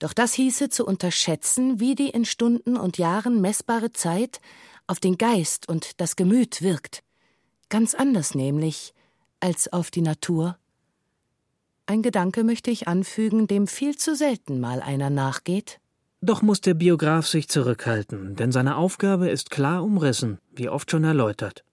Doch 0.01 0.13
das 0.13 0.35
hieße 0.35 0.71
zu 0.71 0.85
unterschätzen, 0.85 1.79
wie 1.79 1.95
die 1.95 2.11
in 2.11 2.25
Stunden 2.25 2.77
und 2.77 2.99
Jahren 2.99 3.41
messbare 3.41 3.93
Zeit 3.93 4.41
auf 4.89 4.99
den 4.99 5.19
Geist 5.19 5.69
und 5.69 6.01
das 6.01 6.17
Gemüt 6.17 6.63
wirkt. 6.63 7.05
Ganz 7.69 7.95
anders 7.95 8.35
nämlich 8.35 8.93
als 9.39 9.73
auf 9.73 9.93
die 9.93 10.03
Natur. 10.03 10.59
Ein 11.89 12.03
Gedanke 12.03 12.43
möchte 12.43 12.73
ich 12.73 12.89
anfügen, 12.89 13.47
dem 13.47 13.69
viel 13.69 13.97
zu 13.97 14.17
selten 14.17 14.59
mal 14.59 14.81
einer 14.83 15.09
nachgeht. 15.09 15.79
Doch 16.21 16.43
muss 16.43 16.61
der 16.61 16.75
Biograf 16.75 17.29
sich 17.29 17.49
zurückhalten, 17.49 18.35
denn 18.35 18.51
seine 18.51 18.77
Aufgabe 18.77 19.29
ist 19.29 19.51
klar 19.51 19.85
umrissen, 19.85 20.39
wie 20.53 20.69
oft 20.69 20.91
schon 20.91 21.05
erläutert. 21.05 21.65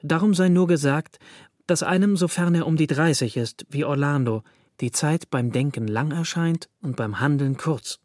Darum 0.00 0.32
sei 0.34 0.48
nur 0.48 0.68
gesagt, 0.68 1.18
dass 1.66 1.82
einem, 1.82 2.16
sofern 2.16 2.54
er 2.54 2.68
um 2.68 2.76
die 2.76 2.86
30 2.86 3.36
ist, 3.36 3.66
wie 3.68 3.84
Orlando, 3.84 4.44
die 4.80 4.92
Zeit 4.92 5.28
beim 5.28 5.50
Denken 5.50 5.88
lang 5.88 6.12
erscheint 6.12 6.68
und 6.80 6.94
beim 6.94 7.18
Handeln 7.18 7.56
kurz. 7.56 7.98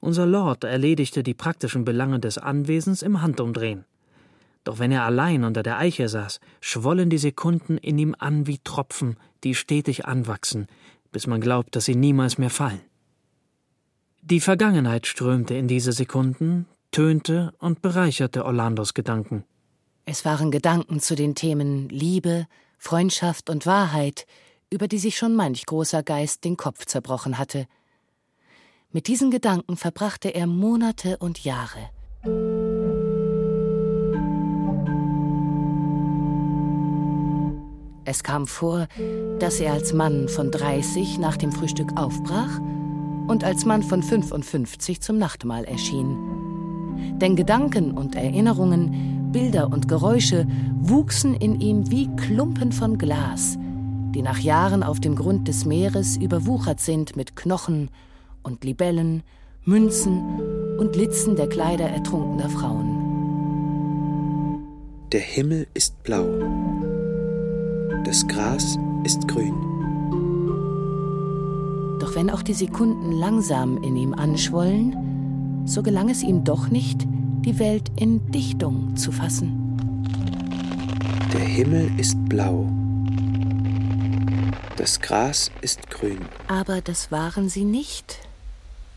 Unser 0.00 0.26
Lord 0.26 0.64
erledigte 0.64 1.22
die 1.22 1.34
praktischen 1.34 1.86
Belange 1.86 2.20
des 2.20 2.36
Anwesens 2.36 3.00
im 3.00 3.22
Handumdrehen. 3.22 3.86
Doch 4.64 4.78
wenn 4.78 4.92
er 4.92 5.04
allein 5.04 5.44
unter 5.44 5.62
der 5.62 5.78
Eiche 5.78 6.08
saß, 6.08 6.40
schwollen 6.60 7.10
die 7.10 7.18
Sekunden 7.18 7.78
in 7.78 7.98
ihm 7.98 8.14
an 8.18 8.46
wie 8.46 8.58
Tropfen, 8.58 9.16
die 9.42 9.54
stetig 9.54 10.06
anwachsen, 10.06 10.66
bis 11.10 11.26
man 11.26 11.40
glaubt, 11.40 11.74
dass 11.74 11.86
sie 11.86 11.96
niemals 11.96 12.38
mehr 12.38 12.50
fallen. 12.50 12.80
Die 14.22 14.40
Vergangenheit 14.40 15.06
strömte 15.06 15.54
in 15.54 15.66
diese 15.66 15.92
Sekunden, 15.92 16.66
tönte 16.92 17.52
und 17.58 17.82
bereicherte 17.82 18.44
Orlandos 18.44 18.94
Gedanken. 18.94 19.44
Es 20.04 20.24
waren 20.24 20.50
Gedanken 20.52 21.00
zu 21.00 21.16
den 21.16 21.34
Themen 21.34 21.88
Liebe, 21.88 22.46
Freundschaft 22.78 23.50
und 23.50 23.66
Wahrheit, 23.66 24.26
über 24.70 24.88
die 24.88 24.98
sich 24.98 25.16
schon 25.16 25.34
manch 25.34 25.66
großer 25.66 26.02
Geist 26.02 26.44
den 26.44 26.56
Kopf 26.56 26.86
zerbrochen 26.86 27.38
hatte. 27.38 27.66
Mit 28.90 29.06
diesen 29.06 29.30
Gedanken 29.30 29.76
verbrachte 29.76 30.28
er 30.28 30.46
Monate 30.46 31.16
und 31.18 31.44
Jahre. 31.44 31.90
Es 38.04 38.24
kam 38.24 38.46
vor, 38.46 38.88
dass 39.38 39.60
er 39.60 39.72
als 39.72 39.92
Mann 39.92 40.28
von 40.28 40.50
30 40.50 41.18
nach 41.18 41.36
dem 41.36 41.52
Frühstück 41.52 41.96
aufbrach 41.96 42.58
und 43.28 43.44
als 43.44 43.64
Mann 43.64 43.82
von 43.82 44.02
55 44.02 45.00
zum 45.00 45.18
Nachtmahl 45.18 45.64
erschien. 45.64 46.16
Denn 47.20 47.36
Gedanken 47.36 47.92
und 47.92 48.16
Erinnerungen, 48.16 49.30
Bilder 49.32 49.68
und 49.72 49.86
Geräusche 49.88 50.46
wuchsen 50.80 51.34
in 51.34 51.60
ihm 51.60 51.90
wie 51.90 52.08
Klumpen 52.16 52.72
von 52.72 52.98
Glas, 52.98 53.56
die 54.14 54.22
nach 54.22 54.38
Jahren 54.38 54.82
auf 54.82 54.98
dem 54.98 55.14
Grund 55.14 55.46
des 55.46 55.64
Meeres 55.64 56.16
überwuchert 56.16 56.80
sind 56.80 57.16
mit 57.16 57.36
Knochen 57.36 57.88
und 58.42 58.64
Libellen, 58.64 59.22
Münzen 59.64 60.40
und 60.78 60.96
Litzen 60.96 61.36
der 61.36 61.48
Kleider 61.48 61.88
ertrunkener 61.88 62.50
Frauen. 62.50 63.02
Der 65.12 65.20
Himmel 65.20 65.68
ist 65.74 66.02
blau, 66.02 66.26
das 68.04 68.26
Gras 68.26 68.78
ist 69.04 69.28
grün. 69.28 69.54
Doch 72.00 72.14
wenn 72.14 72.30
auch 72.30 72.42
die 72.42 72.54
Sekunden 72.54 73.12
langsam 73.12 73.82
in 73.82 73.96
ihm 73.96 74.12
anschwollen, 74.14 74.96
so 75.66 75.82
gelang 75.82 76.08
es 76.08 76.22
ihm 76.22 76.42
doch 76.44 76.68
nicht, 76.68 77.06
die 77.44 77.58
Welt 77.58 77.90
in 77.96 78.30
Dichtung 78.32 78.96
zu 78.96 79.12
fassen. 79.12 79.78
Der 81.32 81.40
Himmel 81.40 81.90
ist 81.98 82.16
blau, 82.28 82.66
das 84.76 85.00
Gras 85.00 85.50
ist 85.60 85.88
grün. 85.90 86.18
Aber 86.48 86.80
das 86.80 87.12
waren 87.12 87.48
sie 87.48 87.64
nicht, 87.64 88.18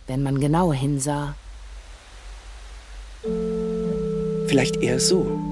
wenn 0.08 0.24
man 0.24 0.40
genau 0.40 0.74
hinsah. 0.74 1.36
Vielleicht 4.48 4.78
eher 4.78 5.00
so. 5.00 5.45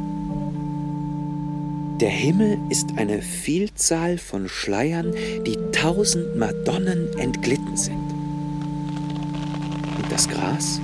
Der 2.03 2.11
Himmel 2.11 2.59
ist 2.67 2.97
eine 2.97 3.21
Vielzahl 3.21 4.17
von 4.17 4.49
Schleiern, 4.49 5.13
die 5.45 5.55
tausend 5.71 6.35
Madonnen 6.35 7.17
entglitten 7.17 7.77
sind. 7.77 8.11
Und 9.95 10.11
das 10.11 10.27
Gras? 10.27 10.81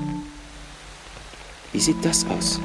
Wie 1.74 1.80
sieht 1.82 1.98
das 2.04 2.26
aus? 2.26 2.62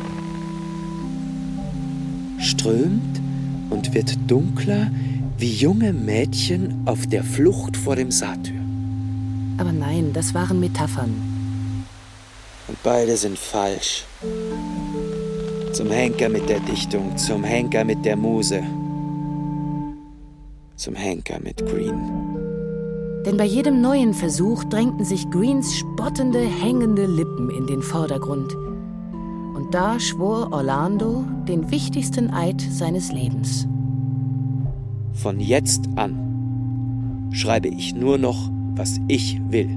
Strömt 2.38 3.20
und 3.70 3.92
wird 3.92 4.16
dunkler 4.28 4.88
wie 5.36 5.52
junge 5.52 5.92
Mädchen 5.92 6.80
auf 6.84 7.08
der 7.08 7.24
Flucht 7.24 7.76
vor 7.76 7.96
dem 7.96 8.12
Satyr. 8.12 8.60
Aber 9.58 9.72
nein, 9.72 10.12
das 10.12 10.32
waren 10.32 10.60
Metaphern. 10.60 11.12
Und 12.68 12.80
beide 12.84 13.16
sind 13.16 13.36
falsch. 13.36 14.04
Zum 15.74 15.90
Henker 15.90 16.28
mit 16.28 16.48
der 16.48 16.60
Dichtung, 16.60 17.16
zum 17.16 17.42
Henker 17.42 17.84
mit 17.84 18.04
der 18.04 18.14
Muse, 18.14 18.62
zum 20.76 20.94
Henker 20.94 21.40
mit 21.42 21.66
Green. 21.66 21.98
Denn 23.26 23.36
bei 23.36 23.44
jedem 23.44 23.80
neuen 23.80 24.14
Versuch 24.14 24.62
drängten 24.62 25.04
sich 25.04 25.28
Greens 25.30 25.74
spottende, 25.76 26.38
hängende 26.38 27.06
Lippen 27.06 27.50
in 27.50 27.66
den 27.66 27.82
Vordergrund. 27.82 28.54
Und 28.54 29.74
da 29.74 29.98
schwor 29.98 30.52
Orlando 30.52 31.24
den 31.48 31.68
wichtigsten 31.72 32.30
Eid 32.30 32.60
seines 32.60 33.10
Lebens. 33.10 33.66
Von 35.12 35.40
jetzt 35.40 35.88
an 35.96 37.30
schreibe 37.32 37.66
ich 37.66 37.96
nur 37.96 38.18
noch, 38.18 38.48
was 38.76 39.00
ich 39.08 39.40
will. 39.48 39.76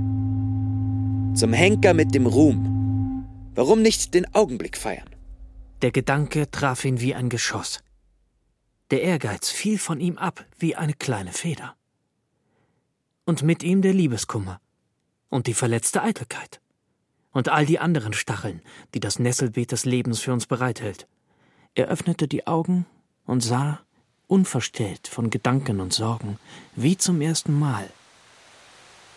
Zum 1.33 1.53
Henker 1.53 1.95
mit 1.95 2.13
dem 2.13 2.27
Ruhm. 2.27 3.25
Warum 3.55 3.81
nicht 3.81 4.13
den 4.13 4.31
Augenblick 4.35 4.77
feiern? 4.77 5.16
Der 5.83 5.91
Gedanke 5.91 6.49
traf 6.49 6.85
ihn 6.85 7.01
wie 7.01 7.13
ein 7.13 7.29
Geschoss. 7.29 7.83
Der 8.89 9.03
Ehrgeiz 9.03 9.49
fiel 9.49 9.77
von 9.77 9.99
ihm 9.99 10.17
ab 10.17 10.43
wie 10.57 10.75
eine 10.75 10.93
kleine 10.93 11.31
Feder. 11.31 11.75
Und 13.25 13.43
mit 13.43 13.61
ihm 13.61 13.83
der 13.83 13.93
Liebeskummer 13.93 14.59
und 15.29 15.45
die 15.45 15.53
verletzte 15.53 16.01
Eitelkeit 16.01 16.61
und 17.31 17.49
all 17.49 17.67
die 17.67 17.77
anderen 17.77 18.13
Stacheln, 18.13 18.61
die 18.95 18.99
das 18.99 19.19
Nesselbeet 19.19 19.71
des 19.71 19.85
Lebens 19.85 20.19
für 20.19 20.33
uns 20.33 20.47
bereithält. 20.47 21.07
Er 21.75 21.89
öffnete 21.89 22.27
die 22.27 22.47
Augen 22.47 22.87
und 23.25 23.41
sah, 23.41 23.81
unverstellt 24.25 25.07
von 25.07 25.29
Gedanken 25.29 25.79
und 25.79 25.93
Sorgen, 25.93 26.39
wie 26.75 26.97
zum 26.97 27.21
ersten 27.21 27.53
Mal. 27.53 27.87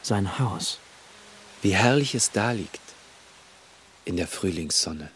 Sein 0.03 0.39
Haus. 0.39 0.79
Wie 1.63 1.75
herrlich 1.75 2.15
es 2.15 2.33
da 2.33 2.53
liegt, 2.53 2.81
in 4.05 4.17
der 4.17 4.29
Frühlingssonne. 4.29 5.11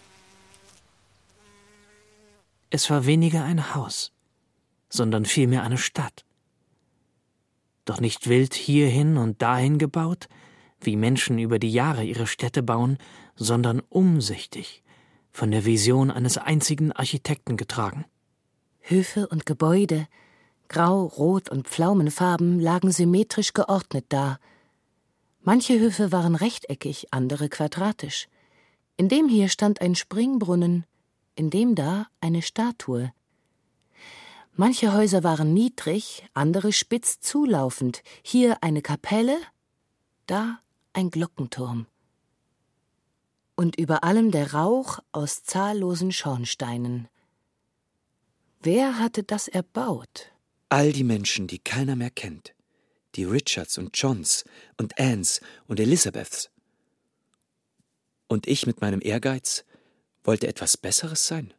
Es 2.74 2.90
war 2.90 3.06
weniger 3.06 3.44
ein 3.44 3.76
Haus, 3.76 4.10
sondern 4.88 5.26
vielmehr 5.26 5.62
eine 5.62 5.78
Stadt. 5.78 6.24
Doch 7.84 8.00
nicht 8.00 8.28
wild 8.28 8.52
hierhin 8.52 9.16
und 9.16 9.40
dahin 9.42 9.78
gebaut, 9.78 10.28
wie 10.80 10.96
Menschen 10.96 11.38
über 11.38 11.60
die 11.60 11.70
Jahre 11.70 12.02
ihre 12.02 12.26
Städte 12.26 12.64
bauen, 12.64 12.98
sondern 13.36 13.80
umsichtig, 13.90 14.82
von 15.30 15.52
der 15.52 15.64
Vision 15.64 16.10
eines 16.10 16.36
einzigen 16.36 16.90
Architekten 16.90 17.56
getragen. 17.56 18.06
Höfe 18.80 19.28
und 19.28 19.46
Gebäude, 19.46 20.08
grau, 20.66 21.04
rot 21.04 21.50
und 21.50 21.68
pflaumenfarben, 21.68 22.58
lagen 22.58 22.90
symmetrisch 22.90 23.52
geordnet 23.52 24.06
da. 24.08 24.40
Manche 25.42 25.78
Höfe 25.78 26.10
waren 26.10 26.34
rechteckig, 26.34 27.06
andere 27.12 27.48
quadratisch. 27.48 28.26
In 28.96 29.08
dem 29.08 29.28
hier 29.28 29.48
stand 29.48 29.80
ein 29.80 29.94
Springbrunnen, 29.94 30.86
in 31.34 31.50
dem 31.50 31.74
da 31.74 32.06
eine 32.20 32.42
Statue. 32.42 33.12
Manche 34.56 34.92
Häuser 34.92 35.24
waren 35.24 35.52
niedrig, 35.52 36.26
andere 36.32 36.72
spitz 36.72 37.18
zulaufend, 37.20 38.02
hier 38.22 38.62
eine 38.62 38.82
Kapelle, 38.82 39.36
da 40.26 40.60
ein 40.92 41.10
Glockenturm. 41.10 41.86
Und 43.56 43.76
über 43.78 44.04
allem 44.04 44.30
der 44.30 44.54
Rauch 44.54 45.00
aus 45.12 45.42
zahllosen 45.42 46.12
Schornsteinen. 46.12 47.08
Wer 48.62 48.98
hatte 48.98 49.22
das 49.22 49.48
erbaut? 49.48 50.30
All 50.68 50.92
die 50.92 51.04
Menschen, 51.04 51.46
die 51.46 51.58
keiner 51.58 51.96
mehr 51.96 52.10
kennt. 52.10 52.54
Die 53.16 53.24
Richards 53.24 53.78
und 53.78 53.96
Johns 53.96 54.44
und 54.76 54.98
Anns 54.98 55.40
und 55.66 55.78
Elizabeths. 55.78 56.50
Und 58.28 58.46
ich 58.46 58.66
mit 58.66 58.80
meinem 58.80 59.00
Ehrgeiz 59.02 59.64
wollte 60.24 60.48
etwas 60.48 60.76
Besseres 60.76 61.26
sein. 61.26 61.54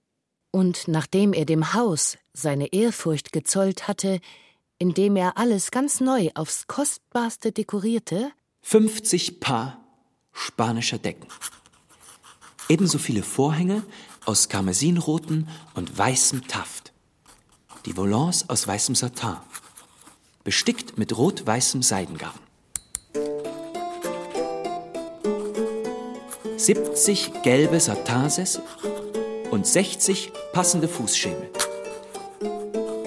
Und 0.51 0.87
nachdem 0.87 1.33
er 1.33 1.45
dem 1.45 1.73
Haus 1.73 2.17
seine 2.33 2.73
Ehrfurcht 2.73 3.31
gezollt 3.31 3.87
hatte, 3.87 4.19
indem 4.77 5.15
er 5.15 5.37
alles 5.37 5.71
ganz 5.71 6.01
neu 6.01 6.29
aufs 6.33 6.67
Kostbarste 6.67 7.51
dekorierte, 7.51 8.31
50 8.61 9.39
Paar 9.39 9.85
spanischer 10.33 10.97
Decken. 10.97 11.27
Ebenso 12.67 12.97
viele 12.97 13.23
Vorhänge 13.23 13.83
aus 14.25 14.49
karmesinroten 14.49 15.47
und 15.75 15.97
weißem 15.97 16.47
Taft. 16.47 16.93
Die 17.85 17.95
Volants 17.95 18.49
aus 18.49 18.67
weißem 18.67 18.95
Satin. 18.95 19.37
Bestickt 20.43 20.97
mit 20.97 21.15
rot-weißem 21.15 21.83
Seidengarn. 21.83 22.39
70 26.57 27.43
gelbe 27.43 27.79
Satinsessel 27.79 28.63
und 29.51 29.67
60 29.67 30.31
passende 30.53 30.87
Fußschemel. 30.87 31.49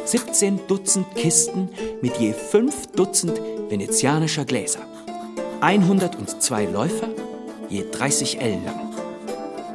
17 0.05 0.61
Dutzend 0.69 1.15
Kisten 1.15 1.71
mit 2.03 2.17
je 2.19 2.33
5 2.33 2.89
Dutzend 2.89 3.41
venezianischer 3.69 4.45
Gläser. 4.45 4.81
102 5.61 6.67
Läufer, 6.67 7.09
je 7.69 7.85
30 7.91 8.41
L 8.41 8.59
lang. 8.65 8.95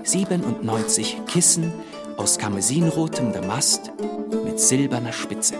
97 0.03 1.17
Kissen 1.27 1.73
aus 2.17 2.37
karmesinrotem 2.37 3.33
Damast 3.33 3.91
mit 4.45 4.59
silberner 4.59 5.13
Spitze. 5.13 5.55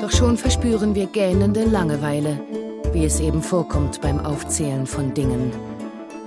Doch 0.00 0.10
schon 0.10 0.36
verspüren 0.36 0.94
wir 0.94 1.06
gähnende 1.06 1.64
Langeweile, 1.64 2.40
wie 2.94 3.04
es 3.04 3.20
eben 3.20 3.42
vorkommt 3.42 4.00
beim 4.00 4.24
Aufzählen 4.24 4.86
von 4.86 5.12
Dingen. 5.12 5.52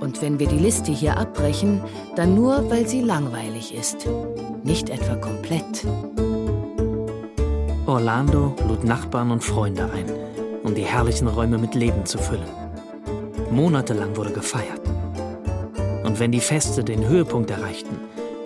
Und 0.00 0.22
wenn 0.22 0.38
wir 0.38 0.46
die 0.46 0.58
Liste 0.58 0.92
hier 0.92 1.16
abbrechen, 1.16 1.82
dann 2.14 2.34
nur, 2.34 2.70
weil 2.70 2.86
sie 2.86 3.00
langweilig 3.00 3.74
ist. 3.74 4.06
Nicht 4.62 4.90
etwa 4.90 5.16
komplett. 5.16 5.86
Orlando 7.86 8.54
lud 8.68 8.84
Nachbarn 8.84 9.30
und 9.30 9.42
Freunde 9.42 9.90
ein, 9.92 10.06
um 10.62 10.74
die 10.74 10.84
herrlichen 10.84 11.26
Räume 11.26 11.56
mit 11.56 11.74
Leben 11.74 12.04
zu 12.04 12.18
füllen. 12.18 12.50
Monatelang 13.50 14.14
wurde 14.16 14.32
gefeiert. 14.32 14.82
Und 16.04 16.20
wenn 16.20 16.32
die 16.32 16.40
Feste 16.40 16.84
den 16.84 17.08
Höhepunkt 17.08 17.50
erreichten, 17.50 17.96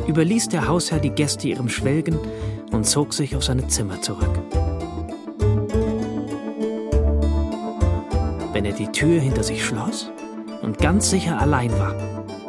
überließ 0.07 0.49
der 0.49 0.69
Hausherr 0.69 1.01
die 1.01 1.11
Gäste 1.11 1.49
ihrem 1.49 1.69
Schwelgen 1.69 2.19
und 2.71 2.87
zog 2.87 3.13
sich 3.15 3.35
auf 3.35 3.45
seine 3.45 3.67
Zimmer 3.67 4.01
zurück. 4.01 4.62
Wenn 8.53 8.67
er 8.67 8.73
die 8.73 8.89
Tür 8.89 9.19
hinter 9.19 9.43
sich 9.43 9.65
schloss 9.65 10.11
und 10.61 10.79
ganz 10.79 11.09
sicher 11.09 11.41
allein 11.41 11.73
war, 11.79 11.95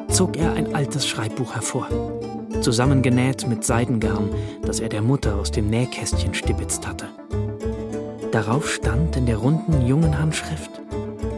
zog 0.10 0.36
er 0.36 0.54
ein 0.54 0.76
altes 0.76 1.08
Schreibbuch 1.08 1.56
hervor, 1.56 1.88
zusammengenäht 2.62 3.48
mit 3.48 3.64
Seidengarn, 3.64 4.30
das 4.62 4.82
er 4.82 4.90
der 4.90 5.02
Mutter 5.02 5.36
aus 5.36 5.52
dem 5.52 5.70
Nähkästchen 5.70 6.34
stibitzt 6.34 6.86
hatte. 6.86 7.08
Darauf 8.32 8.70
stand 8.70 9.16
in 9.16 9.26
der 9.26 9.38
runden 9.38 9.86
jungen 9.86 10.18
Handschrift 10.20 10.72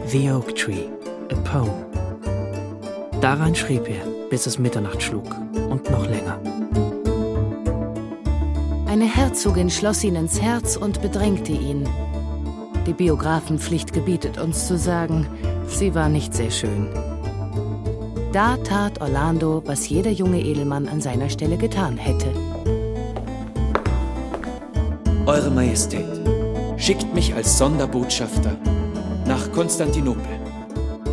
The 0.08 0.30
Oak 0.32 0.56
Tree, 0.56 0.86
a 1.30 1.36
Poem. 1.36 1.84
Darein 3.20 3.54
schrieb 3.54 3.88
er, 3.88 4.04
bis 4.30 4.46
es 4.46 4.58
Mitternacht 4.58 5.02
schlug 5.02 5.26
und 5.70 5.88
noch 5.90 6.06
länger. 6.06 6.40
Eine 8.86 9.04
Herzogin 9.04 9.70
schloss 9.70 10.02
ihn 10.02 10.16
ins 10.16 10.40
Herz 10.40 10.76
und 10.76 11.02
bedrängte 11.02 11.52
ihn. 11.52 11.88
Die 12.86 12.92
Biografenpflicht 12.92 13.92
gebietet 13.92 14.38
uns 14.38 14.68
zu 14.68 14.78
sagen, 14.78 15.26
sie 15.66 15.94
war 15.96 16.08
nicht 16.08 16.32
sehr 16.32 16.52
schön. 16.52 16.88
Da 18.32 18.56
tat 18.58 19.00
Orlando, 19.00 19.62
was 19.66 19.88
jeder 19.88 20.10
junge 20.10 20.40
Edelmann 20.40 20.86
an 20.86 21.00
seiner 21.00 21.28
Stelle 21.28 21.56
getan 21.56 21.96
hätte. 21.96 22.28
Eure 25.26 25.50
Majestät, 25.50 26.06
schickt 26.76 27.12
mich 27.12 27.34
als 27.34 27.58
Sonderbotschafter 27.58 28.56
nach 29.26 29.50
Konstantinopel. 29.50 30.38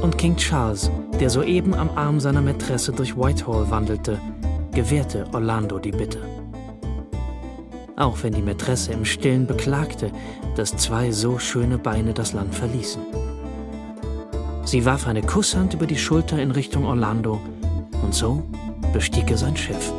Und 0.03 0.17
King 0.19 0.36
Charles, 0.36 0.91
der 1.19 1.32
soeben 1.32 1.74
am 1.74 1.89
Arm 1.95 2.19
seiner 2.19 2.41
Mätresse 2.41 2.91
durch 2.91 3.17
Whitehall 3.17 3.71
wandelte, 3.71 4.19
gewährte 4.74 5.26
Orlando 5.34 5.80
die 5.80 5.91
Bitte. 5.91 6.19
Auch 7.95 8.23
wenn 8.23 8.33
die 8.33 8.41
Mätresse 8.41 8.91
im 8.91 9.05
Stillen 9.05 9.45
beklagte, 9.45 10.11
dass 10.55 10.75
zwei 10.77 11.11
so 11.11 11.37
schöne 11.37 11.77
Beine 11.77 12.13
das 12.13 12.33
Land 12.33 12.55
verließen. 12.55 13.01
Sie 14.65 14.85
warf 14.85 15.07
eine 15.07 15.21
Kusshand 15.21 15.73
über 15.73 15.85
die 15.85 15.97
Schulter 15.97 16.41
in 16.41 16.51
Richtung 16.51 16.85
Orlando 16.85 17.39
und 18.01 18.15
so 18.15 18.43
bestieg 18.93 19.29
er 19.29 19.37
sein 19.37 19.57
Schiff. 19.57 19.91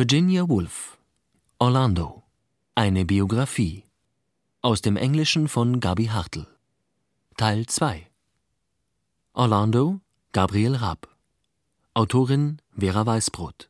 Virginia 0.00 0.48
Woolf 0.48 0.96
Orlando. 1.58 2.22
Eine 2.76 3.04
Biografie. 3.04 3.82
Aus 4.62 4.80
dem 4.80 4.96
Englischen 4.96 5.48
von 5.48 5.80
Gabi 5.80 6.04
Hartl. 6.04 6.46
Teil 7.36 7.66
2 7.66 8.06
Orlando 9.32 10.00
Gabriel 10.30 10.76
Raab. 10.76 11.08
Autorin 11.94 12.62
Vera 12.78 13.06
Weißbrot. 13.06 13.68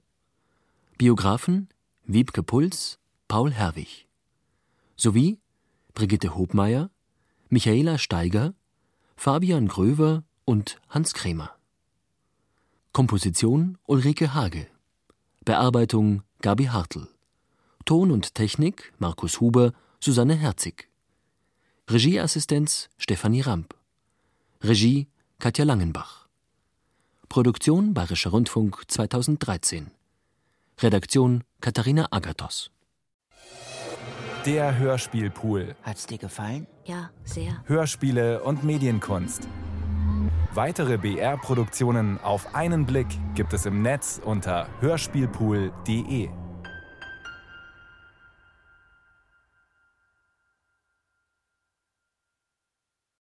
Biografen 0.99 1.71
Wiebke 2.05 2.43
Puls 2.43 2.99
Paul 3.27 3.51
Herwig. 3.51 4.07
Sowie 4.97 5.41
Brigitte 5.95 6.35
Hobmeier 6.35 6.91
Michaela 7.49 7.97
Steiger 7.97 8.53
Fabian 9.17 9.67
Gröver 9.67 10.25
und 10.45 10.79
Hans 10.91 11.15
Krämer. 11.15 11.57
Komposition 12.93 13.79
Ulrike 13.87 14.35
Hage 14.35 14.67
Bearbeitung 15.49 16.25
Gabi 16.43 16.67
Hartl. 16.67 17.09
Ton 17.87 18.11
und 18.11 18.35
Technik 18.35 18.93
Markus 18.99 19.41
Huber, 19.41 19.73
Susanne 19.99 20.35
Herzig. 20.35 20.91
Regieassistenz 21.89 22.91
Stefanie 22.99 23.41
Ramp. 23.41 23.75
Regie 24.63 25.09
Katja 25.39 25.65
Langenbach. 25.65 26.29
Produktion 27.31 27.95
Bayerischer 27.95 28.29
Rundfunk 28.29 28.83
2013. 28.89 29.91
Redaktion 30.81 31.45
Katharina 31.63 32.09
Agathos. 32.11 32.71
Der 34.45 34.79
Hörspielpool. 34.79 35.75
Hat's 35.83 36.05
dir 36.05 36.19
gefallen? 36.19 36.67
Ja, 36.85 37.09
sehr. 37.25 37.65
Hörspiele 37.65 38.43
und 38.43 38.65
Medienkunst. 38.65 39.49
Weitere 40.55 40.97
BR-Produktionen 40.97 42.19
auf 42.23 42.55
einen 42.55 42.87
Blick 42.87 43.07
gibt 43.35 43.53
es 43.53 43.67
im 43.67 43.83
Netz 43.83 44.21
unter 44.25 44.67
hörspielpool.de. 44.81 46.31